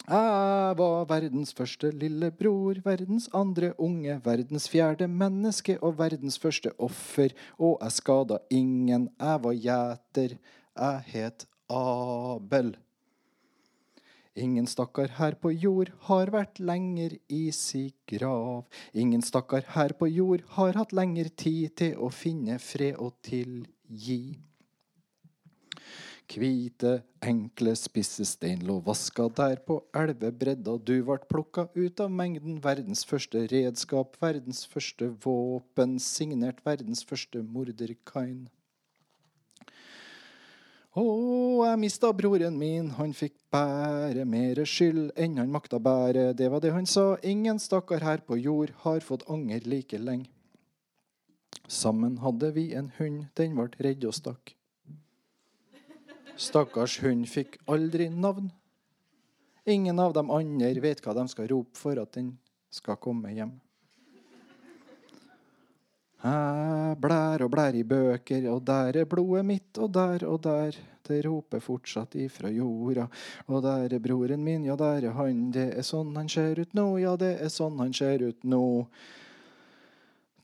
Jeg 0.05 0.77
var 0.79 1.09
verdens 1.09 1.51
første 1.57 1.89
lillebror, 1.91 2.79
verdens 2.85 3.27
andre 3.35 3.73
unge, 3.81 4.15
verdens 4.23 4.69
fjerde 4.71 5.09
menneske 5.11 5.75
og 5.81 5.97
verdens 5.99 6.39
første 6.39 6.71
offer, 6.79 7.35
og 7.59 7.81
jeg 7.81 7.97
skada 7.97 8.39
ingen, 8.47 9.09
jeg 9.19 9.43
var 9.43 9.59
gjeter, 9.67 10.37
jeg 10.77 11.05
het 11.11 11.47
Abel. 11.67 12.75
Ingen 14.35 14.65
stakkar 14.67 15.13
her 15.15 15.37
på 15.39 15.53
jord 15.55 15.93
har 16.09 16.27
vært 16.33 16.59
lenger 16.59 17.13
i 17.31 17.45
si 17.55 17.85
grav. 18.11 18.65
Ingen 18.91 19.21
stakkar 19.23 19.63
her 19.77 19.93
på 19.95 20.09
jord 20.11 20.43
har 20.57 20.75
hatt 20.75 20.91
lengre 20.91 21.31
tid 21.31 21.71
til 21.79 21.95
å 21.95 22.09
finne 22.11 22.57
fred 22.59 22.99
og 22.99 23.15
tilgi. 23.23 24.35
Hvite, 26.25 26.97
enkle, 27.23 27.75
spisse 27.79 28.25
lå 28.59 28.79
vaska 28.83 29.29
der 29.37 29.61
på 29.63 29.77
elvebredda. 29.95 30.77
Du 30.83 31.01
vart 31.07 31.29
plukka 31.29 31.69
ut 31.75 31.99
av 32.03 32.11
mengden. 32.11 32.59
Verdens 32.59 33.05
første 33.05 33.45
redskap, 33.47 34.17
verdens 34.19 34.65
første 34.67 35.13
våpen, 35.23 35.95
signert 35.99 36.59
verdens 36.65 37.05
første 37.05 37.39
morderkain. 37.39 38.49
Å, 40.95 41.03
jeg 41.67 41.79
mista 41.81 42.07
broren 42.15 42.55
min, 42.55 42.87
han 42.95 43.11
fikk 43.11 43.33
bære 43.51 44.23
mere 44.31 44.63
skyld 44.63 45.09
enn 45.19 45.33
han 45.41 45.51
makta 45.51 45.75
bære. 45.83 46.29
Det 46.39 46.47
var 46.53 46.61
det 46.63 46.71
han 46.71 46.87
sa, 46.87 47.17
ingen 47.19 47.59
stakkar 47.59 48.05
her 48.05 48.23
på 48.23 48.37
jord 48.39 48.71
har 48.85 49.03
fått 49.03 49.25
anger 49.27 49.67
like 49.67 49.99
lenge. 49.99 50.29
Sammen 51.67 52.21
hadde 52.23 52.53
vi 52.55 52.69
en 52.79 52.93
hund, 52.95 53.25
den 53.35 53.57
ble 53.57 53.67
redd 53.83 54.07
og 54.07 54.15
stakk. 54.15 54.53
Stakkars 56.39 57.01
hund 57.03 57.27
fikk 57.27 57.59
aldri 57.67 58.07
navn. 58.07 58.47
Ingen 59.67 59.99
av 59.99 60.15
de 60.15 60.23
andre 60.31 60.79
vet 60.79 61.03
hva 61.03 61.17
de 61.17 61.27
skal 61.27 61.51
rope 61.51 61.75
for 61.75 61.99
at 61.99 62.15
den 62.15 62.37
skal 62.71 62.95
komme 63.03 63.35
hjem. 63.35 63.57
Jeg 66.25 66.97
blær 66.97 67.43
og 67.45 67.51
blær 67.53 67.75
i 67.77 67.83
bøker, 67.85 68.47
og 68.49 68.63
der 68.65 68.97
er 68.97 69.05
blodet 69.09 69.45
mitt, 69.45 69.77
og 69.77 69.91
der 69.93 70.25
og 70.25 70.39
der. 70.41 70.77
Det 71.05 71.19
roper 71.21 71.61
fortsatt 71.61 72.15
ifra 72.17 72.49
jorda. 72.49 73.03
Og 73.45 73.61
der 73.61 73.93
er 73.93 74.01
broren 74.01 74.41
min, 74.41 74.63
ja, 74.65 74.73
der 74.75 75.05
er 75.05 75.13
han. 75.13 75.51
Det 75.53 75.67
er 75.77 75.85
sånn 75.85 76.15
han 76.17 76.31
ser 76.31 76.57
ut 76.57 76.73
nå, 76.73 76.87
ja, 76.97 77.13
det 77.21 77.35
er 77.45 77.51
sånn 77.53 77.77
han 77.77 77.93
ser 77.93 78.25
ut 78.25 78.41
nå. 78.41 78.63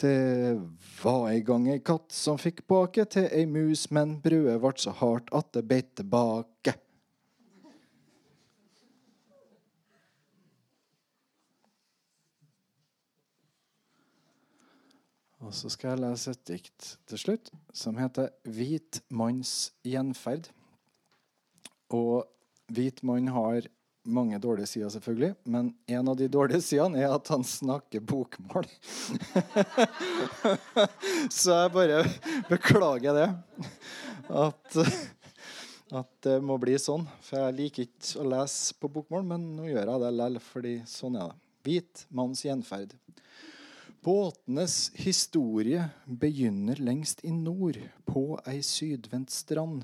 Det 0.02 0.62
var 1.02 1.32
en 1.32 1.44
gang 1.50 1.68
ei 1.74 1.82
katt 1.82 2.14
som 2.14 2.38
fikk 2.38 2.62
bake 2.70 3.08
til 3.10 3.26
ei 3.34 3.48
mus, 3.50 3.88
men 3.90 4.20
brødet 4.22 4.62
ble 4.62 4.76
så 4.78 4.94
hardt 5.02 5.34
at 5.34 5.50
det 5.58 5.66
beit 5.66 5.96
tilbake. 5.98 6.78
Og 15.42 15.54
så 15.58 15.72
skal 15.74 15.96
jeg 15.96 16.04
lese 16.04 16.34
et 16.36 16.42
dikt 16.46 16.88
til 17.10 17.18
slutt 17.18 17.50
som 17.74 17.98
heter 17.98 18.30
'Hvit 18.46 19.02
manns 19.10 19.72
gjenferd'. 19.84 20.52
Og 21.92 22.28
hvit 22.72 23.02
mann 23.04 23.28
har 23.28 23.68
mange 24.06 24.40
dårlige 24.40 24.68
sider, 24.68 24.90
selvfølgelig, 24.90 25.36
men 25.44 25.76
en 25.88 26.08
av 26.08 26.18
de 26.18 26.28
dårlige 26.32 26.62
sidene 26.62 27.02
er 27.04 27.14
at 27.14 27.28
han 27.28 27.44
snakker 27.44 28.00
bokmål. 28.00 28.66
så 31.42 31.58
jeg 31.60 31.74
bare 31.76 32.00
beklager 32.50 33.14
det. 33.14 33.28
At, 34.30 34.80
at 36.02 36.12
det 36.24 36.40
må 36.42 36.58
bli 36.62 36.78
sånn. 36.82 37.06
For 37.22 37.44
jeg 37.44 37.58
liker 37.60 37.86
ikke 37.86 38.24
å 38.24 38.30
lese 38.32 38.78
på 38.80 38.90
bokmål, 38.90 39.28
men 39.34 39.52
nå 39.58 39.70
gjør 39.70 39.84
jeg 39.84 40.04
det 40.06 40.14
likevel, 40.18 40.42
fordi 40.50 40.76
sånn 40.90 41.20
er 41.20 41.34
det. 41.34 41.40
Hvit 41.62 42.06
manns 42.10 42.42
gjenferd. 42.46 42.96
Båtenes 44.02 44.92
historie 44.98 45.84
begynner 46.06 46.80
lengst 46.82 47.20
i 47.22 47.30
nord, 47.32 47.78
på 48.10 48.24
ei 48.50 48.64
sydvendt 48.66 49.30
strand. 49.30 49.84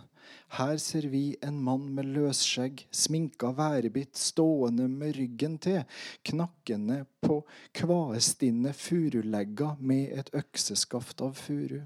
Her 0.57 0.79
ser 0.81 1.05
vi 1.11 1.35
en 1.45 1.59
mann 1.61 1.83
med 1.93 2.09
løsskjegg, 2.15 2.81
sminka 2.89 3.51
værbitt, 3.59 4.17
stående 4.17 4.87
med 4.89 5.13
ryggen 5.19 5.59
til, 5.61 5.83
knakkende 6.25 7.03
på 7.21 7.43
kvaestinne 7.77 8.73
furulegga 8.73 9.75
med 9.77 10.17
et 10.17 10.33
økseskaft 10.41 11.21
av 11.21 11.37
furu. 11.37 11.83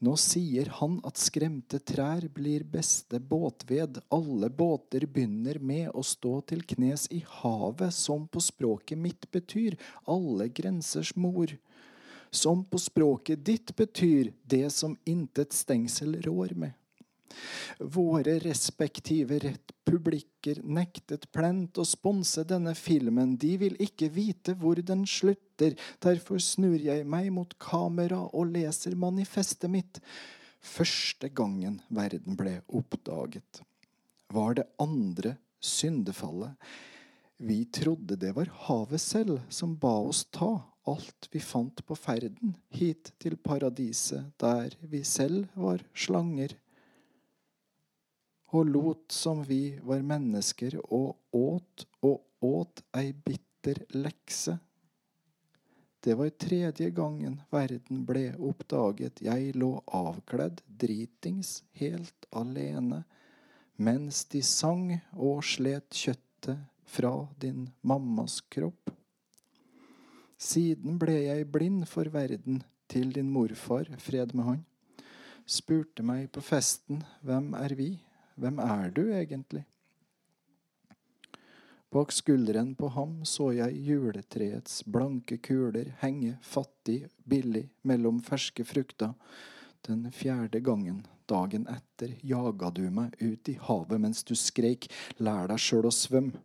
Nå 0.00 0.14
sier 0.16 0.70
han 0.78 0.94
at 1.04 1.20
skremte 1.20 1.76
trær 1.84 2.24
blir 2.32 2.62
beste 2.64 3.18
båtved. 3.20 3.98
Alle 4.08 4.48
båter 4.48 5.04
begynner 5.04 5.58
med 5.60 5.90
å 5.92 6.00
stå 6.00 6.38
til 6.48 6.62
knes 6.64 7.04
i 7.12 7.20
havet, 7.42 7.92
som 7.92 8.24
på 8.24 8.40
språket 8.40 8.96
mitt 8.96 9.28
betyr 9.28 9.76
alle 10.08 10.48
grensers 10.48 11.12
mor. 11.20 11.52
Som 12.32 12.64
på 12.64 12.80
språket 12.80 13.44
ditt 13.44 13.74
betyr 13.76 14.32
det 14.40 14.70
som 14.72 14.96
intet 15.04 15.52
stengsel 15.52 16.16
rår 16.24 16.56
med. 16.56 16.72
Våre 17.78 18.38
respektive 18.40 19.36
republikker 19.44 20.62
nektet 20.64 21.28
plent 21.32 21.76
å 21.76 21.84
sponse 21.84 22.44
denne 22.48 22.72
filmen. 22.74 23.36
De 23.36 23.52
vil 23.60 23.76
ikke 23.84 24.08
vite 24.16 24.56
hvor 24.56 24.80
den 24.80 25.04
slutter. 25.04 25.49
Derfor 25.60 26.40
snur 26.42 26.78
jeg 26.80 27.06
meg 27.08 27.30
mot 27.34 27.56
kamera 27.62 28.22
og 28.30 28.52
leser 28.54 28.96
manifestet 28.98 29.70
mitt. 29.72 30.00
Første 30.60 31.30
gangen 31.32 31.80
verden 31.88 32.36
ble 32.36 32.58
oppdaget, 32.68 33.62
var 34.32 34.58
det 34.58 34.66
andre 34.80 35.36
syndefallet. 35.60 36.56
Vi 37.40 37.64
trodde 37.72 38.18
det 38.20 38.34
var 38.36 38.50
havet 38.66 39.00
selv 39.00 39.40
som 39.48 39.78
ba 39.80 39.94
oss 40.04 40.26
ta 40.28 40.58
alt 40.90 41.28
vi 41.32 41.40
fant 41.40 41.80
på 41.86 41.96
ferden 41.96 42.56
hit 42.76 43.12
til 43.20 43.36
paradiset, 43.40 44.32
der 44.40 44.76
vi 44.80 45.00
selv 45.04 45.48
var 45.56 45.80
slanger 45.94 46.52
og 48.56 48.66
lot 48.66 49.12
som 49.14 49.44
vi 49.46 49.78
var 49.86 50.02
mennesker, 50.02 50.78
og 50.90 51.18
åt 51.36 51.86
og 52.06 52.24
åt 52.42 52.82
ei 52.98 53.12
bitter 53.12 53.84
lekse. 53.94 54.56
Det 56.00 56.14
var 56.14 56.30
tredje 56.30 56.90
gangen 56.90 57.40
verden 57.52 58.04
ble 58.08 58.30
oppdaget. 58.40 59.20
Jeg 59.20 59.52
lå 59.60 59.74
avkledd, 59.92 60.62
dritings, 60.80 61.60
helt 61.76 62.26
alene, 62.32 63.02
mens 63.76 64.24
de 64.32 64.40
sang 64.44 64.94
og 65.12 65.44
slet 65.44 65.92
kjøttet 65.92 66.64
fra 66.88 67.12
din 67.40 67.68
mammas 67.84 68.40
kropp. 68.48 68.94
Siden 70.40 70.96
ble 70.96 71.18
jeg 71.26 71.50
blind 71.52 71.84
for 71.88 72.08
verden, 72.08 72.62
til 72.90 73.12
din 73.14 73.28
morfar, 73.30 73.86
fred 74.02 74.32
med 74.34 74.46
han, 74.48 74.62
spurte 75.46 76.02
meg 76.02 76.30
på 76.34 76.42
festen, 76.42 77.04
hvem 77.22 77.52
er 77.54 77.76
vi? 77.78 77.92
Hvem 78.40 78.58
er 78.64 78.90
du 78.96 79.04
egentlig? 79.12 79.66
Bak 81.90 82.12
skulderen 82.12 82.74
på 82.74 82.88
ham 82.94 83.24
så 83.26 83.48
jeg 83.50 83.80
juletreets 83.82 84.84
blanke 84.86 85.40
kuler 85.42 85.88
henge 85.98 86.36
fattig, 86.46 87.08
billig 87.26 87.64
mellom 87.82 88.20
ferske 88.22 88.62
frukter. 88.64 89.16
Den 89.82 90.04
fjerde 90.14 90.60
gangen, 90.62 91.00
dagen 91.26 91.66
etter, 91.66 92.14
jaga 92.22 92.70
du 92.70 92.84
meg 92.94 93.16
ut 93.18 93.50
i 93.50 93.56
havet 93.58 94.04
mens 94.04 94.22
du 94.22 94.36
skreik 94.38 94.86
lær 95.18 95.50
deg 95.50 95.58
sjøl 95.58 95.90
å 95.90 95.92
svømme. 95.94 96.38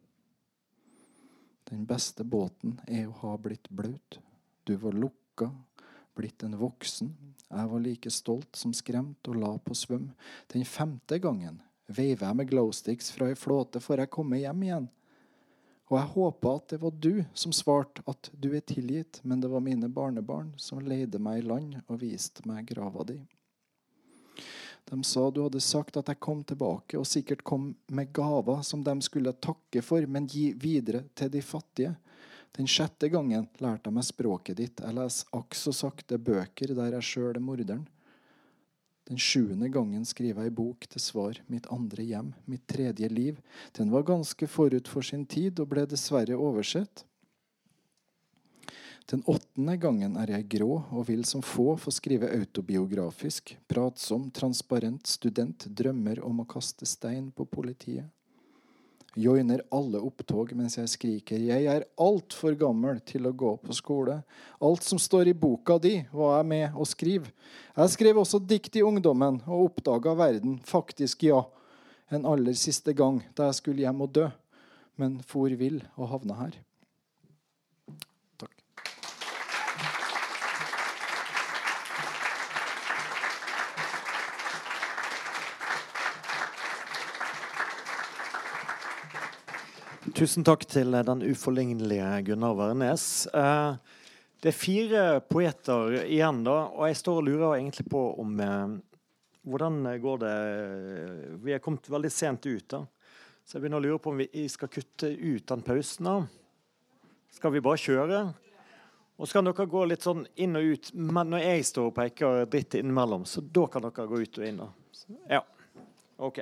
Den 1.69 1.85
beste 1.85 2.25
båten 2.25 2.79
er 2.87 3.05
å 3.05 3.15
ha 3.21 3.37
blitt 3.37 3.69
blaut. 3.69 4.17
Du 4.65 4.73
var 4.81 4.97
lukka, 4.97 5.51
blitt 6.17 6.41
en 6.45 6.57
voksen. 6.57 7.13
Jeg 7.51 7.69
var 7.69 7.85
like 7.85 8.09
stolt 8.09 8.57
som 8.57 8.73
skremt 8.73 9.29
og 9.29 9.37
la 9.45 9.53
på 9.61 9.77
svøm. 9.77 10.09
Den 10.49 10.65
femte 10.65 11.21
gangen 11.21 11.61
veiver 11.85 12.31
jeg 12.31 12.41
med 12.41 12.49
glowsticks 12.49 13.13
fra 13.13 13.29
ei 13.29 13.37
flåte 13.37 13.81
før 13.81 14.07
jeg 14.07 14.15
kommer 14.17 14.41
hjem 14.41 14.69
igjen. 14.71 14.93
Og 15.91 15.99
jeg 15.99 16.11
håpa 16.15 16.55
at 16.57 16.71
det 16.73 16.79
var 16.81 16.93
du 16.97 17.23
som 17.37 17.53
svarte 17.53 18.01
at 18.09 18.31
du 18.33 18.49
er 18.57 18.63
tilgitt, 18.65 19.19
men 19.21 19.41
det 19.41 19.51
var 19.51 19.61
mine 19.61 19.89
barnebarn 19.89 20.53
som 20.57 20.81
leide 20.81 21.21
meg 21.21 21.43
i 21.43 21.45
land 21.45 21.75
og 21.85 21.99
viste 22.01 22.45
meg 22.49 22.65
grava 22.71 23.05
di. 23.05 23.19
De 24.85 24.97
sa 25.03 25.29
du 25.31 25.41
hadde 25.43 25.61
sagt 25.61 25.97
at 25.97 26.09
jeg 26.09 26.21
kom 26.21 26.43
tilbake, 26.45 26.97
og 26.97 27.07
sikkert 27.09 27.43
kom 27.45 27.71
med 27.87 28.11
gaver 28.13 28.61
som 28.65 28.83
de 28.85 28.93
skulle 29.05 29.33
takke 29.41 29.81
for, 29.85 30.05
men 30.05 30.29
gi 30.29 30.51
videre 30.61 31.05
til 31.17 31.31
de 31.33 31.41
fattige. 31.41 31.95
Den 32.55 32.69
sjette 32.69 33.09
gangen 33.11 33.47
lærte 33.59 33.89
jeg 33.89 33.95
meg 33.97 34.05
språket 34.07 34.59
ditt. 34.61 34.81
Jeg 34.81 34.95
leser 34.95 35.37
akk 35.37 35.57
så 35.57 35.73
sakte 35.75 36.21
bøker 36.21 36.73
der 36.77 36.97
jeg 36.97 37.09
sjøl 37.09 37.33
er 37.33 37.43
morderen. 37.43 37.85
Den 39.05 39.19
sjuende 39.21 39.69
gangen 39.69 40.05
skriver 40.05 40.47
jeg 40.47 40.55
bok 40.57 40.87
til 40.89 41.01
svar, 41.01 41.37
mitt 41.51 41.67
andre 41.73 42.03
hjem, 42.03 42.31
mitt 42.49 42.63
tredje 42.67 43.09
liv. 43.11 43.37
Den 43.77 43.91
var 43.93 44.07
ganske 44.07 44.47
forut 44.49 44.89
for 44.89 45.05
sin 45.05 45.27
tid 45.29 45.61
og 45.61 45.69
ble 45.75 45.83
dessverre 45.89 46.37
oversett. 46.37 47.05
Den 49.05 49.21
åttende 49.29 49.75
gangen 49.77 50.17
er 50.17 50.31
jeg 50.33 50.47
grå 50.55 50.79
og 50.89 51.05
vil 51.11 51.21
som 51.29 51.45
få 51.45 51.75
få 51.77 51.93
skrive 51.93 52.31
autobiografisk, 52.33 53.53
pratsom, 53.69 54.31
transparent 54.33 55.05
student, 55.05 55.67
drømmer 55.69 56.23
om 56.25 56.41
å 56.41 56.49
kaste 56.49 56.89
stein 56.89 57.29
på 57.29 57.45
politiet 57.45 58.09
joiner 59.15 59.63
alle 59.71 59.99
opptog 60.03 60.51
mens 60.55 60.77
jeg 60.77 60.91
skriker 60.91 61.39
'Jeg 61.39 61.65
er 61.71 61.87
altfor 61.97 62.55
gammel 62.59 62.99
til 62.99 63.27
å 63.27 63.31
gå 63.31 63.55
på 63.57 63.73
skole'. 63.73 64.23
Alt 64.61 64.83
som 64.83 64.99
står 64.99 65.27
i 65.27 65.33
boka 65.33 65.77
di, 65.79 66.05
var 66.11 66.37
jeg 66.37 66.45
med 66.45 66.73
å 66.75 66.85
skrive. 66.85 67.31
Jeg 67.77 67.89
skrev 67.89 68.15
også 68.17 68.39
dikt 68.39 68.75
i 68.75 68.83
ungdommen 68.83 69.41
og 69.47 69.71
oppdaga 69.71 70.15
verden. 70.15 70.59
Faktisk, 70.59 71.23
ja. 71.23 71.43
En 72.11 72.25
aller 72.25 72.53
siste 72.53 72.93
gang 72.93 73.23
da 73.35 73.45
jeg 73.45 73.55
skulle 73.55 73.81
hjem 73.81 74.01
og 74.01 74.13
dø. 74.13 74.29
Men 74.97 75.21
for 75.21 75.49
vill 75.49 75.81
og 75.97 76.09
havna 76.09 76.33
her. 76.33 76.51
Tusen 90.15 90.45
takk 90.47 90.61
til 90.71 90.95
den 90.95 91.23
uforlignelige 91.27 92.07
Gunnar 92.29 92.53
Wærnes. 92.55 93.27
Eh, 93.35 93.73
det 94.39 94.47
er 94.47 94.55
fire 94.55 95.01
poeter 95.27 95.97
igjen, 96.05 96.39
da, 96.47 96.53
og 96.71 96.87
jeg 96.87 96.99
står 97.01 97.19
og 97.19 97.25
lurer 97.27 97.57
egentlig 97.57 97.83
på 97.91 98.03
om 98.23 98.39
eh, 98.39 98.77
Hvordan 99.45 99.81
går 100.01 100.21
det 100.23 100.37
Vi 101.43 101.51
er 101.53 101.59
kommet 101.61 101.91
veldig 101.91 102.13
sent 102.15 102.47
ut, 102.47 102.63
da. 102.71 102.79
Så 103.43 103.57
jeg 103.57 103.65
begynner 103.65 103.83
å 103.83 103.85
lure 103.89 103.99
på 103.99 104.15
om 104.15 104.23
vi 104.23 104.47
skal 104.49 104.71
kutte 104.71 105.11
ut 105.11 105.51
den 105.51 105.67
pausen. 105.67 106.07
da. 106.07 106.15
Skal 107.35 107.51
vi 107.51 107.65
bare 107.67 107.83
kjøre? 107.83 108.25
Og 109.19 109.27
så 109.27 109.35
kan 109.35 109.51
dere 109.51 109.67
gå 109.67 109.85
litt 109.85 110.07
sånn 110.07 110.23
inn 110.39 110.55
og 110.55 110.75
ut 110.77 110.93
men 110.95 111.35
når 111.35 111.43
jeg 111.43 111.71
står 111.75 111.91
og 111.91 111.97
peker 111.99 112.45
dritt 112.47 112.79
innimellom. 112.79 113.27
Så 113.27 113.43
da 113.43 113.67
kan 113.67 113.83
dere 113.83 114.07
gå 114.07 114.23
ut 114.23 114.39
og 114.39 114.47
inn. 114.47 114.63
da. 114.63 114.71
Ja. 115.27 115.43
OK. 116.23 116.39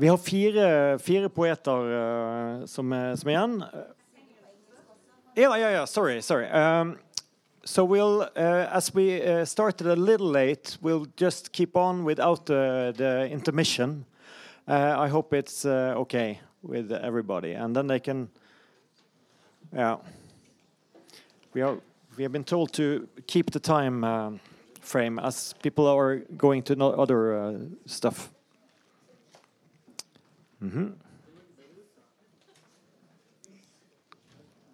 Vi 0.00 0.08
har 0.08 0.16
fire, 0.16 0.98
fire 0.98 1.28
poeter 1.28 1.72
uh, 1.72 2.64
som, 2.64 2.92
som, 3.16 3.28
er 3.28 3.34
igjen. 3.34 3.64
Ja, 5.34 5.58
ja, 5.58 5.70
ja. 5.70 5.86
Sorry. 5.86 6.22
sorry. 6.22 6.46
Um, 6.48 6.96
so 7.64 7.84
we'll, 7.84 8.22
uh, 8.22 8.66
as 8.72 8.94
we 8.94 9.20
uh, 9.20 9.44
started 9.44 9.86
a 9.86 9.96
little 9.96 10.30
late, 10.30 10.78
we'll 10.80 11.06
just 11.16 11.52
keep 11.52 11.76
on 11.76 12.04
without 12.04 12.46
the, 12.46 12.94
the 12.96 13.28
intermission. 13.28 14.06
Uh, 14.66 14.96
I 14.98 15.08
hope 15.08 15.34
it's 15.34 15.66
uh, 15.66 15.92
okay 15.96 16.40
with 16.62 16.92
everybody, 16.92 17.52
and 17.52 17.76
then 17.76 17.86
they 17.86 18.00
can. 18.00 18.30
Yeah, 19.70 19.96
we 21.52 21.60
are. 21.60 21.76
We 22.16 22.22
have 22.22 22.32
been 22.32 22.44
told 22.44 22.72
to 22.72 23.06
keep 23.26 23.50
the 23.50 23.60
time 23.60 24.04
uh, 24.04 24.30
frame 24.80 25.18
as 25.18 25.54
people 25.62 25.86
are 25.86 26.20
going 26.38 26.62
to 26.62 26.86
other 26.86 27.38
uh, 27.38 27.58
stuff. 27.84 28.30
Mhm. 30.60 30.92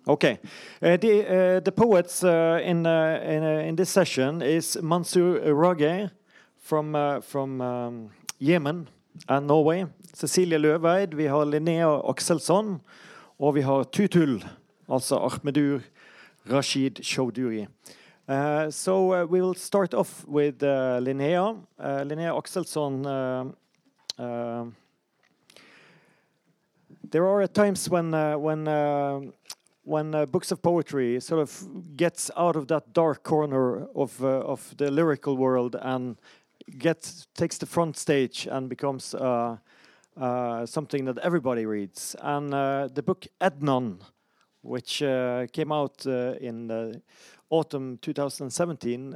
Okay. 0.08 0.38
Uh, 0.82 0.96
the, 0.96 1.26
uh, 1.26 1.60
the 1.60 1.72
poets 1.72 2.22
uh, 2.22 2.60
in, 2.62 2.86
uh, 2.86 3.20
in, 3.24 3.42
uh, 3.42 3.68
in 3.68 3.76
this 3.76 3.90
session 3.90 4.40
is 4.40 4.76
Mansour 4.82 5.52
Rage 5.54 6.10
from, 6.58 6.94
uh, 6.94 7.20
from 7.20 7.60
um, 7.60 8.10
Yemen 8.38 8.88
and 9.28 9.46
Norway. 9.46 9.86
Cecilie 10.14 10.58
Løveid, 10.58 11.14
vi 11.14 11.26
har 11.26 11.44
Linnea 11.44 12.00
Akselsson, 12.08 12.80
og 13.38 13.54
vi 13.54 13.60
har 13.60 13.82
Tutul, 13.84 14.44
altså 14.88 15.16
Ahmedur 15.16 15.80
Rashid 16.50 17.02
Chaudhuri. 17.02 17.66
Uh, 18.28 18.70
so 18.70 19.12
uh, 19.12 19.24
we 19.24 19.40
will 19.40 19.54
start 19.54 19.94
off 19.94 20.24
with 20.28 20.62
uh, 20.62 20.98
Linnea. 21.00 21.56
Linnea 21.80 22.32
Akselsson. 22.36 23.04
There 27.10 27.26
are 27.26 27.46
times 27.46 27.88
when 27.88 28.14
uh, 28.14 28.36
when 28.36 28.66
uh, 28.66 29.20
when 29.82 30.14
uh, 30.14 30.26
books 30.26 30.50
of 30.50 30.60
poetry 30.60 31.20
sort 31.20 31.40
of 31.40 31.96
gets 31.96 32.30
out 32.36 32.56
of 32.56 32.66
that 32.66 32.92
dark 32.92 33.22
corner 33.22 33.86
of 33.94 34.24
uh, 34.24 34.40
of 34.40 34.74
the 34.76 34.90
lyrical 34.90 35.36
world 35.36 35.76
and 35.80 36.16
gets 36.78 37.28
takes 37.34 37.58
the 37.58 37.66
front 37.66 37.96
stage 37.96 38.48
and 38.50 38.68
becomes 38.68 39.14
uh, 39.14 39.56
uh, 40.16 40.66
something 40.66 41.04
that 41.04 41.18
everybody 41.18 41.64
reads. 41.64 42.16
And 42.20 42.52
the 42.52 43.02
book 43.06 43.26
Ednon, 43.40 44.00
which 44.62 44.98
came 45.52 45.70
out 45.70 46.06
in 46.06 47.02
autumn 47.50 47.98
2017. 48.02 49.14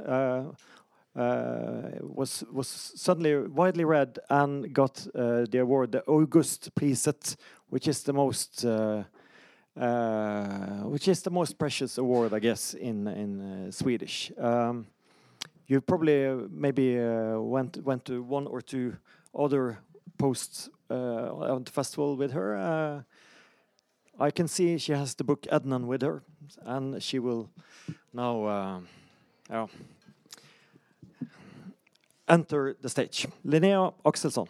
Uh, 1.20 1.90
was 2.00 2.44
was 2.50 2.66
suddenly 2.96 3.36
widely 3.36 3.84
read 3.84 4.18
and 4.30 4.72
got 4.72 5.06
uh, 5.14 5.44
the 5.50 5.58
award, 5.58 5.92
the 5.92 6.02
August 6.06 6.74
Priset, 6.74 7.36
which 7.68 7.86
is 7.88 8.02
the 8.02 8.12
most 8.12 8.64
uh, 8.64 9.04
which 10.84 11.08
is 11.08 11.20
the 11.22 11.30
most 11.30 11.58
precious 11.58 11.98
award, 11.98 12.32
I 12.32 12.38
guess, 12.38 12.72
in 12.72 13.06
in 13.06 13.70
Swedish. 13.70 14.32
Um, 14.38 14.86
you 15.66 15.82
probably 15.82 16.48
maybe 16.50 16.96
went 17.36 17.76
went 17.84 18.04
to 18.06 18.22
one 18.22 18.46
or 18.46 18.62
two 18.62 18.96
other 19.34 19.78
posts 20.16 20.70
uh, 20.90 21.54
on 21.54 21.64
the 21.64 21.70
festival 21.70 22.16
with 22.16 22.32
her. 22.32 22.56
Uh, 22.56 23.02
I 24.18 24.30
can 24.30 24.48
see 24.48 24.78
she 24.78 24.92
has 24.92 25.14
the 25.14 25.24
book 25.24 25.42
Ednan 25.52 25.86
with 25.86 26.00
her, 26.02 26.22
and 26.64 27.02
she 27.02 27.18
will 27.18 27.50
now 28.12 28.44
uh, 28.44 28.80
enter 32.30 32.76
the 32.80 32.88
stage. 32.88 33.26
Linnea 33.44 33.92
Axelsson. 34.04 34.48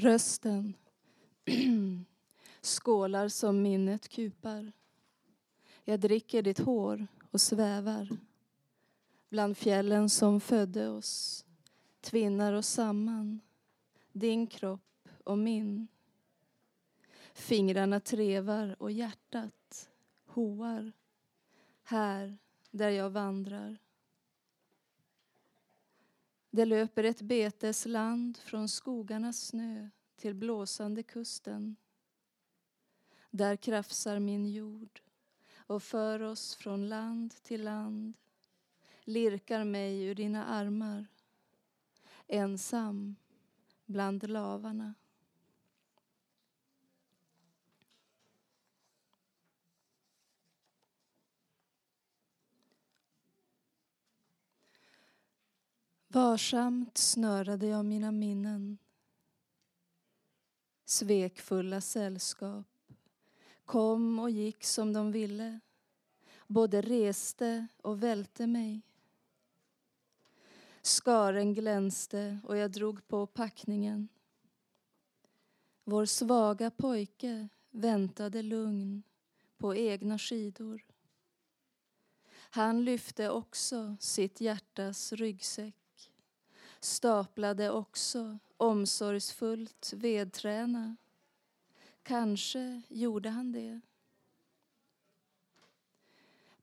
Rösten 0.00 0.74
skålar 2.78 3.28
som 3.28 3.62
minnet 3.62 4.08
kupar. 4.08 4.72
Jag 5.84 6.00
dricker 6.00 6.42
ditt 6.42 6.58
hår 6.58 7.06
och 7.30 7.40
svävar 7.40 8.08
bland 9.28 9.56
fjällen 9.56 10.10
som 10.10 10.40
födde 10.40 10.88
oss, 10.88 11.44
tvinnar 12.00 12.52
oss 12.52 12.68
samman, 12.68 13.40
din 14.12 14.46
kropp 14.46 15.08
och 15.24 15.38
min. 15.38 15.88
Fingrarna 17.32 18.00
trevar 18.00 18.82
och 18.82 18.90
hjärtat 18.90 19.90
hoar 20.26 20.92
här 21.82 22.38
där 22.70 22.90
jag 22.90 23.10
vandrar. 23.10 23.78
Det 26.50 26.64
löper 26.64 27.04
ett 27.04 27.22
betesland 27.22 28.36
från 28.36 28.68
skogarnas 28.68 29.46
snö 29.46 29.88
till 30.16 30.34
blåsande 30.34 31.02
kusten. 31.02 31.76
Där 33.30 33.56
krafsar 33.56 34.18
min 34.18 34.46
jord 34.46 35.00
och 35.56 35.82
för 35.82 36.20
oss 36.20 36.54
från 36.54 36.88
land 36.88 37.34
till 37.42 37.64
land 37.64 38.16
lirkar 39.04 39.64
mig 39.64 40.02
ur 40.02 40.14
dina 40.14 40.44
armar 40.44 41.06
ensam 42.26 43.16
bland 43.86 44.28
lavarna. 44.28 44.94
Varsamt 56.10 56.96
snörade 56.96 57.66
jag 57.66 57.84
mina 57.84 58.12
minnen 58.12 58.78
svekfulla 60.84 61.80
sällskap 61.80 62.67
kom 63.68 64.18
och 64.18 64.30
gick 64.30 64.64
som 64.64 64.92
de 64.92 65.12
ville 65.12 65.60
både 66.46 66.80
reste 66.80 67.66
och 67.82 68.02
välte 68.02 68.46
mig. 68.46 68.82
Skaren 70.82 71.54
glänste 71.54 72.40
och 72.44 72.56
jag 72.56 72.70
drog 72.70 73.08
på 73.08 73.26
packningen. 73.26 74.08
Vår 75.84 76.04
svaga 76.04 76.70
pojke 76.70 77.48
väntade 77.70 78.42
lugn 78.42 79.02
på 79.56 79.74
egna 79.74 80.18
skidor. 80.18 80.84
Han 82.50 82.84
lyfte 82.84 83.30
också 83.30 83.96
sitt 84.00 84.40
hjärtas 84.40 85.12
ryggsäck 85.12 85.74
staplade 86.80 87.70
också 87.70 88.38
omsorgsfullt 88.56 89.92
vedträna. 89.96 90.96
Kanske 92.08 92.82
gjorde 92.88 93.28
han 93.28 93.52
det. 93.52 93.80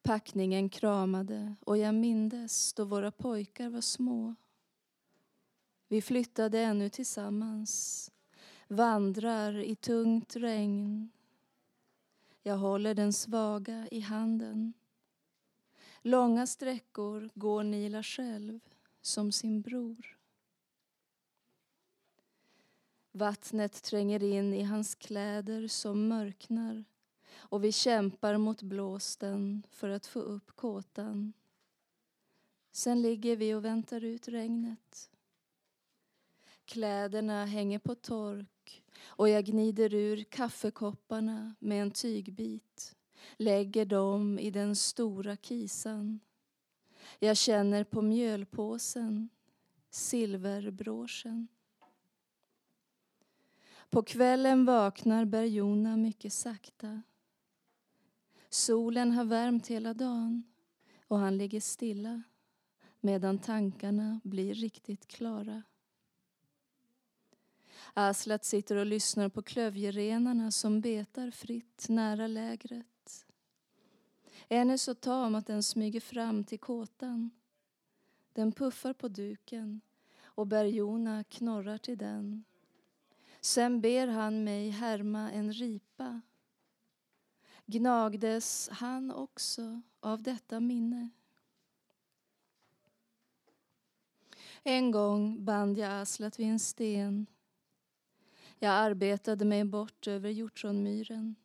Packningen 0.01 0.69
kramade 0.69 1.55
och 1.59 1.77
jag 1.77 1.95
mindes 1.95 2.73
då 2.73 2.85
våra 2.85 3.11
pojkar 3.11 3.69
var 3.69 3.81
små. 3.81 4.35
Vi 5.88 6.01
flyttade 6.01 6.59
ännu 6.59 6.89
tillsammans, 6.89 8.11
vandrar 8.67 9.59
i 9.59 9.76
tungt 9.76 10.35
regn. 10.35 11.09
Jag 12.43 12.57
håller 12.57 12.93
den 12.95 13.13
svaga 13.13 13.88
i 13.91 13.99
handen. 13.99 14.73
Långa 16.01 16.47
sträckor 16.47 17.30
går 17.34 17.63
Nila 17.63 18.03
själv 18.03 18.59
som 19.01 19.31
sin 19.31 19.61
bror. 19.61 20.14
Vattnet 23.15 23.83
tränger 23.83 24.23
in 24.23 24.53
i 24.53 24.63
hans 24.63 24.95
kläder 24.95 25.67
som 25.67 26.07
mörknar 26.07 26.83
och 27.35 27.63
vi 27.63 27.71
kämpar 27.71 28.37
mot 28.37 28.61
blåsten 28.61 29.63
för 29.69 29.89
att 29.89 30.05
få 30.05 30.19
upp 30.19 30.55
kåtan. 30.55 31.33
Sen 32.71 33.01
ligger 33.01 33.35
vi 33.35 33.53
och 33.53 33.65
väntar 33.65 34.03
ut 34.03 34.27
regnet. 34.27 35.09
Kläderna 36.65 37.45
hänger 37.45 37.79
på 37.79 37.95
tork 37.95 38.83
och 39.05 39.29
jag 39.29 39.45
gnider 39.45 39.93
ur 39.93 40.23
kaffekopparna 40.23 41.55
med 41.59 41.81
en 41.81 41.91
tygbit 41.91 42.95
lägger 43.37 43.85
dem 43.85 44.39
i 44.39 44.51
den 44.51 44.75
stora 44.75 45.37
kisan 45.37 46.19
jag 47.19 47.37
känner 47.37 47.83
på 47.83 48.01
mjölpåsen, 48.01 49.29
silverbråsen. 49.89 51.47
På 53.95 54.03
kvällen 54.03 54.65
vaknar 54.65 55.26
Berjona 55.26 55.97
mycket 55.97 56.34
sakta. 56.34 57.01
Solen 58.49 59.11
har 59.11 59.26
värmt 59.26 59.67
hela 59.67 59.93
dagen 59.93 60.43
och 61.07 61.19
han 61.19 61.38
ligger 61.38 61.59
stilla 61.59 62.23
medan 62.99 63.39
tankarna 63.39 64.19
blir 64.23 64.53
riktigt 64.53 65.07
klara. 65.07 65.63
Aslat 67.93 68.45
sitter 68.45 68.76
och 68.76 68.85
lyssnar 68.85 69.30
på 69.30 69.41
klövjerenarna 69.41 70.51
som 70.51 70.81
betar 70.81 71.31
fritt 71.31 71.85
nära 71.89 72.27
lägret. 72.27 73.26
En 74.47 74.69
är 74.69 74.77
så 74.77 74.93
tam 74.93 75.35
att 75.35 75.47
den 75.47 75.63
smyger 75.63 76.01
fram 76.01 76.43
till 76.43 76.59
kåtan. 76.59 77.30
Den 78.34 78.51
puffar 78.51 78.93
på 78.93 79.07
duken 79.07 79.81
och 80.23 80.47
Berjona 80.47 81.23
knorrar 81.23 81.77
till 81.77 81.97
den. 81.97 82.43
Sen 83.45 83.81
ber 83.81 84.07
han 84.07 84.43
mig 84.43 84.69
härma 84.69 85.31
en 85.31 85.53
ripa. 85.53 86.22
Gnagdes 87.65 88.69
han 88.72 89.11
också 89.11 89.81
av 89.99 90.22
detta 90.22 90.59
minne? 90.59 91.09
En 94.63 94.91
gång 94.91 95.45
band 95.45 95.77
jag 95.77 96.01
Aslat 96.01 96.39
vid 96.39 96.47
en 96.47 96.59
sten. 96.59 97.26
Jag 98.59 98.72
arbetade 98.72 99.45
mig 99.45 99.65
bort 99.65 100.07
över 100.07 100.30
hjortronmyren. 100.30 101.35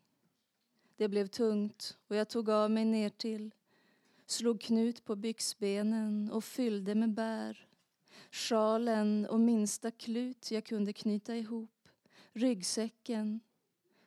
Det 0.97 1.09
blev 1.09 1.27
tungt 1.27 1.99
och 2.09 2.17
jag 2.17 2.29
tog 2.29 2.51
av 2.51 2.71
mig 2.71 2.85
ner 2.85 3.11
till 3.11 3.55
slog 4.27 4.61
knut 4.61 5.05
på 5.05 5.17
byxbenen 5.17 6.31
och 6.33 6.45
fyllde 6.45 6.95
med 6.95 7.11
bär. 7.15 7.69
Sjalen 8.31 9.27
och 9.27 9.41
minsta 9.41 9.91
klut 9.91 10.51
jag 10.51 10.65
kunde 10.65 10.93
knyta 10.93 11.37
ihop. 11.37 11.71
Ryggsäcken 12.33 13.41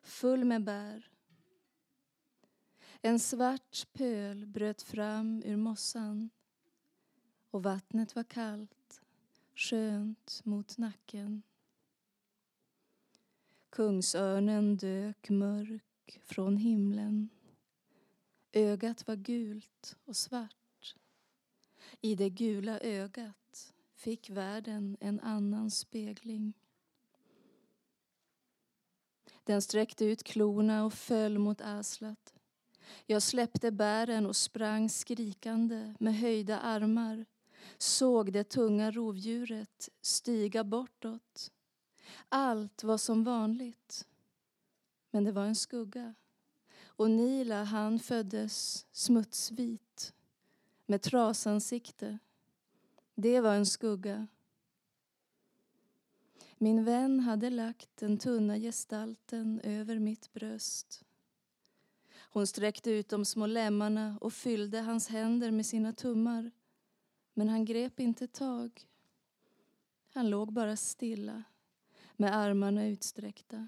full 0.02 0.46
med 0.46 0.64
bär. 0.64 1.10
En 3.02 3.20
svart 3.20 3.88
pöl 3.94 4.46
bröt 4.46 4.82
fram 4.82 5.44
ur 5.46 5.56
mossan 5.56 6.30
och 7.52 7.64
vattnet 7.64 8.16
var 8.16 8.24
kallt, 8.24 9.02
skönt 9.56 10.42
mot 10.44 10.78
nacken. 10.78 11.44
Kungsörnen 13.70 14.78
dök 14.78 15.30
mörk 15.30 16.20
från 16.24 16.58
himlen. 16.58 17.30
Ögat 18.52 19.08
var 19.08 19.16
gult 19.16 19.98
och 20.06 20.16
svart. 20.16 20.96
I 22.02 22.16
det 22.16 22.30
gula 22.30 22.80
ögat 22.80 23.74
fick 23.96 24.30
världen 24.30 24.98
en 25.00 25.20
annan 25.20 25.72
spegling. 25.72 26.54
Den 29.44 29.62
sträckte 29.62 30.06
ut 30.06 30.24
klorna 30.24 30.86
och 30.86 30.94
föll 30.94 31.40
mot 31.40 31.62
Aslat. 31.62 32.34
Jag 33.06 33.22
släppte 33.22 33.72
bären 33.72 34.26
och 34.26 34.36
sprang 34.36 34.90
skrikande 34.90 35.94
med 36.00 36.16
höjda 36.16 36.60
armar 36.60 37.26
såg 37.78 38.34
det 38.34 38.44
tunga 38.44 38.92
rovdjuret 38.92 39.90
stiga 40.02 40.64
bortåt. 40.64 41.52
Allt 42.30 42.84
var 42.84 42.98
som 42.98 43.24
vanligt, 43.24 44.08
men 45.12 45.24
det 45.24 45.32
var 45.32 45.46
en 45.46 45.56
skugga. 45.56 46.14
Och 46.86 47.12
Nila, 47.12 47.64
han 47.64 48.00
föddes 48.00 48.86
smutsvit 48.92 50.14
med 50.86 51.02
trasansikte. 51.02 52.20
Det 53.16 53.42
var 53.42 53.56
en 53.56 53.66
skugga. 53.66 54.28
Min 56.64 56.84
vän 56.84 57.20
hade 57.20 57.50
lagt 57.50 57.98
den 57.98 58.18
tunna 58.18 58.58
gestalten 58.58 59.62
över 59.64 60.00
mitt 60.00 60.34
bröst. 60.34 61.04
Hon 62.16 62.48
sträckte 62.48 62.92
ut 62.92 63.10
de 63.10 63.26
små 63.26 63.46
lemmarna 63.46 64.18
och 64.22 64.34
fyllde 64.34 64.80
hans 64.80 65.08
händer 65.08 65.52
med 65.52 65.66
sina 65.66 65.94
tummar. 65.94 66.52
Men 67.34 67.50
han 67.50 67.66
grep 67.66 68.00
inte 68.00 68.28
tag. 68.28 68.88
Han 70.14 70.30
låg 70.30 70.54
bara 70.54 70.76
stilla 70.76 71.44
med 72.16 72.36
armarna 72.36 72.88
utsträckta. 72.88 73.68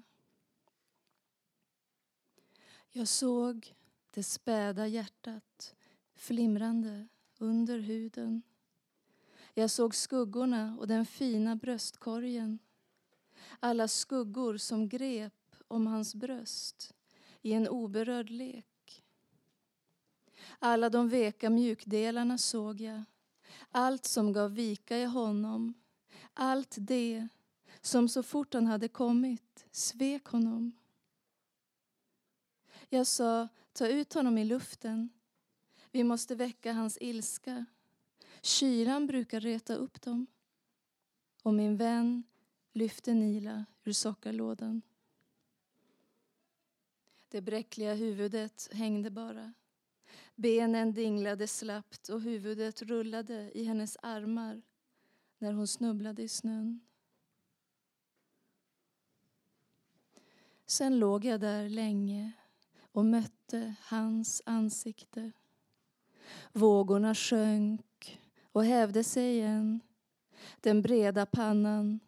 Jag 2.90 3.08
såg 3.08 3.74
det 4.10 4.22
späda 4.22 4.86
hjärtat 4.86 5.74
flimrande 6.14 7.08
under 7.38 7.78
huden. 7.78 8.42
Jag 9.54 9.70
såg 9.70 9.94
skuggorna 9.94 10.76
och 10.78 10.86
den 10.86 11.06
fina 11.06 11.56
bröstkorgen. 11.56 12.58
Alla 13.60 13.88
skuggor 13.88 14.56
som 14.56 14.88
grep 14.88 15.32
om 15.68 15.86
hans 15.86 16.14
bröst 16.14 16.94
i 17.42 17.52
en 17.52 17.68
oberörd 17.68 18.30
lek. 18.30 19.04
Alla 20.58 20.90
de 20.90 21.08
veka 21.08 21.50
mjukdelarna 21.50 22.38
såg 22.38 22.80
jag. 22.80 23.02
Allt 23.70 24.04
som 24.04 24.32
gav 24.32 24.54
vika 24.54 24.98
i 24.98 25.04
honom. 25.04 25.74
Allt 26.34 26.74
det 26.78 27.28
som 27.80 28.08
så 28.08 28.22
fort 28.22 28.54
han 28.54 28.66
hade 28.66 28.88
kommit 28.88 29.66
svek 29.70 30.24
honom. 30.24 30.72
Jag 32.88 33.06
sa, 33.06 33.48
ta 33.72 33.86
ut 33.86 34.14
honom 34.14 34.38
i 34.38 34.44
luften. 34.44 35.08
Vi 35.90 36.04
måste 36.04 36.34
väcka 36.34 36.72
hans 36.72 36.98
ilska. 37.00 37.64
Kylan 38.42 39.06
brukar 39.06 39.40
reta 39.40 39.74
upp 39.74 40.02
dem. 40.02 40.26
Och 41.42 41.54
min 41.54 41.76
vän 41.76 42.24
lyfte 42.76 43.14
Nila 43.14 43.64
ur 43.84 43.92
sockerlådan. 43.92 44.82
Det 47.28 47.40
bräckliga 47.40 47.94
huvudet 47.94 48.68
hängde 48.72 49.10
bara. 49.10 49.52
Benen 50.34 50.92
dinglade 50.92 51.46
slappt 51.46 52.08
och 52.08 52.20
huvudet 52.20 52.82
rullade 52.82 53.50
i 53.54 53.64
hennes 53.64 53.96
armar 54.02 54.62
när 55.38 55.52
hon 55.52 55.66
snubblade 55.66 56.22
i 56.22 56.28
snön. 56.28 56.80
Sen 60.66 60.98
låg 60.98 61.24
jag 61.24 61.40
där 61.40 61.68
länge 61.68 62.32
och 62.92 63.04
mötte 63.04 63.74
hans 63.80 64.42
ansikte. 64.46 65.32
Vågorna 66.52 67.14
sjönk 67.14 68.20
och 68.52 68.64
hävde 68.64 69.04
sig 69.04 69.36
igen. 69.36 69.80
Den 70.60 70.82
breda 70.82 71.26
pannan, 71.26 72.00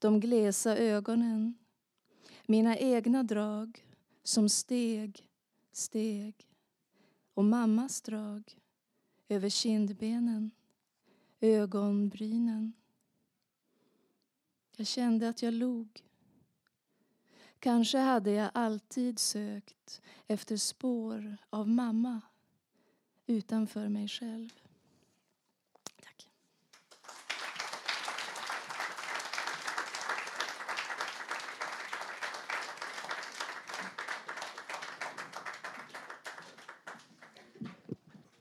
de 0.00 0.20
glesa 0.20 0.76
ögonen. 0.76 1.54
Mina 2.46 2.76
egna 2.76 3.22
drag 3.22 3.86
som 4.22 4.48
steg, 4.48 5.28
steg. 5.72 6.46
Och 7.34 7.44
mammas 7.44 8.00
drag 8.00 8.56
över 9.28 9.48
kindbenen, 9.48 10.50
ögonbrynen. 11.40 12.72
Jag 14.76 14.86
kände 14.86 15.28
att 15.28 15.42
jag 15.42 15.54
log. 15.54 16.02
Kanske 17.58 17.98
hade 17.98 18.30
jag 18.30 18.50
alltid 18.54 19.18
sökt 19.18 20.02
efter 20.26 20.56
spår 20.56 21.36
av 21.50 21.68
mamma 21.68 22.20
utanför 23.26 23.88
mig 23.88 24.08
själv. 24.08 24.50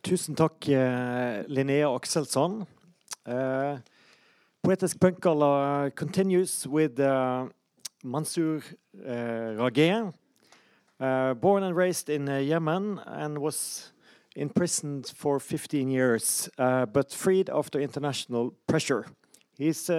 Tusen 0.09 0.33
takk, 0.33 0.67
eh, 0.67 1.43
Linnea 1.47 1.87
Akselsson. 1.93 2.65
Uh, 3.27 3.77
Poetisk 4.63 4.97
Punkgalla 4.97 5.91
continues 5.95 6.65
with 6.65 6.99
uh, 6.99 7.45
Mansour 8.03 8.63
uh, 9.05 9.53
Rageh, 9.53 10.11
uh, 10.99 11.33
born 11.35 11.61
and 11.61 11.75
raised 11.75 12.09
in 12.09 12.25
Yemen 12.25 12.99
and 13.05 13.37
was 13.37 13.91
imprisoned 14.35 15.13
for 15.15 15.39
15 15.39 15.91
years, 15.91 16.49
but 16.57 17.13
freed 17.13 17.51
after 17.51 17.79
international 17.79 18.55
pressure. 18.65 19.05
He's 19.59 19.91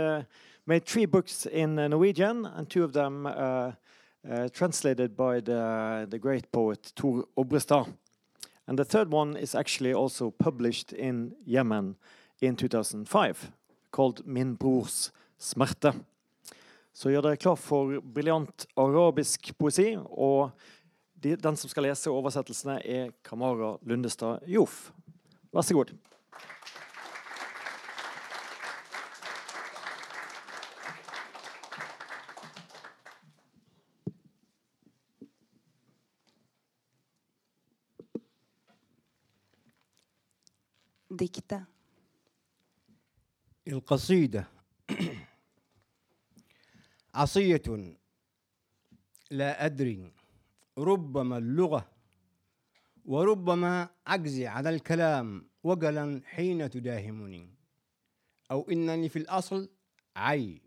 made 0.66 0.86
three 0.86 1.06
books 1.06 1.46
in 1.46 1.76
Norwegian, 1.76 2.46
and 2.46 2.68
two 2.68 2.82
of 2.82 2.92
them 2.92 3.28
translated 4.52 5.16
by 5.16 5.38
the, 5.38 6.08
the 6.10 6.18
great 6.18 6.50
poet 6.50 6.90
Tor 6.96 7.26
Obrestad. 7.38 7.94
And 8.70 8.78
the 8.78 8.84
third 8.84 9.10
one 9.12 9.36
is 9.36 9.56
actually 9.56 9.92
also 9.92 10.30
published 10.30 10.92
in 10.92 11.34
Yemen 11.44 11.96
in 12.40 12.54
2005, 12.54 13.50
called 13.90 14.24
Min 14.24 14.54
brors 14.54 15.10
smerte. 15.40 15.92
Så 16.92 17.10
gjør 17.10 17.24
dere 17.24 17.40
klar 17.42 17.56
for 17.58 17.98
briljant 17.98 18.68
arabisk 18.78 19.50
poesi. 19.58 19.96
Og 19.98 20.52
de, 21.18 21.34
den 21.34 21.58
som 21.58 21.72
skal 21.72 21.88
lese 21.88 22.14
oversettelsene, 22.14 22.78
er 22.86 23.10
Kamara 23.26 23.72
Lundestad 23.82 24.46
Joff. 24.46 24.92
Vær 25.50 25.66
så 25.66 25.74
god. 25.74 25.90
Diktet. 41.20 41.54
القصيدة. 43.68 44.48
عصية. 47.14 47.62
لا 49.30 49.64
أدري. 49.64 50.12
ربما 50.78 51.38
اللغة. 51.38 51.90
وربما 53.04 53.88
عجزي 54.06 54.46
عن 54.46 54.66
الكلام 54.66 55.50
وجلا 55.64 56.22
حين 56.24 56.70
تداهمني. 56.70 57.54
أو 58.50 58.70
إنني 58.70 59.08
في 59.08 59.18
الأصل 59.18 59.68
عي. 60.16 60.62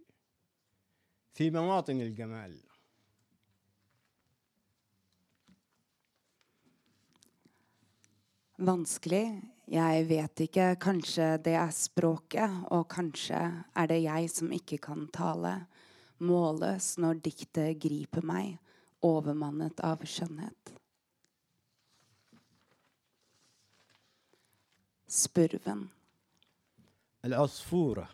في 1.33 1.49
مواطن 1.49 2.01
الجمال. 2.01 2.63
Vanskelig? 8.59 9.52
Jeg 9.68 10.06
vet 10.08 10.44
ikke. 10.46 10.70
Kanskje 10.80 11.34
det 11.44 11.54
er 11.60 11.74
språket, 11.74 12.62
og 12.72 12.86
kanskje 12.92 13.40
er 13.76 13.90
det 13.90 14.00
jeg 14.04 14.30
som 14.32 14.54
ikke 14.54 14.80
kan 14.88 15.04
tale. 15.14 15.54
Målløs 16.24 16.96
når 16.98 17.20
diktet 17.22 17.78
griper 17.82 18.24
meg, 18.26 18.56
overmannet 19.04 19.80
av 19.84 20.02
skjønnhet. 20.08 20.74
Spurven. 25.08 25.88
العصفورة 27.24 28.08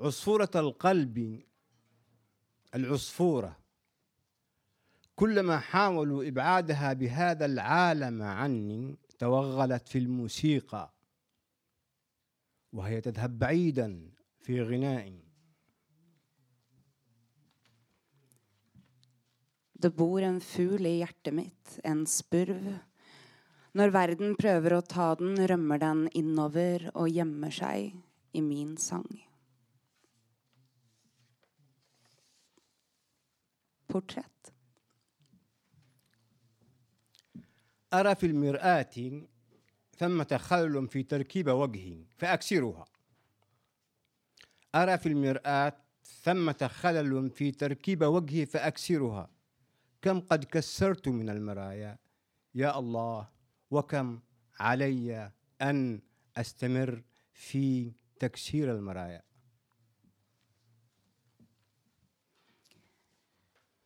عصفورة 0.00 0.50
القلب 0.54 1.42
العصفورة 2.74 3.56
كلما 5.14 5.58
حاولوا 5.58 6.28
إبعادها 6.28 6.92
بهذا 6.92 7.46
العالم 7.46 8.22
عني 8.22 8.98
توغلت 9.18 9.88
في 9.88 9.98
الموسيقى 9.98 10.94
وهي 12.72 13.00
تذهب 13.00 13.38
بعيدا 13.38 14.10
في 14.38 14.62
غناء 14.62 15.30
Det 19.80 19.96
bor 19.96 20.20
en 20.20 20.40
fugl 20.44 20.84
i 20.84 20.98
hjertet 21.00 21.32
mitt, 21.32 21.78
en 21.88 22.02
spurv. 22.04 22.66
Når 23.72 23.92
verden 23.94 24.34
prøver 24.36 24.74
å 24.76 24.82
ta 24.84 25.14
den, 25.16 25.38
rømmer 25.48 25.80
den 25.80 26.02
innover 26.20 26.90
og 26.92 27.08
gjemmer 27.08 27.54
seg 27.54 27.94
i 28.36 28.42
min 28.44 28.74
sang. 28.76 29.08
Portrett. 33.88 34.33
أرى 37.99 38.15
في 38.15 38.25
المرآة 38.25 39.21
ثمة 39.97 40.37
خلل 40.37 40.87
في 40.87 41.03
تركيب 41.03 41.47
وجهي 41.47 42.05
فأكسرها. 42.17 42.85
أرى 44.75 44.97
في 44.97 45.09
المرآة 45.09 45.77
ثمة 46.23 46.69
خلل 46.71 47.29
في 47.29 47.51
تركيب 47.51 48.03
وجهي 48.03 48.45
فأكسرها. 48.45 49.29
كم 50.01 50.19
قد 50.19 50.43
كسرت 50.43 51.07
من 51.07 51.29
المرايا. 51.29 51.97
يا 52.55 52.79
الله 52.79 53.29
وكم 53.71 54.19
علي 54.59 55.31
أن 55.61 56.01
أستمر 56.37 57.03
في 57.33 57.91
تكسير 58.19 58.71
المرايا. 58.71 59.21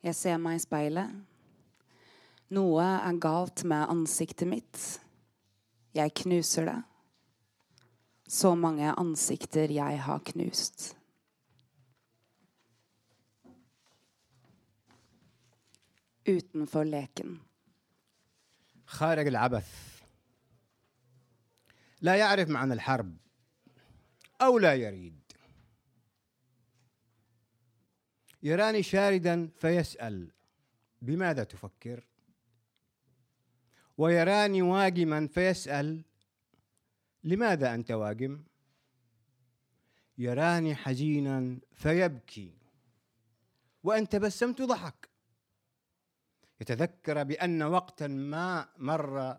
Jeg 0.04 0.16
ser 0.16 0.38
meg 0.38 0.56
i 0.56 0.60
speilet. 0.64 1.29
Noe 2.50 2.86
er 2.86 3.18
galt 3.22 3.64
med 3.64 3.92
ansiktet 3.94 4.50
mitt. 4.50 4.80
Jeg 5.94 6.14
knuser 6.24 6.66
det. 6.66 6.80
Så 8.30 8.56
mange 8.58 8.90
ansikter 8.98 9.70
jeg 9.74 10.00
har 10.06 10.24
knust. 10.32 10.96
Utenfor 16.26 16.86
leken. 16.86 17.40
خارج 18.90 19.28
العبث 19.28 20.02
لا 22.02 22.16
يعرف 22.16 22.50
معنى 22.50 22.74
الحرب 22.74 23.18
أو 24.42 24.60
لا 24.60 24.74
يريد 24.74 25.32
يراني 28.44 28.84
شاردا 28.84 29.50
فيسأل 29.58 30.32
بماذا 31.02 31.44
تفكر 31.44 32.09
ويراني 34.00 34.62
واجما 34.62 35.28
فيسأل 35.28 36.04
لماذا 37.24 37.74
أنت 37.76 37.92
واجم؟ 37.92 38.44
يراني 40.18 40.76
حزينا 40.76 41.60
فيبكي. 41.72 42.54
وإن 43.84 44.10
تبسمت 44.10 44.62
ضحك. 44.62 45.10
يتذكر 46.62 47.24
بأن 47.24 47.64
وقتا 47.64 48.08
ما 48.08 48.70
مر 48.78 49.38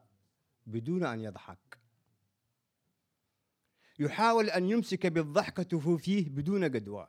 بدون 0.66 1.04
أن 1.04 1.20
يضحك. 1.20 1.78
يحاول 3.98 4.50
أن 4.50 4.70
يمسك 4.70 5.06
بالضحكة 5.06 5.96
فيه 5.96 6.28
بدون 6.28 6.70
جدوى. 6.70 7.08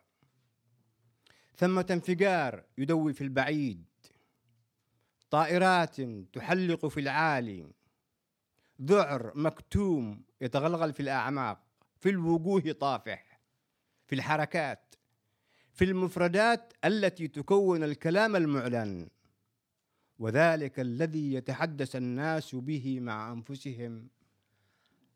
ثمة 1.56 1.86
انفجار 1.92 2.64
يدوي 2.78 3.14
في 3.14 3.22
البعيد. 3.24 3.91
طائرات 5.32 6.02
تحلق 6.34 6.86
في 6.86 7.00
العالي 7.00 7.72
ذعر 8.82 9.32
مكتوم 9.36 10.24
يتغلغل 10.42 10.94
في 10.94 11.00
الأعماق 11.00 11.60
في 12.00 12.10
الوجوه 12.10 12.72
طافح 12.72 13.40
في 14.08 14.16
الحركات 14.16 14.92
في 15.74 15.86
المفردات 15.86 16.74
التي 16.86 17.28
تكون 17.28 17.84
الكلام 17.84 18.36
المعلن. 18.36 19.10
وذلك 20.20 20.80
الذي 20.80 21.34
يتحدث 21.34 21.96
الناس 21.96 22.56
به 22.56 23.00
مع 23.00 23.32
أنفسهم 23.32 24.10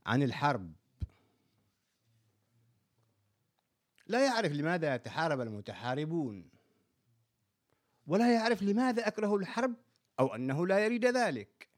عن 0.05 0.23
الحرب. 0.23 0.73
لا 4.07 4.25
يعرف 4.25 4.51
لماذا 4.51 4.95
يتحارب 4.95 5.41
المتحاربون 5.41 6.49
ولا 8.07 8.33
يعرف 8.33 8.63
لماذا 8.63 9.07
اكره 9.07 9.35
الحرب 9.35 9.75
أو 10.19 10.35
أنه 10.35 10.67
لا 10.67 10.85
يريد 10.85 11.05
ذلك 11.05 11.69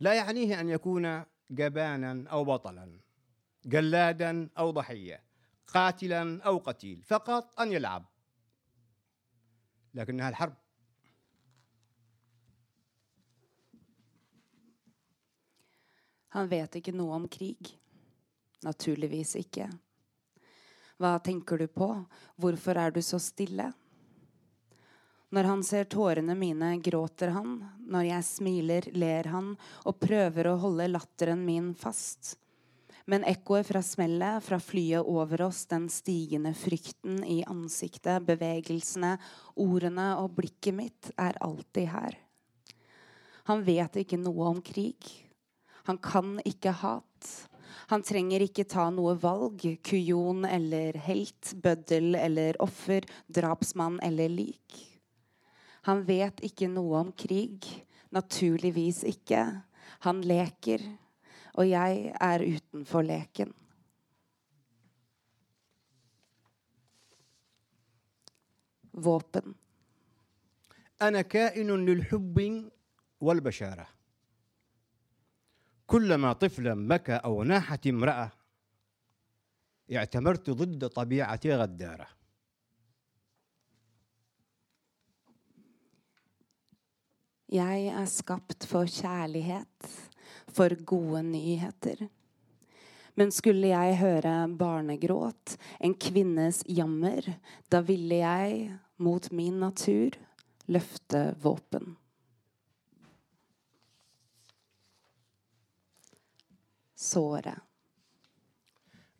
لا 0.00 0.14
يعنيه 0.14 0.60
أن 0.60 0.68
يكون 0.68 1.24
جبانا 1.50 2.30
أو 2.30 2.44
بطلا 2.44 3.00
جلادا 3.64 4.48
أو 4.58 4.70
ضحية 4.70 5.22
قاتلا 5.66 6.42
أو 6.42 6.58
قتيل 6.58 7.02
فقط 7.02 7.60
أن 7.60 7.72
يلعب 7.72 8.04
لكنها 9.94 10.28
الحرب 10.28 10.54
Han 16.30 16.46
vet 16.46 16.76
ikke 16.78 16.92
noe 16.94 17.16
om 17.16 17.24
krig. 17.26 17.72
Naturligvis 18.62 19.32
ikke. 19.40 19.64
Hva 21.00 21.16
tenker 21.26 21.58
du 21.58 21.66
på? 21.66 21.88
Hvorfor 22.38 22.78
er 22.78 22.94
du 22.94 23.00
så 23.02 23.18
stille? 23.18 23.72
Når 25.30 25.46
han 25.46 25.60
ser 25.62 25.86
tårene 25.86 26.34
mine, 26.34 26.72
gråter 26.82 27.30
han. 27.36 27.60
Når 27.86 28.06
jeg 28.08 28.26
smiler, 28.26 28.86
ler 28.98 29.28
han 29.30 29.52
og 29.86 30.00
prøver 30.02 30.50
å 30.50 30.58
holde 30.58 30.88
latteren 30.90 31.44
min 31.46 31.70
fast. 31.78 32.34
Men 33.06 33.22
ekkoet 33.26 33.68
fra 33.70 33.82
smellet, 33.82 34.42
fra 34.42 34.58
flyet 34.62 35.06
over 35.06 35.46
oss, 35.46 35.64
den 35.70 35.86
stigende 35.90 36.50
frykten 36.54 37.22
i 37.26 37.40
ansiktet, 37.46 38.26
bevegelsene, 38.26 39.16
ordene 39.54 40.12
og 40.18 40.34
blikket 40.36 40.76
mitt 40.76 41.12
er 41.14 41.38
alltid 41.42 41.88
her. 41.94 42.18
Han 43.50 43.64
vet 43.66 44.02
ikke 44.02 44.18
noe 44.20 44.50
om 44.50 44.60
krig. 44.62 45.14
Han 45.86 45.98
kan 46.02 46.36
ikke 46.46 46.74
hat. 46.82 47.32
Han 47.90 48.02
trenger 48.06 48.42
ikke 48.44 48.66
ta 48.66 48.90
noe 48.94 49.16
valg, 49.18 49.62
kujon 49.86 50.44
eller 50.46 50.98
helt, 51.06 51.54
bøddel 51.62 52.14
eller 52.18 52.58
offer, 52.62 53.06
drapsmann 53.30 53.98
eller 54.06 54.30
lik. 54.30 54.89
Han 55.85 56.03
vet 56.07 56.41
ikke 56.45 56.69
noe 56.71 57.01
om 57.03 57.11
krig. 57.11 57.65
Naturligvis 58.15 59.03
ikke. 59.03 59.41
Han 60.05 60.21
leker, 60.25 60.81
og 61.57 61.67
jeg 61.69 62.13
er 62.21 62.45
utenfor 62.45 63.05
leken. 63.05 63.53
Våpen. 68.95 69.55
أنا 71.01 71.21
كائن 71.21 71.85
للحب 71.85 72.69
والبشارة 73.21 73.87
كلما 75.87 76.33
طفلا 76.33 76.87
بكى 76.87 77.13
أو 77.13 77.43
ناحت 77.43 77.87
امرأة 77.87 78.31
اعتبرت 79.93 80.49
ضد 80.49 80.87
طبيعتي 80.87 81.55
غدارة 81.55 82.07
Jeg 87.51 87.87
er 87.93 88.05
skapt 88.09 88.65
for 88.65 88.89
kjærlighet, 88.89 89.89
for 90.49 90.73
gode 90.85 91.21
nyheter. 91.23 92.07
Men 93.15 93.31
skulle 93.31 93.69
jeg 93.71 93.99
høre 93.99 94.33
barnegråt, 94.59 95.57
en 95.79 95.93
kvinnes 95.95 96.63
jammer, 96.67 97.27
da 97.71 97.79
ville 97.85 98.17
jeg 98.19 98.73
mot 98.97 99.29
min 99.31 99.59
natur 99.59 100.17
løfte 100.67 101.35
våpen. 101.41 101.95
Såre. 106.95 107.61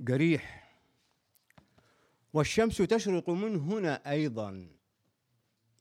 قريح 0.07 0.65
والشمس 2.33 2.77
تشرق 2.77 3.29
من 3.29 3.55
هنا 3.55 4.11
ايضا 4.11 4.67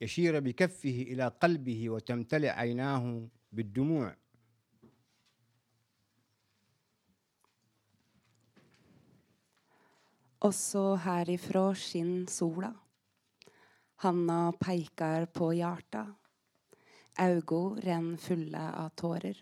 يشير 0.00 0.40
بكفه 0.40 1.02
إلى 1.08 1.28
قلبه 1.28 1.90
وتمتلئ 1.90 2.48
عيناه 2.48 3.28
بالدموع 3.52 4.16
Også 10.40 10.96
herifra 11.04 11.74
skinn 11.76 12.26
sola. 12.26 12.70
Hanna 13.96 14.52
peikar 14.56 15.26
på 15.26 15.50
hjarta. 15.52 16.06
Augo 17.20 17.76
renn 17.84 18.16
fulle 18.16 18.62
av 18.82 18.88
tårer. 18.96 19.36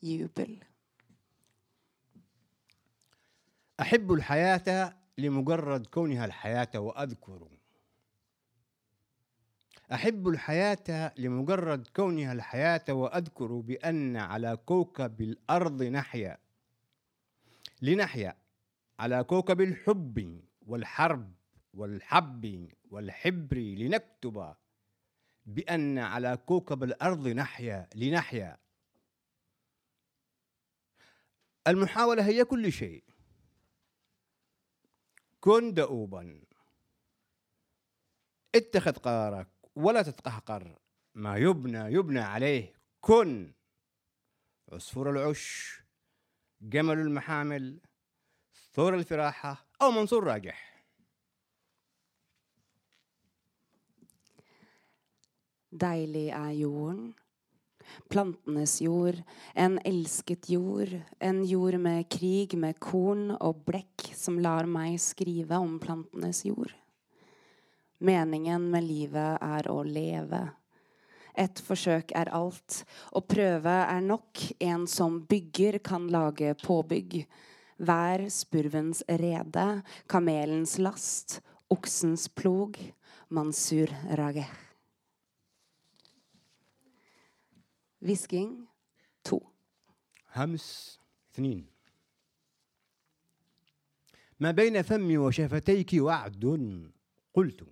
Jubel. 0.00 0.64
احب 3.80 4.12
الحياة 4.12 4.94
لمجرد 5.20 5.86
كونها 5.86 6.24
الحياة 6.24 6.70
واذكر 6.74 7.48
أحب 9.92 10.28
الحياة 10.28 11.12
لمجرد 11.18 11.86
كونها 11.86 12.32
الحياة 12.32 12.84
واذكر 12.88 13.46
بأن 13.60 14.16
على 14.16 14.56
كوكب 14.56 15.20
الأرض 15.20 15.82
نحيا. 15.82 16.38
لنحيا 17.82 18.36
على 18.98 19.24
كوكب 19.24 19.60
الحب 19.60 20.42
والحرب 20.66 21.32
والحب 21.74 22.68
والحبر 22.90 23.56
لنكتب 23.56 24.54
بأن 25.46 25.98
على 25.98 26.36
كوكب 26.36 26.82
الأرض 26.82 27.28
نحيا 27.28 27.88
لنحيا. 27.94 28.58
المحاولة 31.68 32.26
هي 32.26 32.44
كل 32.44 32.72
شيء. 32.72 33.04
كن 35.40 35.74
دؤوبا. 35.74 36.40
اتخذ 38.54 38.92
قرارك 38.92 39.48
ولا 39.76 40.02
تتقهقر. 40.02 40.78
ما 41.14 41.36
يبنى 41.36 41.94
يبنى 41.94 42.20
عليه. 42.20 42.72
كن. 43.00 43.52
عصفور 44.72 45.10
العش 45.10 45.80
جمل 46.62 46.98
المحامل 46.98 47.80
ثور 48.72 48.94
الفراحة 48.94 49.66
أو 49.82 49.90
منصور 49.90 50.24
راجح. 50.24 50.70
Er 55.72 56.52
jorden. 56.52 57.14
Plantenes 58.10 58.80
jord, 58.82 59.18
en 59.54 59.78
elsket 59.84 60.50
jord, 60.50 60.92
en 61.18 61.42
jord 61.44 61.78
med 61.80 62.08
krig, 62.12 62.56
med 62.58 62.78
korn 62.82 63.30
og 63.36 63.64
blekk 63.66 64.10
som 64.16 64.38
lar 64.42 64.68
meg 64.70 64.98
skrive 65.02 65.58
om 65.60 65.78
plantenes 65.82 66.44
jord. 66.48 66.72
Meningen 68.00 68.70
med 68.72 68.86
livet 68.86 69.36
er 69.44 69.68
å 69.68 69.82
leve. 69.84 70.40
Et 71.36 71.60
forsøk 71.62 72.14
er 72.16 72.30
alt, 72.34 72.80
å 73.12 73.20
prøve 73.22 73.74
er 73.84 74.00
nok. 74.04 74.40
En 74.60 74.86
som 74.90 75.20
bygger, 75.28 75.78
kan 75.84 76.08
lage 76.12 76.54
påbygg. 76.64 77.20
Vær 77.80 78.26
spurvens 78.32 79.04
rede, 79.08 79.68
kamelens 80.10 80.78
last, 80.80 81.40
oksens 81.72 82.28
plog. 82.28 82.80
Mansur 83.30 83.92
Rageh. 84.18 84.69
Hvisking 88.02 88.66
to. 89.28 89.40
همس 90.36 90.98
اثنين 91.32 91.66
ما 94.40 94.50
بين 94.50 94.82
فمي 94.82 95.18
وشفتيك 95.18 95.90
وعد 95.94 96.44
قلت 97.34 97.66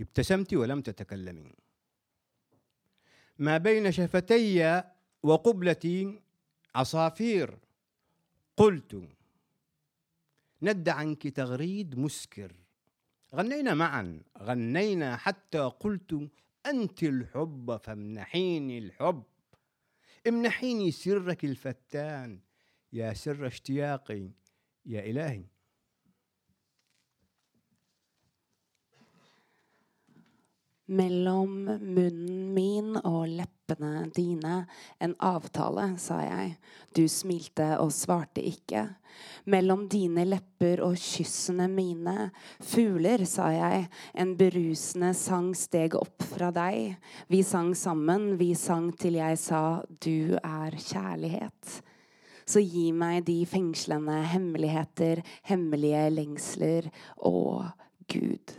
ابتسمت 0.00 0.54
ولم 0.54 0.80
تتكلمي 0.80 1.52
ما 3.38 3.58
بين 3.58 3.92
شفتي 3.92 4.82
وقبلتي 5.22 6.20
عصافير 6.74 7.58
قلت 8.56 9.08
ند 10.62 10.88
عنك 10.88 11.28
تغريد 11.28 11.98
مسكر 11.98 12.52
غنينا 13.34 13.74
معا 13.74 14.22
غنينا 14.38 15.16
حتى 15.16 15.58
قلت 15.58 16.30
أنت 16.66 17.02
الحب 17.02 17.76
فامنحيني 17.76 18.78
الحب. 18.78 19.22
امنحيني 20.26 20.90
سرك 20.90 21.44
الفتان. 21.44 22.40
يا 22.92 23.12
سر 23.12 23.46
اشتياقي 23.46 24.30
يا 24.86 25.00
إلهي. 25.00 25.44
Mellom 30.84 31.64
munnen 31.64 32.50
min 32.52 32.90
og 33.00 33.22
leppene 33.32 34.02
dine 34.12 34.66
en 35.00 35.14
avtale, 35.24 35.94
sa 35.96 36.18
jeg. 36.20 36.50
Du 36.92 37.06
smilte 37.08 37.70
og 37.80 37.88
svarte 37.96 38.42
ikke. 38.44 38.82
Mellom 39.48 39.86
dine 39.88 40.26
lepper 40.28 40.82
og 40.84 40.98
kyssene 41.00 41.70
mine. 41.72 42.28
Fugler, 42.60 43.24
sa 43.24 43.48
jeg. 43.54 43.86
En 44.12 44.34
berusende 44.36 45.14
sang 45.16 45.54
steg 45.56 45.96
opp 45.96 46.26
fra 46.34 46.50
deg. 46.52 46.98
Vi 47.32 47.40
sang 47.40 47.72
sammen, 47.72 48.34
vi 48.36 48.52
sang 48.52 48.90
til 49.00 49.16
jeg 49.22 49.40
sa 49.40 49.62
du 50.04 50.36
er 50.42 50.76
kjærlighet. 50.76 51.78
Så 52.44 52.60
gi 52.60 52.90
meg 52.92 53.22
de 53.24 53.38
fengslende 53.48 54.18
hemmeligheter, 54.34 55.24
hemmelige 55.48 56.04
lengsler 56.12 56.90
og 57.16 57.72
Gud. 58.04 58.58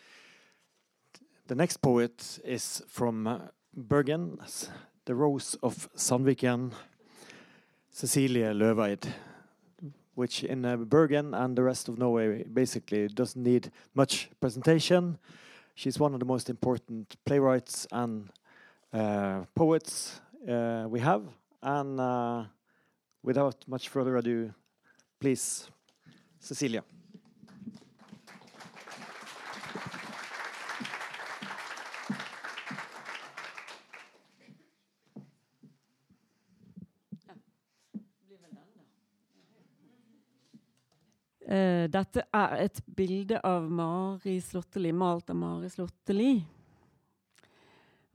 the 1.51 1.55
next 1.55 1.81
poet 1.81 2.39
is 2.45 2.81
from 2.87 3.27
uh, 3.27 3.39
Bergen, 3.75 4.39
The 5.03 5.13
Rose 5.13 5.57
of 5.61 5.89
Sandviken, 5.97 6.71
Cecilie 7.93 8.53
Løveid, 8.53 9.05
which 10.15 10.45
in 10.45 10.63
uh, 10.63 10.77
Bergen 10.77 11.33
and 11.33 11.57
the 11.57 11.63
rest 11.63 11.89
of 11.89 11.97
Norway 11.97 12.45
basically 12.45 13.09
doesn't 13.09 13.43
need 13.43 13.69
much 13.93 14.29
presentation. 14.39 15.17
She's 15.75 15.99
one 15.99 16.13
of 16.13 16.21
the 16.21 16.25
most 16.25 16.49
important 16.49 17.17
playwrights 17.25 17.85
and 17.91 18.29
uh, 18.93 19.41
poets 19.53 20.21
uh, 20.47 20.85
we 20.87 21.01
have. 21.01 21.23
And 21.61 21.99
uh, 21.99 22.45
without 23.23 23.57
much 23.67 23.89
further 23.89 24.15
ado, 24.15 24.53
please, 25.19 25.69
Cecilia. 26.39 26.85
Eh, 41.51 41.85
dette 41.91 42.23
er 42.31 42.53
et 42.63 42.77
bilde 42.87 43.41
av 43.43 43.65
Mari 43.67 44.37
Slotteli, 44.39 44.93
malt 44.95 45.33
av 45.33 45.35
Mari 45.35 45.67
Slotteli. 45.73 46.35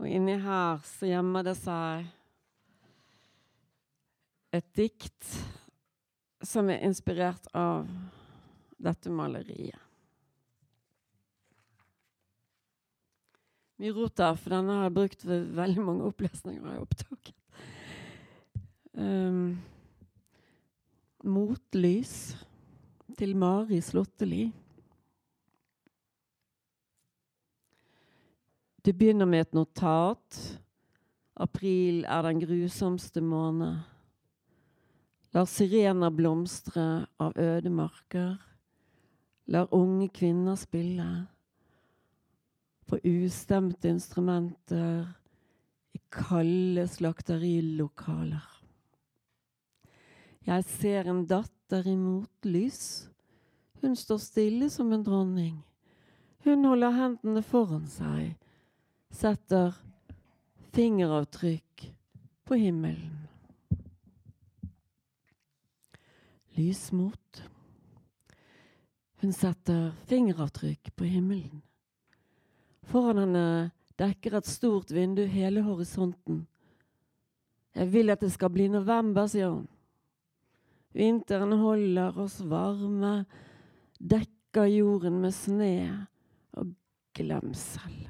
Og 0.00 0.08
inni 0.08 0.38
her 0.40 0.80
så 0.88 1.10
gjemmer 1.10 1.44
det 1.44 1.56
seg 1.58 2.06
et 4.56 4.68
dikt 4.78 5.32
som 6.40 6.70
er 6.72 6.84
inspirert 6.86 7.50
av 7.52 7.84
dette 8.80 9.12
maleriet. 9.12 9.82
mye 13.76 13.92
rot 13.92 14.16
der, 14.16 14.36
for 14.40 14.54
denne 14.54 14.72
har 14.72 14.86
jeg 14.86 14.96
brukt 14.96 15.24
ved 15.28 15.50
veldig 15.52 15.82
mange 15.84 16.06
opplesninger. 16.08 16.62
har 16.64 16.78
jeg 16.78 16.86
opptaket. 16.86 17.34
Um, 18.96 19.58
motlys 21.20 22.32
til 23.16 23.36
Mari 23.36 23.80
Slåtteli. 23.80 24.44
Det 28.84 28.92
begynner 28.94 29.26
med 29.26 29.46
et 29.46 29.56
notat. 29.56 30.40
April 31.36 32.04
er 32.04 32.22
den 32.28 32.42
grusomste 32.44 33.20
måned. 33.24 33.80
Lar 35.34 35.48
sirener 35.48 36.12
blomstre 36.12 37.06
av 37.20 37.32
ødemarker. 37.40 38.36
Lar 39.48 39.72
unge 39.74 40.08
kvinner 40.12 40.56
spille 40.60 41.08
på 42.86 43.00
ustemte 43.02 43.90
instrumenter 43.90 45.08
i 45.96 46.00
kalde 46.12 46.86
slakterilokaler. 46.88 48.46
Jeg 50.46 50.64
ser 50.70 51.10
en 51.10 51.24
datter 51.26 51.55
i 51.72 51.96
motlys. 51.96 53.08
Hun 53.80 53.96
står 53.96 54.18
stille 54.18 54.70
som 54.70 54.92
en 54.92 55.02
dronning. 55.02 55.62
Hun 56.44 56.64
holder 56.64 56.90
hendene 56.94 57.42
foran 57.42 57.88
seg, 57.90 58.36
setter 59.10 59.74
fingeravtrykk 60.76 61.88
på 62.46 62.54
himmelen. 62.54 63.26
Lysmot. 66.54 67.42
Hun 69.20 69.32
setter 69.32 69.90
fingeravtrykk 70.06 70.94
på 70.96 71.04
himmelen. 71.04 71.62
Foran 72.86 73.24
henne 73.24 73.46
dekker 73.98 74.38
et 74.38 74.46
stort 74.46 74.92
vindu 74.94 75.24
hele 75.26 75.66
horisonten. 75.66 76.46
Jeg 77.74 77.92
vil 77.92 78.14
at 78.14 78.22
det 78.22 78.30
skal 78.32 78.52
bli 78.54 78.68
november, 78.72 79.26
sier 79.26 79.50
hun. 79.50 79.66
Vinteren 80.96 81.52
holder 81.60 82.16
oss 82.24 82.38
varme, 82.40 83.26
dekker 84.00 84.68
jorden 84.70 85.20
med 85.20 85.34
sne 85.36 85.74
og 86.56 86.72
glemsel. 87.16 88.06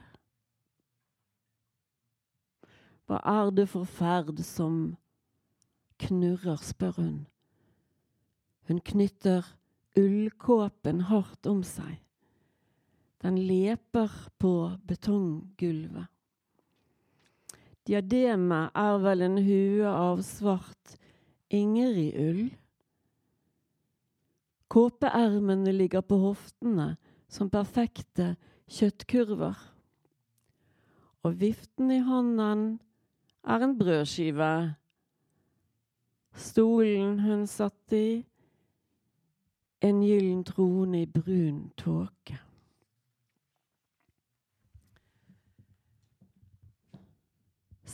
Hva 3.07 3.19
er 3.31 3.51
det 3.55 3.69
for 3.71 3.87
ferd 3.91 4.39
som 4.47 4.97
knurrer, 6.03 6.59
spør 6.63 6.99
hun. 6.99 7.17
Hun 8.67 8.83
knytter 8.83 9.47
ullkåpen 9.99 11.07
hardt 11.11 11.47
om 11.51 11.63
seg. 11.67 11.97
Den 13.23 13.39
leper 13.49 14.13
på 14.39 14.53
betonggulvet. 14.87 16.07
Diademet 17.87 18.75
er 18.75 18.97
vel 19.03 19.23
en 19.23 19.39
hue 19.47 19.91
av 19.91 20.23
svart 20.27 20.97
Ingrid-ull. 21.55 22.49
Kåpeermene 24.77 25.73
ligger 25.73 26.03
på 26.05 26.19
hoftene 26.21 26.99
som 27.33 27.49
perfekte 27.49 28.35
kjøttkurver. 28.69 29.57
Og 31.25 31.39
viften 31.41 31.89
i 31.95 32.03
hånden 32.05 32.65
er 33.41 33.63
en 33.65 33.73
brødskive. 33.79 34.75
Stolen 36.37 37.23
hun 37.25 37.47
satt 37.49 37.95
i, 37.97 38.27
en 39.81 40.03
gyllen 40.05 40.43
trone 40.45 41.01
i 41.07 41.09
brun 41.09 41.63
tåke. 41.81 42.37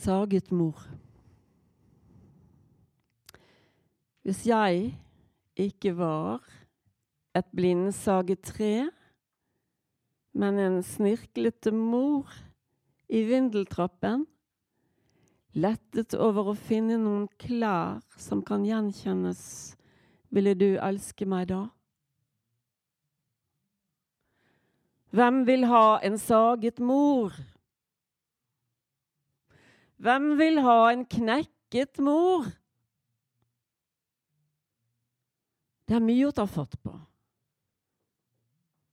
Saget 0.02 0.50
mor. 0.50 0.82
Hvis 4.26 4.42
jeg 4.50 4.96
ikke 5.54 5.94
var 5.96 6.42
et 7.36 7.48
blindsagetre, 7.56 8.90
men 10.32 10.58
en 10.60 10.80
snirklete 10.84 11.72
mor 11.72 12.28
i 13.12 13.22
vindeltrappen, 13.28 14.26
lettet 15.52 16.16
over 16.16 16.52
å 16.52 16.56
finne 16.56 16.96
noen 17.00 17.28
klær 17.40 18.00
som 18.20 18.40
kan 18.44 18.64
gjenkjennes, 18.64 19.42
ville 20.32 20.54
du 20.56 20.70
elske 20.80 21.28
meg 21.28 21.50
da? 21.52 21.66
Hvem 25.12 25.42
vil 25.44 25.66
ha 25.68 26.00
en 26.00 26.16
saget 26.16 26.80
mor? 26.80 27.36
Hvem 30.00 30.32
vil 30.40 30.62
ha 30.64 30.78
en 30.88 31.04
knekket 31.04 32.00
mor? 32.00 32.48
Det 35.84 35.98
er 35.98 36.04
mye 36.08 36.30
å 36.30 36.32
ta 36.32 36.48
fatt 36.48 36.78
på. 36.80 36.94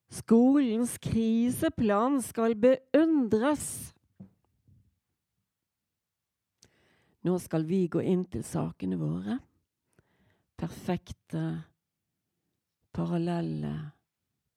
Skolens 0.10 0.98
kriseplan 0.98 2.18
skal 2.26 2.56
beundres. 2.58 3.94
Nå 7.22 7.36
skal 7.44 7.66
vi 7.70 7.84
gå 7.92 8.02
inn 8.02 8.24
til 8.32 8.42
sakene 8.48 8.98
våre. 8.98 9.38
Perfekte, 10.60 11.44
parallelle 12.96 13.76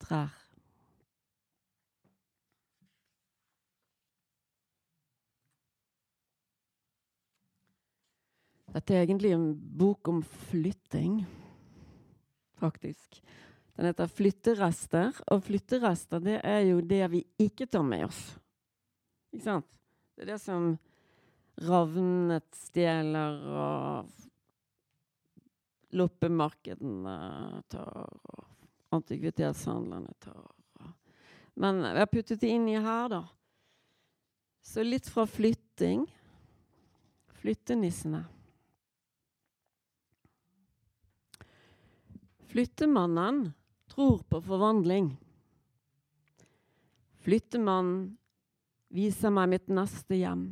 trær. 0.01 0.33
Dette 8.73 8.95
er 8.95 9.03
egentlig 9.03 9.35
en 9.35 9.51
bok 9.53 10.09
om 10.09 10.23
flytting, 10.49 11.19
faktisk. 12.57 13.21
Den 13.75 13.85
heter 13.85 14.07
'Flytterester', 14.07 15.21
og 15.33 15.43
flytterester 15.43 16.19
det 16.21 16.41
er 16.45 16.59
jo 16.67 16.81
det 16.81 17.11
vi 17.11 17.23
ikke 17.41 17.65
tar 17.65 17.83
med 17.83 18.05
oss. 18.05 18.37
Ikke 19.33 19.43
sant? 19.43 19.79
Det 20.13 20.21
er 20.21 20.33
det 20.33 20.41
som 20.41 20.77
ravnet 21.57 22.45
stjeler, 22.53 23.39
og 23.49 24.05
loppemarkedene 25.93 27.17
tar, 27.69 28.13
og 28.13 28.45
antikvitetshandlerne 28.93 30.13
tar. 30.21 30.51
Men 31.53 31.81
vi 31.81 31.99
har 31.99 32.09
puttet 32.09 32.41
det 32.41 32.49
inn 32.49 32.69
i 32.69 32.77
her, 32.81 33.09
da. 33.09 33.23
Så 34.63 34.85
litt 34.85 35.09
fra 35.09 35.25
flytting. 35.29 36.05
Flyttenissene. 37.41 38.23
Flyttemannen 42.53 43.51
tror 43.93 44.23
på 44.29 44.41
forvandling. 44.41 45.11
Flyttemannen 47.23 48.17
viser 48.93 49.31
meg 49.33 49.51
mitt 49.53 49.69
neste 49.71 50.17
hjem. 50.17 50.47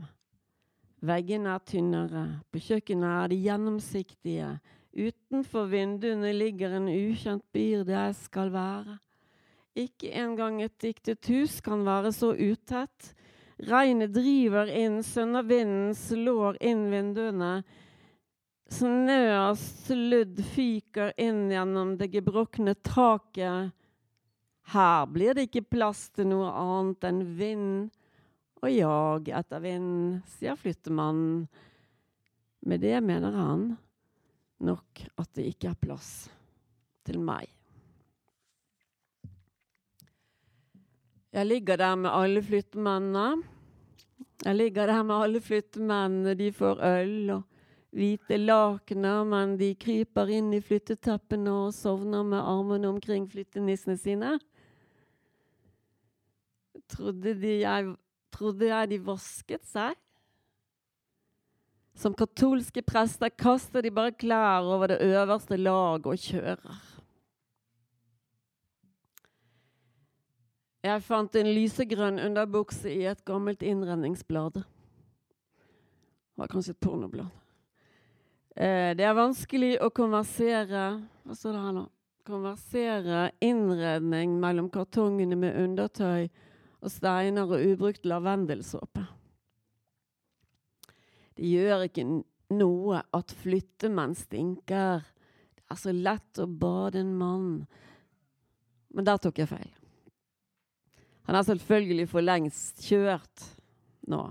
Veggene 1.01 1.55
er 1.55 1.63
tynnere, 1.65 2.25
på 2.53 2.61
kjøkkenet 2.61 3.09
er 3.09 3.31
de 3.31 3.39
gjennomsiktige. 3.41 4.51
Utenfor 4.93 5.69
vinduene 5.71 6.33
ligger 6.35 6.77
en 6.77 6.89
ukjent 6.91 7.45
byr 7.55 7.81
der 7.87 8.11
jeg 8.11 8.19
skal 8.19 8.53
være. 8.53 8.99
Ikke 9.73 10.11
engang 10.19 10.61
et 10.61 10.77
diktet 10.83 11.25
hus 11.31 11.57
kan 11.65 11.85
være 11.87 12.11
så 12.13 12.33
utett. 12.35 13.13
Regnet 13.65 14.13
driver 14.13 14.69
inn, 14.69 14.99
sønnavinden 15.05 15.95
slår 15.97 16.59
inn 16.61 16.89
vinduene. 16.91 17.61
Snø 18.71 19.21
og 19.35 19.57
sludd 19.59 20.39
fyker 20.53 21.11
inn 21.19 21.49
gjennom 21.51 21.97
det 21.99 22.07
gebrokne 22.13 22.75
taket. 22.87 23.73
Her 24.71 25.07
blir 25.11 25.35
det 25.35 25.49
ikke 25.49 25.67
plass 25.75 26.05
til 26.15 26.29
noe 26.31 26.47
annet 26.55 27.09
enn 27.09 27.25
vind 27.35 27.89
og 28.61 28.69
jag 28.69 29.31
etter 29.33 29.63
vind, 29.63 30.21
sier 30.37 30.57
flyttemannen. 30.59 31.47
Med 32.61 32.83
det 32.83 32.99
mener 33.01 33.33
han 33.33 33.63
nok 34.61 35.01
at 35.17 35.31
det 35.33 35.47
ikke 35.49 35.71
er 35.71 35.79
plass 35.81 36.11
til 37.07 37.17
meg. 37.17 37.49
Jeg 41.31 41.47
ligger 41.47 41.79
der 41.79 41.95
med 41.95 42.11
alle 42.11 42.43
flyttemennene. 42.43 43.41
Jeg 44.45 44.55
ligger 44.55 44.91
der 44.91 45.03
med 45.03 45.15
alle 45.15 45.41
flyttemennene. 45.41 46.35
De 46.37 46.51
får 46.53 46.83
øl 46.85 47.33
og 47.37 47.47
hvite 47.91 48.37
lakener, 48.39 49.25
men 49.27 49.57
de 49.59 49.73
kryper 49.75 50.31
inn 50.31 50.53
i 50.55 50.61
flytteteppene 50.63 51.51
og 51.65 51.73
sovner 51.75 52.23
med 52.27 52.39
armene 52.39 52.91
omkring 52.91 53.27
flyttenissene 53.29 53.97
sine. 53.99 54.37
Trodde, 56.91 57.35
de 57.39 57.57
jeg, 57.61 57.91
trodde 58.31 58.71
jeg 58.71 58.91
de 58.93 59.01
vasket 59.03 59.67
seg? 59.67 59.99
Som 61.99 62.15
katolske 62.15 62.81
prester 62.87 63.29
kaster 63.35 63.83
de 63.83 63.91
bare 63.93 64.15
klær 64.15 64.63
over 64.63 64.93
det 64.93 65.01
øverste 65.03 65.59
laget 65.59 66.07
og 66.07 66.23
kjører. 66.23 66.79
Jeg 70.81 71.03
fant 71.05 71.35
en 71.37 71.51
lysegrønn 71.53 72.17
underbukse 72.23 72.89
i 72.89 73.03
et 73.05 73.19
gammelt 73.27 73.61
innredningsblad. 73.61 74.55
Det 74.55 74.65
var 76.41 76.49
kanskje 76.49 76.73
et 76.73 76.81
pornoblad. 76.81 77.40
Eh, 78.55 78.91
det 78.99 79.05
er 79.07 79.15
vanskelig 79.15 79.77
å 79.79 79.87
konversere 79.95 80.83
Hva 81.23 81.35
står 81.37 81.55
det 81.55 81.63
her 81.63 81.75
nå? 81.77 81.85
Konversere 82.27 83.21
innredning 83.41 84.33
mellom 84.41 84.67
kartongene 84.69 85.37
med 85.39 85.55
undertøy 85.57 86.27
og 86.81 86.91
steiner 86.91 87.49
og 87.49 87.63
ubrukt 87.63 88.05
lavendelsåpe. 88.05 89.01
Det 91.37 91.49
gjør 91.49 91.87
ikke 91.87 92.05
noe 92.53 93.01
at 93.17 93.33
flyttemenn 93.41 94.13
stinker. 94.17 95.01
Det 95.55 95.65
er 95.71 95.79
så 95.81 95.93
lett 95.95 96.41
å 96.41 96.45
bade 96.45 97.01
en 97.01 97.13
mann. 97.17 97.49
Men 98.93 99.07
der 99.07 99.21
tok 99.23 99.41
jeg 99.41 99.49
feil. 99.49 99.71
Han 101.29 101.37
er 101.37 101.47
selvfølgelig 101.47 102.07
for 102.11 102.25
lengst 102.25 102.83
kjørt 102.85 103.47
nå. 104.09 104.27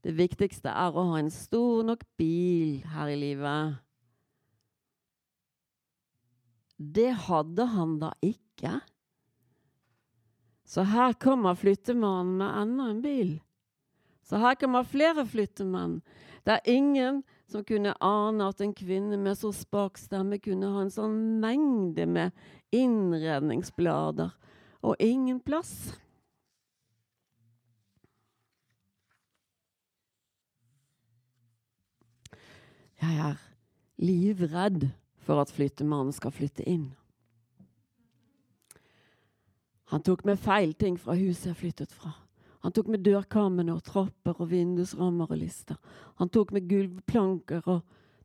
Det 0.00 0.14
viktigste 0.16 0.72
er 0.72 0.96
å 0.96 1.04
ha 1.10 1.18
en 1.20 1.30
stor 1.32 1.84
nok 1.84 2.04
bil 2.20 2.80
her 2.94 3.10
i 3.12 3.18
livet. 3.20 3.80
Det 6.80 7.10
hadde 7.26 7.66
han 7.74 7.98
da 8.00 8.14
ikke. 8.24 8.78
Så 10.64 10.86
her 10.88 11.12
kommer 11.20 11.58
flyttemannen 11.58 12.38
med 12.40 12.56
enda 12.62 12.88
en 12.88 13.02
bil. 13.04 13.32
Så 14.24 14.38
her 14.40 14.54
kommer 14.54 14.86
flere 14.88 15.26
flyttemenn. 15.26 15.98
Det 16.46 16.56
er 16.56 16.72
ingen 16.72 17.22
som 17.50 17.64
kunne 17.66 17.92
ane 18.00 18.46
at 18.46 18.62
en 18.62 18.72
kvinne 18.72 19.18
med 19.20 19.36
så 19.36 19.50
spak 19.52 19.98
stemme 19.98 20.38
kunne 20.40 20.70
ha 20.70 20.84
en 20.84 20.92
sånn 20.94 21.18
mengde 21.42 22.06
med 22.06 22.36
innredningsblader 22.72 24.30
og 24.86 25.02
ingen 25.02 25.42
plass. 25.44 25.92
Jeg 33.00 33.16
er 33.16 33.38
livredd 34.00 34.88
for 35.24 35.40
at 35.40 35.52
flyttemannen 35.52 36.12
skal 36.16 36.34
flytte 36.34 36.66
inn. 36.68 36.90
Han 39.90 40.04
tok 40.06 40.22
med 40.28 40.38
feil 40.38 40.74
ting 40.78 40.98
fra 41.00 41.16
huset 41.18 41.50
jeg 41.50 41.60
flyttet 41.64 41.94
fra. 41.94 42.12
Han 42.60 42.74
tok 42.76 42.90
med 42.92 43.02
dørkammene 43.02 43.72
og 43.74 43.82
trapper 43.86 44.36
og 44.36 44.50
vindusrammer 44.52 45.30
og 45.32 45.40
lister. 45.40 45.78
Han 46.20 46.28
tok 46.28 46.52
med 46.54 46.68
gulvplanker 46.68 47.64
og 47.72 47.80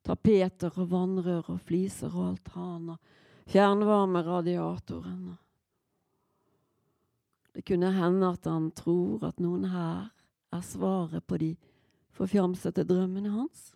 tapeter 0.06 0.76
og 0.76 0.92
vannrør 0.92 1.54
og 1.56 1.62
fliser 1.66 2.12
og 2.12 2.34
altaner. 2.34 3.00
Fjernvarmeradiatoren. 3.50 5.38
Det 7.56 7.64
kunne 7.64 7.94
hende 7.96 8.34
at 8.36 8.50
han 8.50 8.68
tror 8.76 9.24
at 9.30 9.40
noen 9.40 9.70
her 9.72 10.10
er 10.52 10.64
svaret 10.66 11.24
på 11.24 11.40
de 11.40 11.54
forfjamsete 12.16 12.84
drømmene 12.84 13.32
hans. 13.32 13.75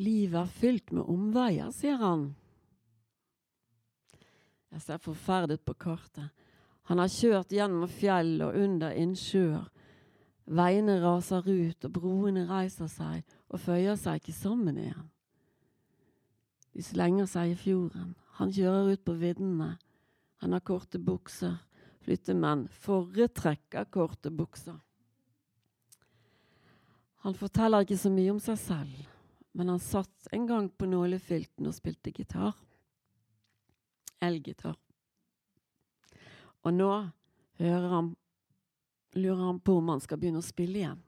Livet 0.00 0.38
er 0.40 0.52
fylt 0.60 0.92
med 0.96 1.08
omveier, 1.12 1.68
sier 1.76 1.98
han. 2.00 2.30
Jeg 4.70 4.84
ser 4.84 5.02
forferdet 5.02 5.60
på 5.66 5.74
kartet. 5.76 6.30
Han 6.88 7.02
har 7.02 7.10
kjørt 7.12 7.52
gjennom 7.52 7.90
fjell 7.90 8.38
og 8.46 8.56
under 8.56 8.94
innsjøer. 8.96 9.66
Veiene 10.50 10.96
raser 11.02 11.44
ut, 11.46 11.84
og 11.84 11.92
broene 11.94 12.46
reiser 12.48 12.88
seg 12.90 13.22
og 13.50 13.60
føyer 13.62 13.98
seg 14.00 14.22
ikke 14.22 14.34
sammen 14.34 14.78
igjen. 14.80 15.10
De 16.74 16.86
slenger 16.86 17.28
seg 17.28 17.52
i 17.52 17.58
fjorden. 17.58 18.14
Han 18.40 18.54
kjører 18.54 18.94
ut 18.94 19.04
på 19.04 19.18
viddene. 19.20 19.74
Han 20.40 20.56
har 20.56 20.64
korte 20.64 21.02
bukser. 21.02 21.58
Flyttemenn 22.00 22.68
foretrekker 22.72 23.90
korte 23.92 24.32
bukser. 24.32 24.78
Han 27.26 27.36
forteller 27.36 27.84
ikke 27.84 28.00
så 28.00 28.10
mye 28.10 28.32
om 28.32 28.40
seg 28.40 28.56
selv 28.58 29.09
men 29.52 29.68
han 29.68 29.80
satt 29.82 30.28
en 30.32 30.46
gang 30.46 30.68
på 30.70 30.86
nålefylten 30.86 31.66
og 31.66 31.74
spilte 31.74 32.12
gitar. 32.14 32.54
Elgitar. 34.20 34.76
Og 36.62 36.74
nå 36.76 36.90
han, 37.60 38.14
lurer 39.16 39.42
han 39.44 39.60
på 39.60 39.78
om 39.80 39.88
han 39.92 40.00
skal 40.00 40.20
begynne 40.20 40.40
å 40.40 40.46
spille 40.46 40.80
igjen. 40.80 41.02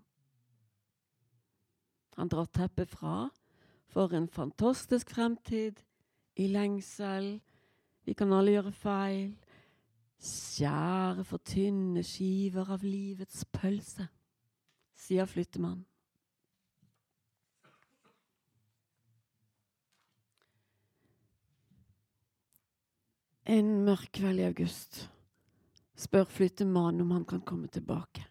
Han 2.16 2.28
drar 2.28 2.48
teppet 2.52 2.90
fra 2.92 3.30
for 3.92 4.12
en 4.16 4.28
fantastisk 4.28 5.10
fremtid, 5.12 5.80
i 6.34 6.46
lengsel. 6.48 7.40
Vi 8.04 8.14
kan 8.16 8.32
alle 8.32 8.54
gjøre 8.54 8.72
feil. 8.72 9.32
Skjære 10.22 11.24
for 11.28 11.42
tynne 11.44 12.04
skiver 12.06 12.70
av 12.72 12.84
livets 12.86 13.42
pølse, 13.52 14.06
sier 14.96 15.26
flyttemannen. 15.26 15.84
En 23.52 23.82
mørk 23.84 24.14
kveld 24.16 24.40
i 24.40 24.46
august 24.48 25.02
spør 26.00 26.24
flyttemannen 26.24 27.02
om 27.04 27.10
han 27.12 27.24
kan 27.28 27.42
komme 27.44 27.68
tilbake. 27.68 28.22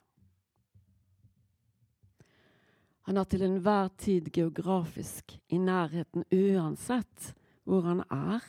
Han 3.05 3.19
er 3.21 3.27
til 3.29 3.45
enhver 3.45 3.91
tid 4.01 4.31
geografisk 4.33 5.35
i 5.53 5.59
nærheten 5.61 6.25
uansett 6.25 7.35
hvor 7.69 7.85
han 7.85 8.01
er. 8.07 8.41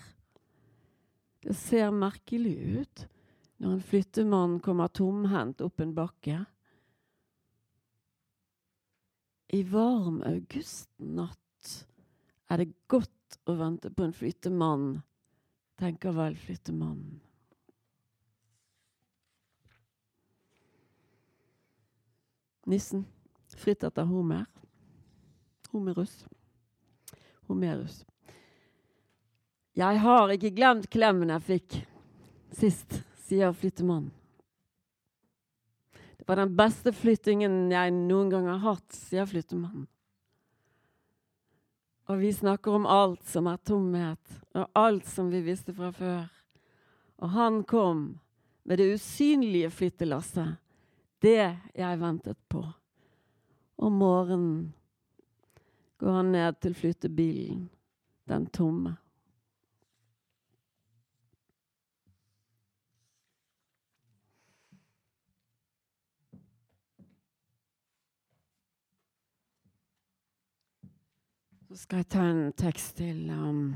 Det 1.44 1.58
ser 1.60 1.92
merkelig 1.92 2.54
ut 2.80 3.04
når 3.60 3.76
en 3.76 3.86
flyttemann 3.92 4.56
kommer 4.64 4.88
tomhendt 4.96 5.60
opp 5.66 5.84
en 5.84 5.94
bakke. 5.98 6.40
I 9.52 9.62
varm 9.68 10.22
augustnatt 10.24 11.78
er 12.48 12.64
det 12.64 12.72
godt 12.88 13.42
å 13.44 13.60
vente 13.60 13.92
på 13.92 14.08
en 14.08 14.16
flyttemann 14.16 15.02
tenker 15.82 16.14
vel 16.14 16.36
flyttemannen. 16.38 17.20
Nissen, 22.70 23.04
fritt 23.59 23.82
etter 23.82 24.06
Homer. 24.06 24.44
Homerus. 25.72 26.14
Homerus. 27.48 28.04
Jeg 29.74 29.98
har 30.04 30.30
ikke 30.30 30.52
glemt 30.54 30.86
klemmen 30.92 31.32
jeg 31.32 31.46
fikk 31.48 31.78
sist, 32.54 33.00
sier 33.26 33.50
flyttemannen. 33.56 34.12
Det 36.20 36.28
var 36.28 36.38
den 36.38 36.52
beste 36.54 36.92
flyttingen 36.94 37.72
jeg 37.72 37.90
noen 37.96 38.30
gang 38.30 38.46
har 38.52 38.62
hatt, 38.62 38.86
sier 38.94 39.26
flyttemannen. 39.26 39.88
Og 42.12 42.18
vi 42.18 42.32
snakker 42.32 42.74
om 42.76 42.86
alt 42.86 43.22
som 43.24 43.47
er 43.48 43.56
tomhet, 43.64 44.32
og 44.52 44.66
alt 44.76 45.06
som 45.09 45.30
vi 45.32 45.39
visste 45.40 45.72
fra 45.72 45.89
før. 45.97 46.26
Og 47.24 47.30
han 47.32 47.62
kom 47.64 48.02
med 48.68 48.82
det 48.82 48.90
usynlige 48.98 49.70
flyttelasset, 49.72 50.59
det 51.24 51.56
jeg 51.72 52.01
ventet 52.02 52.36
på. 52.52 52.66
Om 53.80 53.97
morgenen 53.97 54.74
går 56.02 56.18
han 56.18 56.34
ned 56.36 56.60
til 56.60 56.76
flyttebilen, 56.76 57.64
den 58.28 58.44
tomme. 58.52 58.98
Så 71.72 71.78
skal 71.86 72.02
jeg 72.02 72.06
ta 72.12 72.22
en 72.28 72.50
tekst 72.52 72.98
til 72.98 73.30
um, 73.32 73.70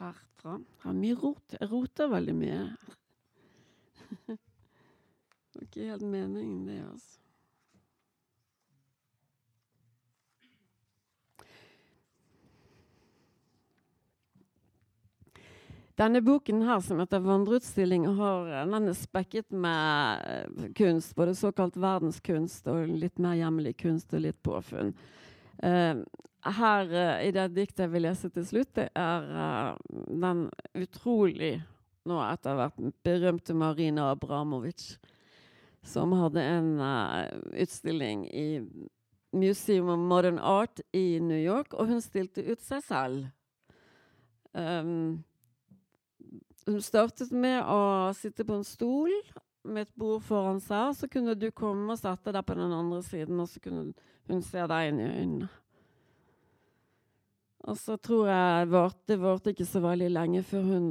herfra. 0.00 0.56
Har 0.82 0.94
mye 0.98 1.14
rot. 1.14 1.54
Jeg 1.54 1.68
roter 1.70 2.08
veldig 2.10 2.32
mye. 2.34 2.56
det 4.26 5.54
var 5.54 5.62
ikke 5.68 5.84
helt 5.92 6.02
meningen, 6.02 6.64
det, 6.66 6.80
altså. 6.82 7.20
Denne 16.02 16.24
boken 16.26 16.64
her, 16.66 16.82
som 16.82 16.98
heter 16.98 17.22
'Vandreutstilling', 17.22 18.08
har, 18.18 18.50
den 18.74 18.90
er 18.90 18.98
spekket 18.98 19.52
med 19.54 20.26
eh, 20.26 20.66
kunst. 20.74 21.14
Både 21.14 21.38
såkalt 21.38 21.78
verdenskunst 21.78 22.66
og 22.66 22.90
litt 22.90 23.22
mer 23.22 23.38
hjemlig 23.38 23.76
kunst 23.86 24.14
og 24.14 24.26
litt 24.26 24.42
påfunn. 24.42 24.96
Uh, 25.58 26.04
her 26.48 26.92
uh, 26.92 27.16
i 27.26 27.32
det 27.34 27.48
diktet 27.56 27.86
jeg 27.86 27.92
vil 27.92 28.04
lese 28.06 28.30
til 28.30 28.44
slutt, 28.46 28.70
det 28.78 28.88
er 28.94 29.24
uh, 29.26 29.72
den 29.90 30.44
utrolig 30.78 31.56
nå 32.08 32.18
etter 32.24 32.56
hvert 32.56 32.78
berømte 33.04 33.56
Marina 33.58 34.12
Abramovic, 34.12 34.94
som 35.84 36.14
hadde 36.16 36.40
en 36.40 36.70
utstilling 37.52 38.24
i 38.32 38.46
Museum 39.36 39.90
of 39.92 39.98
Modern 39.98 40.38
Art 40.38 40.80
i 40.96 41.18
New 41.20 41.36
York, 41.36 41.74
og 41.74 41.90
hun 41.90 42.00
stilte 42.00 42.44
ut 42.48 42.62
seg 42.64 42.84
selv. 42.86 43.26
Um, 44.56 45.24
Hun 46.68 46.80
startet 46.84 47.30
med 47.32 47.62
å 47.64 48.12
sitte 48.16 48.44
på 48.44 48.56
en 48.58 48.64
stol 48.66 49.12
med 49.68 49.86
et 49.86 49.94
bord 49.98 50.22
foran 50.26 50.60
seg. 50.64 50.96
Så 50.96 51.08
kunne 51.12 51.36
du 51.38 51.50
komme 51.52 51.92
og 51.92 52.00
sette 52.00 52.34
deg 52.34 52.44
på 52.46 52.56
den 52.58 52.74
andre 52.74 53.00
siden, 53.06 53.40
og 53.40 53.48
så 53.50 53.62
kunne 53.62 53.92
hun 54.28 54.44
se 54.44 54.66
deg 54.72 54.90
inn 54.90 55.00
i 55.00 55.08
øynene. 55.08 55.48
Og 57.68 57.76
så 57.76 57.96
tror 58.00 58.28
jeg 58.30 58.68
vart, 58.72 59.00
det 59.10 59.18
varte 59.20 59.52
ikke 59.52 59.66
så 59.68 59.82
veldig 59.84 60.08
lenge 60.14 60.42
før 60.46 60.62
hun 60.70 60.86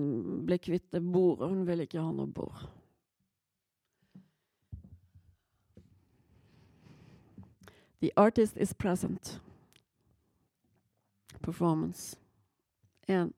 ble 0.45 0.60
kvitt 0.62 0.91
det 0.94 1.02
bordet. 1.02 1.49
Hun 1.49 1.64
ville 1.66 1.88
ikke 1.88 2.04
ha 2.04 2.12
noe 2.14 2.30
bord. 2.30 2.68
The 7.99 8.12
artist 8.16 8.58
is 8.58 8.74
present. 8.74 9.40
Performance. 11.41 12.18
1. 13.08 13.34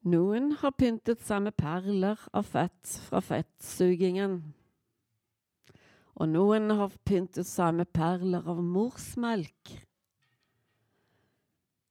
Noen 0.00 0.54
har 0.62 0.72
pyntet 0.80 1.20
seg 1.20 1.42
med 1.44 1.56
perler 1.60 2.20
av 2.32 2.46
fett 2.48 2.92
fra 3.04 3.20
fettsugingen. 3.20 4.38
Og 6.16 6.30
noen 6.30 6.72
har 6.78 6.94
pyntet 7.04 7.48
seg 7.48 7.74
med 7.76 7.90
perler 7.92 8.48
av 8.48 8.62
morsmelk. 8.64 9.74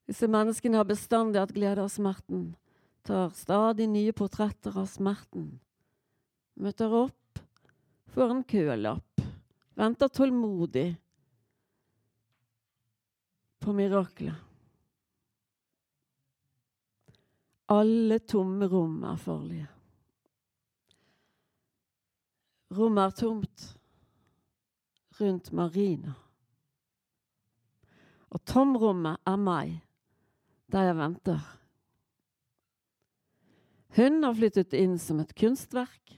Disse 0.10 0.26
menneskene 0.26 0.82
har 0.82 0.90
bestandig 0.90 1.38
hatt 1.38 1.54
glede 1.54 1.86
av 1.86 1.94
smerten, 1.94 2.56
tar 3.06 3.30
stadig 3.38 3.86
nye 3.94 4.14
portretter 4.18 4.74
av 4.74 4.90
smerten. 4.90 5.52
Møter 6.58 6.90
opp, 6.90 7.44
får 8.10 8.34
en 8.34 8.44
kølapp, 8.50 9.26
venter 9.78 10.10
tålmodig 10.10 10.90
på 13.62 13.78
miraklet. 13.78 14.49
Alle 17.70 18.20
tomme 18.26 18.66
rom 18.68 19.04
er 19.06 19.20
farlige. 19.22 19.68
Rommet 22.74 23.04
er 23.04 23.16
tomt 23.18 23.66
rundt 25.20 25.52
Marina. 25.54 26.14
Og 28.30 28.42
tomrommet 28.46 29.18
er 29.26 29.40
meg, 29.42 29.80
der 30.70 30.90
jeg 30.90 30.98
venter. 30.98 31.48
Hun 33.98 34.22
har 34.24 34.38
flyttet 34.38 34.76
inn 34.78 34.98
som 35.02 35.22
et 35.22 35.34
kunstverk. 35.38 36.14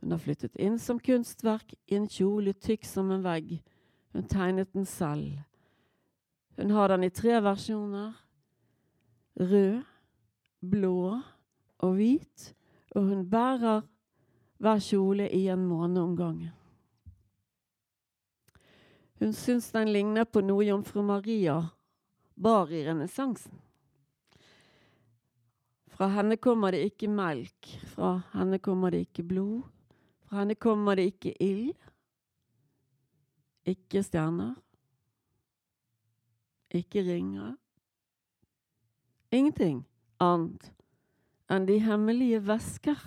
Hun 0.00 0.14
har 0.14 0.22
flyttet 0.22 0.54
inn 0.56 0.78
som 0.80 1.00
kunstverk 1.02 1.74
i 1.90 1.98
en 1.98 2.06
kjole 2.08 2.54
tykk 2.54 2.86
som 2.86 3.10
en 3.10 3.26
vegg. 3.26 3.58
Hun 4.14 4.26
tegnet 4.30 4.70
den 4.72 4.86
selv. 4.88 5.42
Hun 6.56 6.70
har 6.74 6.94
den 6.94 7.04
i 7.04 7.10
tre 7.14 7.40
versjoner. 7.42 8.14
Rød, 9.40 9.82
blå 10.60 11.20
og 11.80 11.94
hvit, 11.96 12.52
og 12.94 13.08
hun 13.08 13.26
bærer 13.30 13.82
hver 14.60 14.80
kjole 14.84 15.28
i 15.32 15.46
en 15.48 15.64
måned 15.66 16.02
om 16.02 16.16
gangen. 16.16 16.52
Hun 19.20 19.32
syns 19.36 19.70
den 19.72 19.92
ligner 19.92 20.24
på 20.24 20.40
noe 20.44 20.64
jomfru 20.64 21.02
Maria 21.04 21.58
bar 22.40 22.72
i 22.72 22.84
renessansen. 22.86 23.58
Fra 25.92 26.08
henne 26.14 26.38
kommer 26.40 26.72
det 26.72 26.86
ikke 26.88 27.10
melk, 27.12 27.68
fra 27.92 28.14
henne 28.32 28.56
kommer 28.64 28.94
det 28.94 29.02
ikke 29.04 29.26
blod, 29.28 29.60
fra 30.24 30.40
henne 30.40 30.56
kommer 30.56 30.96
det 30.96 31.10
ikke 31.10 31.34
ild, 31.44 31.74
ikke 33.68 34.00
stjerner, 34.06 34.54
ikke 36.72 37.04
ringer. 37.04 37.52
Ingenting 39.30 39.84
annet 40.20 40.70
enn 41.50 41.66
de 41.66 41.80
hemmelige 41.82 42.40
væsker. 42.46 43.00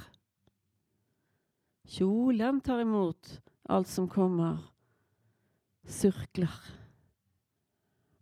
Kjolen 1.94 2.60
tar 2.62 2.82
imot 2.84 3.38
alt 3.70 3.88
som 3.88 4.10
kommer, 4.10 4.58
surkler. 5.88 6.56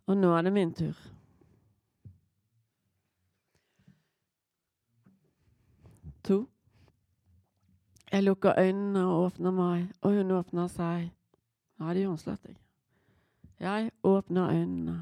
Og 0.06 0.16
nå 0.18 0.30
er 0.36 0.46
det 0.46 0.52
min 0.52 0.74
tur. 0.74 0.98
To. 6.22 6.44
Jeg 8.12 8.22
lukker 8.22 8.58
øynene 8.58 9.06
og 9.06 9.24
åpner 9.24 9.50
meg, 9.50 9.86
og 10.02 10.14
hun 10.14 10.30
åpner 10.30 10.68
seg. 10.70 11.08
Nei, 11.80 11.94
det 11.94 12.02
gjør 12.02 12.12
hun 12.12 12.20
slett 12.20 12.44
ikke. 12.50 12.60
Jeg 13.62 13.90
åpner 14.04 14.52
øynene. 14.52 14.98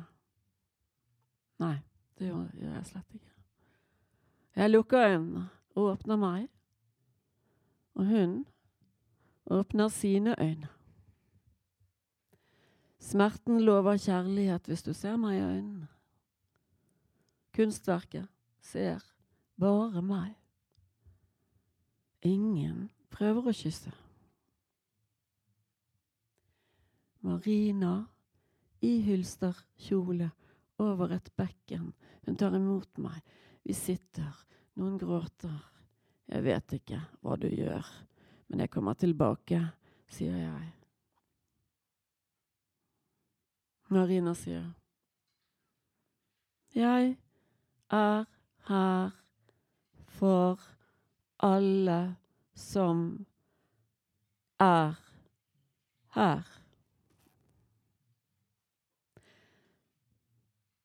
Nei, 1.61 1.77
det 2.19 2.31
gjør 2.31 2.47
jeg 2.55 2.87
slett 2.87 3.19
ikke. 3.19 3.40
Jeg 4.57 4.71
lukker 4.71 5.07
øynene 5.07 5.49
og 5.75 5.93
åpner 5.93 6.17
meg, 6.17 6.49
og 7.95 8.07
hun 8.07 8.47
åpner 9.47 9.89
sine 9.89 10.35
øyne. 10.43 10.69
Smerten 12.99 13.61
lover 13.61 13.97
kjærlighet 13.97 14.67
hvis 14.67 14.83
du 14.83 14.93
ser 14.93 15.17
meg 15.17 15.39
i 15.39 15.43
øynene. 15.43 15.89
Kunstverket 17.57 18.29
ser 18.61 19.01
bare 19.61 20.03
meg. 20.03 20.37
Ingen 22.23 22.91
prøver 23.11 23.49
å 23.49 23.57
kysse. 23.57 23.93
Marina 27.21 27.95
i 28.85 29.01
hylsterkjole 29.05 30.31
over 30.81 31.17
et 31.17 31.33
bekken. 31.37 31.93
Hun 32.27 32.37
tar 32.37 32.55
imot 32.57 33.01
meg. 33.01 33.21
Vi 33.63 33.75
sitter, 33.77 34.35
noen 34.79 34.99
gråter. 34.99 35.57
Jeg 36.31 36.45
vet 36.47 36.77
ikke 36.79 37.01
hva 37.25 37.37
du 37.41 37.49
gjør, 37.51 37.87
men 38.49 38.63
jeg 38.63 38.71
kommer 38.71 38.95
tilbake, 38.99 39.59
sier 40.11 40.37
jeg. 40.39 40.69
Marina 43.91 44.37
sier, 44.39 44.69
jeg 46.71 47.17
er 47.91 48.27
her 48.69 49.11
for 50.15 50.63
alle 51.43 51.99
som 52.55 53.27
er 54.63 54.95
her. 56.15 56.47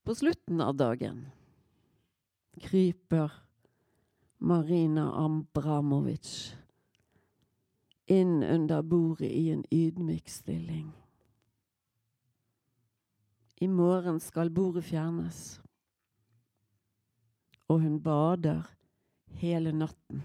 På 0.06 0.16
slutten 0.18 0.62
av 0.62 0.74
dagen 0.78 1.26
kryper 2.62 3.32
Marina 4.38 5.10
Abramovic 5.26 6.56
inn 8.06 8.44
under 8.44 8.82
bordet 8.82 9.32
i 9.32 9.50
en 9.50 9.64
ydmyk 9.72 10.30
stilling. 10.30 10.92
I 13.56 13.68
morgen 13.68 14.20
skal 14.20 14.52
bordet 14.52 14.84
fjernes, 14.86 15.62
og 17.68 17.82
hun 17.82 18.02
bader 18.04 18.68
hele 19.42 19.72
natten. 19.72 20.24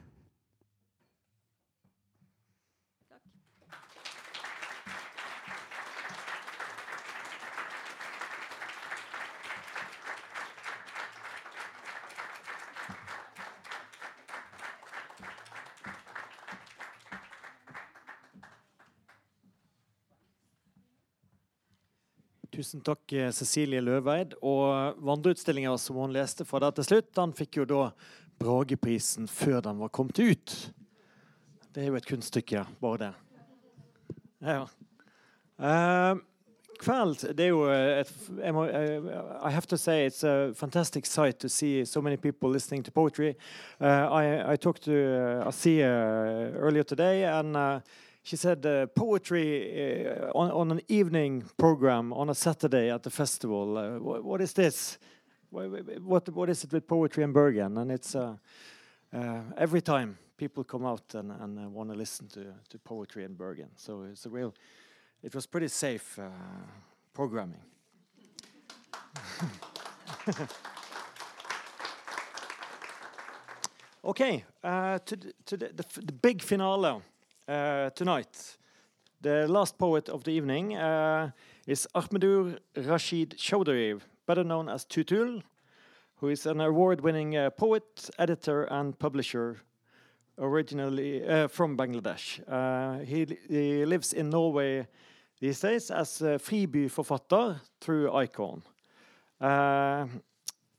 Tusen 22.70 22.84
takk, 22.86 23.12
eh, 23.12 23.30
Cecilie 23.34 23.80
Løveid. 23.82 24.36
Og 24.46 24.94
vandreutstillinga 25.02 25.72
som 25.74 25.96
hun 25.96 26.12
leste 26.14 26.44
fra 26.46 26.60
der 26.62 26.70
til 26.70 26.84
slutt, 26.86 27.08
den 27.18 27.32
fikk 27.34 27.56
jo 27.58 27.64
da 27.66 27.78
Brageprisen 28.38 29.26
før 29.26 29.58
den 29.64 29.80
var 29.80 29.88
kommet 29.90 30.20
ut. 30.22 30.52
Det 31.74 31.82
er 31.82 31.88
jo 31.88 31.96
et 31.98 32.06
kunststykke, 32.06 32.62
bare 32.78 33.00
det. 33.02 33.08
Ja. 34.46 34.60
Uh, 35.58 36.20
kveld, 36.78 37.34
det 37.34 37.48
er 37.48 37.50
jo 37.50 37.64
et 37.66 38.12
jeg 38.38 38.54
må, 38.54 38.68
I 38.68 39.50
have 39.50 39.66
to 39.66 39.76
say 39.76 40.06
it's 40.06 40.22
a 40.22 40.54
fantastic 40.54 41.06
sight 41.06 41.40
to 41.40 41.48
see 41.48 41.84
so 41.84 42.00
many 42.00 42.16
people 42.16 42.48
listening 42.48 42.84
to 42.84 42.92
poetry. 42.92 43.34
Uh, 43.80 44.06
I, 44.12 44.52
I 44.52 44.56
talked 44.56 44.84
to 44.84 44.94
uh, 44.94 45.48
Asia 45.48 46.54
earlier 46.54 46.84
today, 46.84 47.24
and 47.24 47.56
uh, 47.56 47.80
she 48.22 48.36
said 48.36 48.64
uh, 48.66 48.86
poetry 48.86 50.06
uh, 50.06 50.30
on, 50.34 50.50
on, 50.50 50.70
an 50.70 50.80
evening 50.88 51.44
program 51.56 52.12
on 52.12 52.28
a 52.28 52.34
Saturday 52.34 52.90
at 52.90 53.02
the 53.02 53.10
festival. 53.10 53.76
Uh, 53.76 53.98
what, 53.98 54.24
what 54.24 54.40
is 54.40 54.52
this? 54.52 54.98
What, 55.50 56.28
what 56.28 56.48
is 56.48 56.64
it 56.64 56.72
with 56.72 56.86
poetry 56.86 57.24
in 57.24 57.32
Bergen? 57.32 57.78
And 57.78 57.90
it's 57.90 58.14
uh, 58.14 58.36
uh, 59.12 59.40
every 59.56 59.80
time 59.80 60.18
people 60.36 60.64
come 60.64 60.86
out 60.86 61.14
and, 61.14 61.32
and 61.32 61.58
uh, 61.58 61.68
want 61.68 61.90
to 61.90 61.96
listen 61.96 62.28
to, 62.28 62.78
poetry 62.84 63.24
in 63.24 63.34
Bergen. 63.34 63.70
So 63.76 64.04
it's 64.10 64.26
a 64.26 64.30
real, 64.30 64.54
it 65.22 65.34
was 65.34 65.46
pretty 65.46 65.68
safe 65.68 66.18
programming. 67.12 67.62
Okay, 74.02 74.44
to, 74.62 75.00
the, 75.06 75.34
to 75.44 75.56
the, 75.58 75.66
the, 75.74 76.00
the 76.00 76.12
big 76.12 76.40
finale 76.40 77.02
uh, 77.50 77.90
tonight. 77.90 78.56
The 79.20 79.46
last 79.48 79.76
poet 79.78 80.08
of 80.08 80.24
the 80.24 80.30
evening 80.30 80.76
uh, 80.76 81.30
is 81.66 81.86
Ahmedur 81.94 82.58
Rashid 82.76 83.36
Chowdhury, 83.36 84.00
better 84.26 84.44
known 84.44 84.68
as 84.68 84.84
Tutul, 84.84 85.42
who 86.16 86.28
is 86.28 86.46
an 86.46 86.60
award-winning 86.60 87.36
uh, 87.36 87.50
poet, 87.50 88.10
editor, 88.18 88.64
and 88.64 88.98
publisher, 88.98 89.56
originally 90.38 91.26
uh, 91.26 91.48
from 91.48 91.76
Bangladesh. 91.76 92.40
Uh, 92.48 93.04
he, 93.04 93.26
he 93.48 93.84
lives 93.84 94.12
in 94.12 94.30
Norway 94.30 94.86
these 95.40 95.60
days 95.60 95.90
as 95.90 96.22
a 96.22 96.38
fribyforfatter 96.38 97.60
through 97.80 98.12
Icon. 98.14 98.62
Uh, 99.40 100.06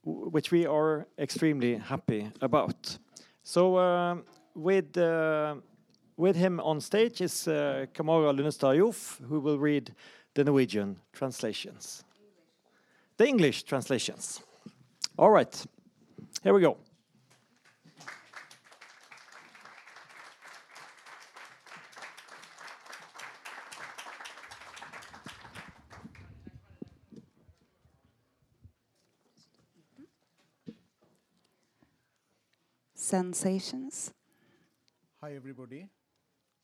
which 0.04 0.50
we 0.50 0.66
are 0.66 1.06
extremely 1.18 1.76
happy 1.76 2.30
about. 2.40 2.98
So 3.42 3.78
um, 3.78 4.24
with 4.54 4.96
uh, 4.96 5.56
with 6.22 6.36
him 6.36 6.60
on 6.60 6.80
stage 6.80 7.20
is 7.20 7.48
uh, 7.48 7.84
Kamara 7.92 8.32
Lunestad 8.32 8.78
Joff, 8.78 9.20
who 9.26 9.40
will 9.40 9.58
read 9.58 9.92
the 10.34 10.44
Norwegian 10.44 10.96
translations, 11.12 12.04
the 13.16 13.26
English 13.26 13.64
translations. 13.64 14.40
All 15.18 15.30
right, 15.30 15.52
here 16.44 16.54
we 16.54 16.60
go. 16.60 16.76
Sensations. 32.94 34.12
Hi, 35.20 35.34
everybody. 35.34 35.88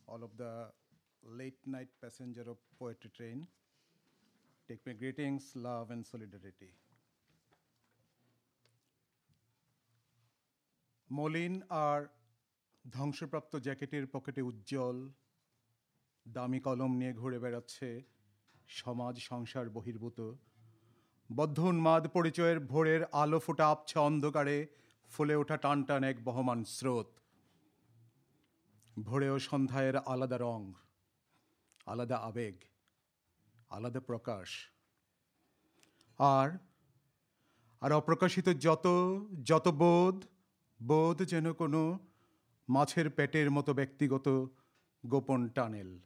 All 0.08 0.22
of 0.22 0.36
the 0.36 0.52
late 1.22 1.60
night 1.66 1.88
passenger 2.00 2.44
of 2.48 2.56
poetry 2.78 3.10
train. 3.10 3.46
Take 4.68 4.80
my 4.86 4.94
greetings, 4.94 5.52
love, 5.56 5.90
and 5.90 6.02
solidarity. 6.06 6.70
মলিন 11.10 11.54
আর 11.84 12.00
ধ্বংসপ্রাপ্ত 12.84 13.52
জ্যাকেটের 13.66 14.04
পকেটে 14.14 14.42
উজ্জ্বল 14.42 14.96
দামি 16.26 16.60
কলম 16.60 16.92
নিয়ে 17.00 17.12
ঘুরে 17.12 17.38
বেড়াচ্ছে 17.44 17.88
সমাজ 18.70 19.14
সংসার 19.28 19.66
বহির্ভূত 19.76 20.18
বদ্ধ 21.30 21.58
উন্মাদ 21.72 22.04
পরিচয়ের 22.16 22.58
ভোরের 22.72 23.02
আলো 23.22 23.38
ফোটা 23.46 23.64
আপছে 23.74 23.96
অন্ধকারে 24.08 24.58
ফুলে 25.12 25.34
ওঠা 25.40 25.56
টান 25.64 25.78
টান 25.88 26.02
এক 26.10 26.16
বহমান 26.24 26.60
স্রোত 26.76 27.08
ভোরে 29.02 29.30
ও 29.30 29.38
সন্ধ্যায়ের 29.38 29.96
আলাদা 29.96 30.38
রং 30.38 30.72
আলাদা 31.86 32.16
আবেগ 32.16 32.56
আলাদা 33.70 34.00
প্রকাশ। 34.00 34.48
আর 36.18 36.48
আর 37.80 37.92
অপ্রকাশিত 37.92 38.48
যত 38.48 38.86
যত 39.44 39.68
বোধ 39.68 40.16
বোধ 40.82 41.18
যেন 41.22 41.52
কোনো 41.52 41.98
মাছের 42.68 43.10
পেটের 43.10 43.50
মতো 43.50 43.74
ব্যক্তিগত 43.74 44.26
গোপন 45.06 45.48
tunnel. 45.48 45.98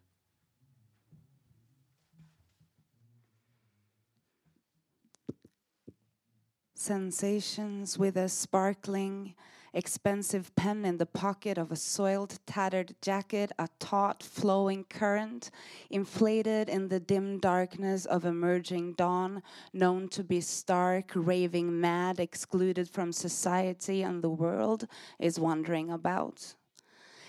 Sensations 6.76 7.88
with 8.02 8.16
a 8.16 8.28
sparkling, 8.28 9.34
expensive 9.74 10.54
pen 10.54 10.84
in 10.84 10.98
the 10.98 11.06
pocket 11.06 11.58
of 11.58 11.72
a 11.72 11.76
soiled, 11.76 12.38
tattered 12.46 12.94
jacket, 13.00 13.52
a 13.58 13.68
taut, 13.78 14.22
flowing 14.22 14.84
current, 14.84 15.50
inflated 15.90 16.68
in 16.68 16.88
the 16.88 17.00
dim 17.00 17.38
darkness 17.38 18.04
of 18.04 18.24
emerging 18.24 18.92
dawn, 18.94 19.42
known 19.72 20.08
to 20.08 20.22
be 20.22 20.40
stark, 20.40 21.12
raving 21.14 21.80
mad, 21.80 22.20
excluded 22.20 22.88
from 22.88 23.12
society 23.12 24.02
and 24.02 24.22
the 24.22 24.30
world, 24.30 24.86
is 25.18 25.38
wandering 25.38 25.90
about. 25.90 26.54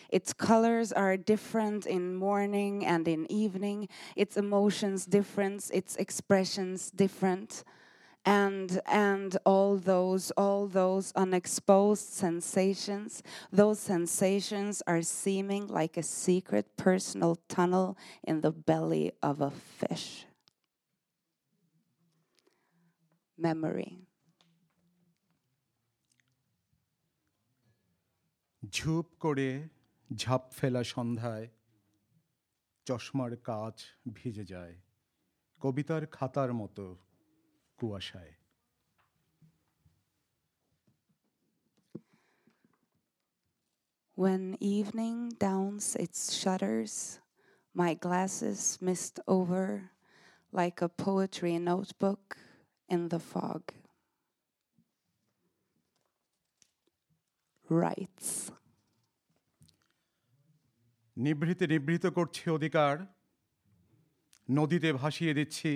Its 0.10 0.32
colors 0.32 0.92
are 0.92 1.18
different 1.18 1.88
in 1.88 2.14
morning 2.14 2.86
and 2.86 3.08
in 3.08 3.32
evening, 3.32 3.90
its 4.16 4.38
emotions 4.38 5.06
different, 5.06 5.72
its 5.74 5.96
expressions 5.96 6.92
different 6.92 7.64
and 8.26 8.80
and 8.86 9.38
all 9.46 9.76
those 9.76 10.32
all 10.32 10.68
those 10.68 11.12
unexposed 11.16 12.08
sensations 12.08 13.22
those 13.52 13.80
sensations 13.80 14.82
are 14.88 15.02
seeming 15.02 15.68
like 15.68 15.98
a 15.98 16.04
secret 16.04 16.66
personal 16.78 17.38
tunnel 17.50 17.98
in 18.24 18.42
the 18.42 18.52
belly 18.52 19.12
of 19.22 19.42
a 19.42 19.52
fish 19.52 20.26
memory 23.38 23.92
ঝুপ 28.64 29.08
করে 29.24 29.50
ঝাপ 30.10 30.44
ফেলা 30.58 30.82
সন্ধ্যায় 30.94 31.46
চশমার 32.88 33.34
কাচ 33.50 33.78
ভিজে 34.16 34.46
যায় 34.54 34.76
কবিতার 35.62 36.04
খাতার 36.16 36.52
মতো 36.62 36.86
কুয়াশায় 37.84 38.34
When 44.18 44.44
evening 44.60 45.18
downs 45.40 45.86
its 46.06 46.20
shutters, 46.40 46.94
my 47.76 47.92
glasses 48.06 48.60
mist 48.86 49.20
over 49.28 49.66
like 50.54 50.78
a 50.84 50.90
poetry 51.06 51.58
notebook 51.72 52.24
in 52.90 53.02
the 53.14 53.22
fog. 53.32 53.62
Writes. 57.70 58.28
নিভৃতে 61.18 61.66
নিবৃত 61.74 62.06
করছি 62.18 62.44
অধিকার 62.58 62.96
নদীতে 64.50 64.90
ভাসিয়ে 65.02 65.34
দিচ্ছি 65.40 65.72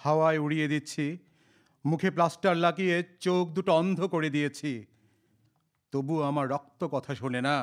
হাওয়ায় 0.00 0.38
উড়িয়ে 0.44 0.66
দিচ্ছি 0.72 1.06
মুখে 1.90 2.10
প্লাস্টার 2.16 2.54
লাগিয়ে 2.64 2.96
চোখ 3.26 3.44
দুটো 3.56 3.72
অন্ধ 3.80 3.98
করে 4.14 4.28
দিয়েছি 4.36 4.72
তবু 5.92 6.14
আমার 6.30 6.46
রক্ত 6.54 6.80
কথা 6.94 7.12
শোনে 7.20 7.40
না 7.48 7.56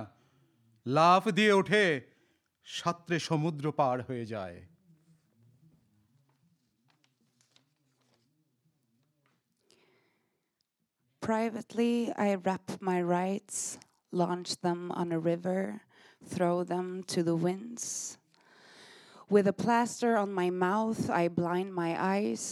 লাফ 0.85 1.23
দিয়ে 1.38 1.53
ওঠে 1.60 1.85
সাত্রে 2.65 3.18
সমুদ্র 3.30 3.65
পার 3.80 3.97
হয়ে 4.07 4.26
যায় 4.34 4.57
Privately, 11.22 11.95
I 12.27 12.30
wrap 12.43 12.68
my 12.89 12.99
rights, 13.19 13.57
launch 14.22 14.49
them 14.65 14.81
on 14.91 15.07
a 15.11 15.19
river, 15.31 15.61
throw 16.34 16.56
them 16.73 16.88
to 17.14 17.19
the 17.23 17.38
winds. 17.45 17.84
With 19.30 19.45
a 19.47 19.60
plaster 19.64 20.11
on 20.23 20.30
my 20.41 20.49
mouth, 20.68 21.02
I 21.22 21.23
blind 21.41 21.69
my 21.73 21.91
eyes. 22.15 22.43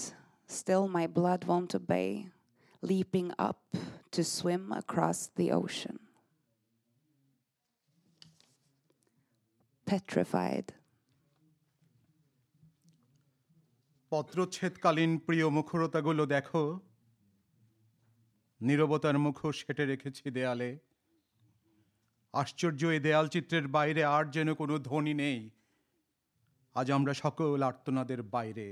Still, 0.53 0.87
my 0.87 1.07
blood 1.07 1.45
won't 1.45 1.73
obey, 1.73 2.27
leaping 2.83 3.31
up 3.39 3.61
to 4.11 4.23
swim 4.23 4.71
across 4.71 5.19
the 5.35 5.47
ocean. 5.51 5.97
Petrified. 9.87 10.67
পত্রচ্ছেদকালীন 14.11 15.11
প্রিয় 15.27 15.47
মুখরতাগুলো 15.57 16.23
দেখো 16.35 16.63
নীরবতার 18.61 19.15
মুখোশ 19.25 19.55
সেটে 19.61 19.83
রেখেছি 19.91 20.25
দেয়ালে 20.37 20.69
আশ্চর্য 22.33 22.81
এই 22.95 23.01
দেয়াল 23.05 23.25
চিত্রের 23.33 23.65
বাইরে 23.77 24.01
আর 24.15 24.23
যেন 24.35 24.49
কোনো 24.61 24.75
ধ্বনি 24.87 25.13
নেই 25.23 25.39
আজ 26.75 26.87
আমরা 26.97 27.13
সকল 27.23 27.59
আর্তনাদের 27.69 28.21
বাইরে 28.35 28.67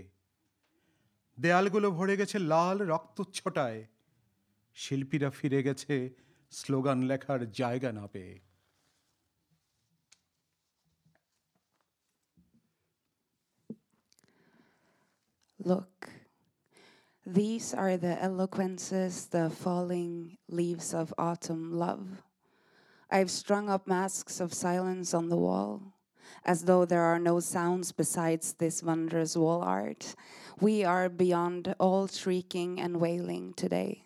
দেয়ালগুলো 1.41 1.89
ভরে 1.99 2.15
গেছে 2.21 2.37
লাল 2.53 2.77
রক্তচ্ছটায় 2.93 3.81
শিল্পীরা 4.77 5.31
ফিরে 5.39 5.61
গেছে 5.67 5.95
স্লোগান 6.59 6.99
লেখার 7.11 7.41
জায়গা 7.61 7.91
না 7.99 8.07
পেয়ে 8.13 8.35
Look, 15.61 16.11
these 17.27 17.75
are 17.75 17.97
the 17.97 18.23
eloquences, 18.23 19.27
the 19.27 19.51
falling 19.51 20.39
leaves 20.49 20.95
of 20.95 21.13
autumn 21.19 21.73
love. 21.73 22.23
I've 23.11 23.33
strung 23.33 23.69
up 23.69 23.87
masks 23.89 24.39
of 24.39 24.55
silence 24.55 25.13
on 25.13 25.29
the 25.29 25.37
wall, 25.37 25.95
as 26.45 26.65
though 26.65 26.85
there 26.85 27.03
are 27.03 27.19
no 27.19 27.41
sounds 27.41 27.93
besides 27.93 28.55
this 28.55 28.83
wondrous 28.83 29.37
wall 29.37 29.63
art. 29.63 30.15
We 30.61 30.85
are 30.85 31.09
beyond 31.09 31.75
all 31.79 32.07
shrieking 32.07 32.81
and 32.81 33.01
wailing 33.01 33.55
today. 33.55 34.05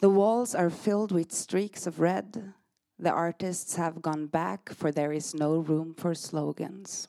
The 0.00 0.10
walls 0.10 0.54
are 0.54 0.70
filled 0.70 1.12
with 1.12 1.30
streaks 1.32 1.86
of 1.86 2.00
red. 2.00 2.54
The 2.98 3.10
artists 3.10 3.76
have 3.76 4.02
gone 4.02 4.26
back, 4.26 4.70
for 4.74 4.90
there 4.90 5.12
is 5.12 5.34
no 5.34 5.58
room 5.58 5.94
for 5.94 6.14
slogans. 6.14 7.08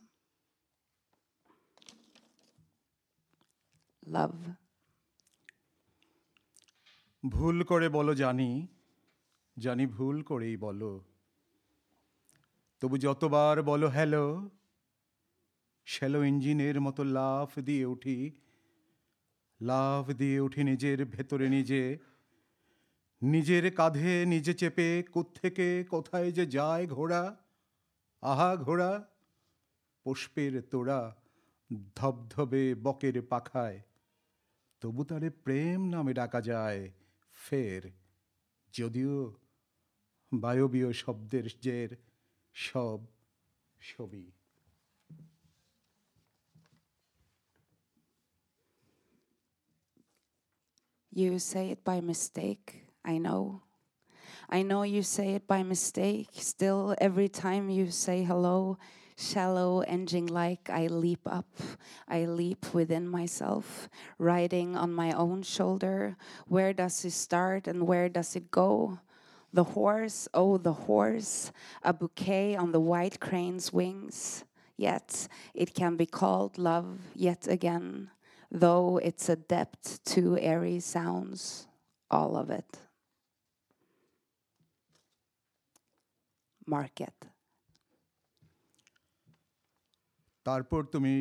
Love. 4.05 4.37
ভুল 7.35 7.57
করে 7.69 7.87
বলো 7.97 8.13
জানি 8.23 8.49
জানি 9.57 9.85
ভুল 9.97 10.17
করেই 10.29 10.55
বলো 10.65 10.91
তবু 12.82 12.96
যতবার 12.98 13.56
বলো 13.62 13.88
হ্যালো, 13.88 14.26
শ্যালো 15.86 16.20
ইঞ্জিনের 16.24 16.76
মতো 16.80 17.02
লাফ 17.04 17.50
দিয়ে 17.58 17.86
উঠি, 17.86 18.18
লাফ 19.60 20.04
দিয়ে 20.10 20.38
উঠি 20.40 20.60
নিজের 20.64 20.98
ভেতরে 21.04 21.46
নিজে, 21.48 21.98
নিজের 23.22 23.64
কাঁধে 23.70 24.14
নিজে 24.26 24.52
চেপে 24.54 24.88
কোত্থেকে 25.12 25.84
কোথায় 25.84 26.30
যে 26.32 26.44
যায় 26.46 26.86
ঘোড়া, 26.86 27.24
আহা 28.22 28.50
ঘোড়া, 28.56 28.92
পুষ্পের 30.04 30.62
তোড়া 30.62 31.16
ধবধবে 31.96 32.64
বকের 32.74 33.16
পাখায়, 33.22 33.78
তবু 34.80 35.02
তারে 35.04 35.30
প্রেম 35.30 35.80
নামে 35.88 36.12
ডাকা 36.14 36.40
যায় 36.40 36.82
ফের, 37.32 37.82
যদিও 38.74 39.16
বায়বীয় 40.32 40.92
শব্দের 40.92 41.46
জের। 41.60 41.90
সব 42.65 42.99
ছবি 43.87 44.25
You 51.15 51.37
say 51.37 51.69
it 51.69 51.83
by 51.83 52.01
mistake, 52.01 52.87
I 53.05 53.19
know. 53.19 53.61
I 54.49 54.63
know 54.63 54.81
you 54.81 55.03
say 55.03 55.35
it 55.35 55.47
by 55.47 55.61
mistake. 55.61 56.29
Still, 56.33 56.95
every 56.99 57.29
time 57.29 57.69
you 57.69 57.91
say 57.91 58.23
hello, 58.23 58.79
shallow 59.15 59.81
engine 59.81 60.25
like, 60.25 60.69
I 60.69 60.87
leap 60.87 61.21
up. 61.27 61.45
I 62.07 62.25
leap 62.25 62.73
within 62.73 63.07
myself, 63.07 63.89
riding 64.17 64.75
on 64.75 64.91
my 64.93 65.11
own 65.11 65.43
shoulder. 65.43 66.17
Where 66.47 66.73
does 66.73 67.05
it 67.05 67.11
start 67.11 67.67
and 67.67 67.85
where 67.87 68.09
does 68.09 68.35
it 68.35 68.49
go? 68.49 68.99
The 69.58 69.68
horse, 69.78 70.18
oh, 70.34 70.52
the 70.68 70.76
horse, 70.88 71.34
a 71.82 71.92
bouquet 72.00 72.48
on 72.62 72.68
the 72.76 72.82
white 72.92 73.16
crane's 73.26 73.66
wings. 73.72 74.44
Yet 74.76 75.28
it 75.62 75.70
can 75.74 75.92
be 75.96 76.06
called 76.20 76.52
love 76.70 76.90
yet 77.14 77.42
again 77.56 78.10
though 78.50 78.98
it's 78.98 79.28
a 79.28 79.36
depth 79.36 80.02
to 80.04 80.38
airy 80.38 80.80
sounds, 80.80 81.66
all 82.10 82.36
of 82.36 82.50
it. 82.50 82.78
Market. 86.66 87.16
তারপর 90.46 90.82
তুমি 90.94 91.14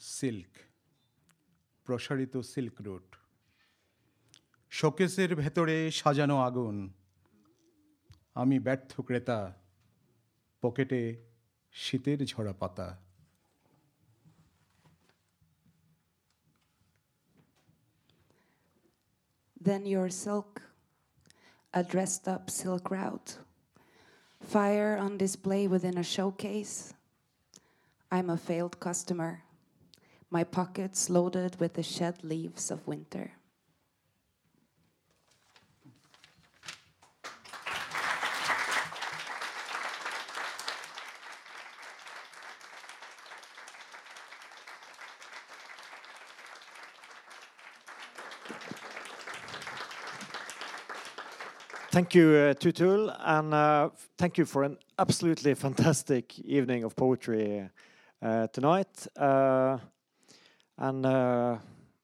সিল্ক 0.00 0.52
প্রসারিত 1.86 2.34
silk 2.52 2.76
route 2.86 3.08
শোকেসের 4.70 5.30
ভেতরে 5.40 5.76
সাজানো 6.00 6.36
আগুন 6.48 6.76
আমি 8.41 8.57
ব্যর্থ 8.65 8.91
ক্রেতা 9.07 9.39
পকেটে 10.61 11.01
শীতের 11.83 12.19
ঝরা 12.31 12.53
পাতা 12.61 12.87
Then 19.67 19.85
your 19.85 20.09
silk, 20.23 20.51
a 21.73 21.83
dressed 21.91 22.25
up 22.33 22.43
silk 22.49 22.85
route. 22.89 23.29
Fire 24.41 24.95
on 25.05 25.17
display 25.17 25.67
within 25.67 25.97
a 25.97 26.03
showcase. 26.03 26.93
I'm 28.09 28.29
a 28.29 28.37
failed 28.37 28.79
customer. 28.79 29.31
My 30.29 30.43
pockets 30.45 31.09
loaded 31.09 31.59
with 31.59 31.73
the 31.73 31.83
shed 31.83 32.23
leaves 32.23 32.71
of 32.71 32.87
winter. 32.87 33.27
Thank 52.02 52.16
you, 52.16 52.34
uh, 52.34 52.54
Tutul, 52.54 53.14
and 53.20 53.54
uh, 53.54 53.88
thank 54.18 54.36
you 54.36 54.44
for 54.44 54.64
an 54.64 54.76
absolutely 54.98 55.54
fantastic 55.54 56.36
evening 56.40 56.82
of 56.82 56.96
poetry 56.96 57.70
uh, 58.20 58.48
tonight. 58.48 59.06
Uh, 59.16 59.78
and 60.78 61.06
uh, 61.06 61.58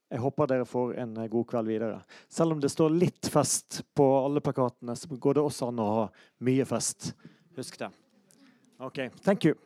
jeg 0.09 0.21
håper 0.23 0.47
dere 0.47 0.65
får 0.65 0.95
en 1.03 1.17
uh, 1.17 1.27
god 1.27 1.47
kveld 1.51 1.67
videre. 1.67 1.99
Selv 2.31 2.55
om 2.55 2.61
det 2.63 2.71
står 2.71 2.95
litt 2.95 3.27
fest 3.27 3.81
på 3.91 4.07
alle 4.23 4.39
plakatene, 4.39 4.95
så 4.95 5.11
går 5.11 5.35
det 5.35 5.43
også 5.43 5.67
an 5.73 5.83
å 5.83 5.91
ha 5.97 6.09
mye 6.47 6.63
fest. 6.69 7.11
Husk 7.59 7.75
det. 7.83 7.91
OK. 8.79 9.09
Thank 9.19 9.51
you. 9.51 9.59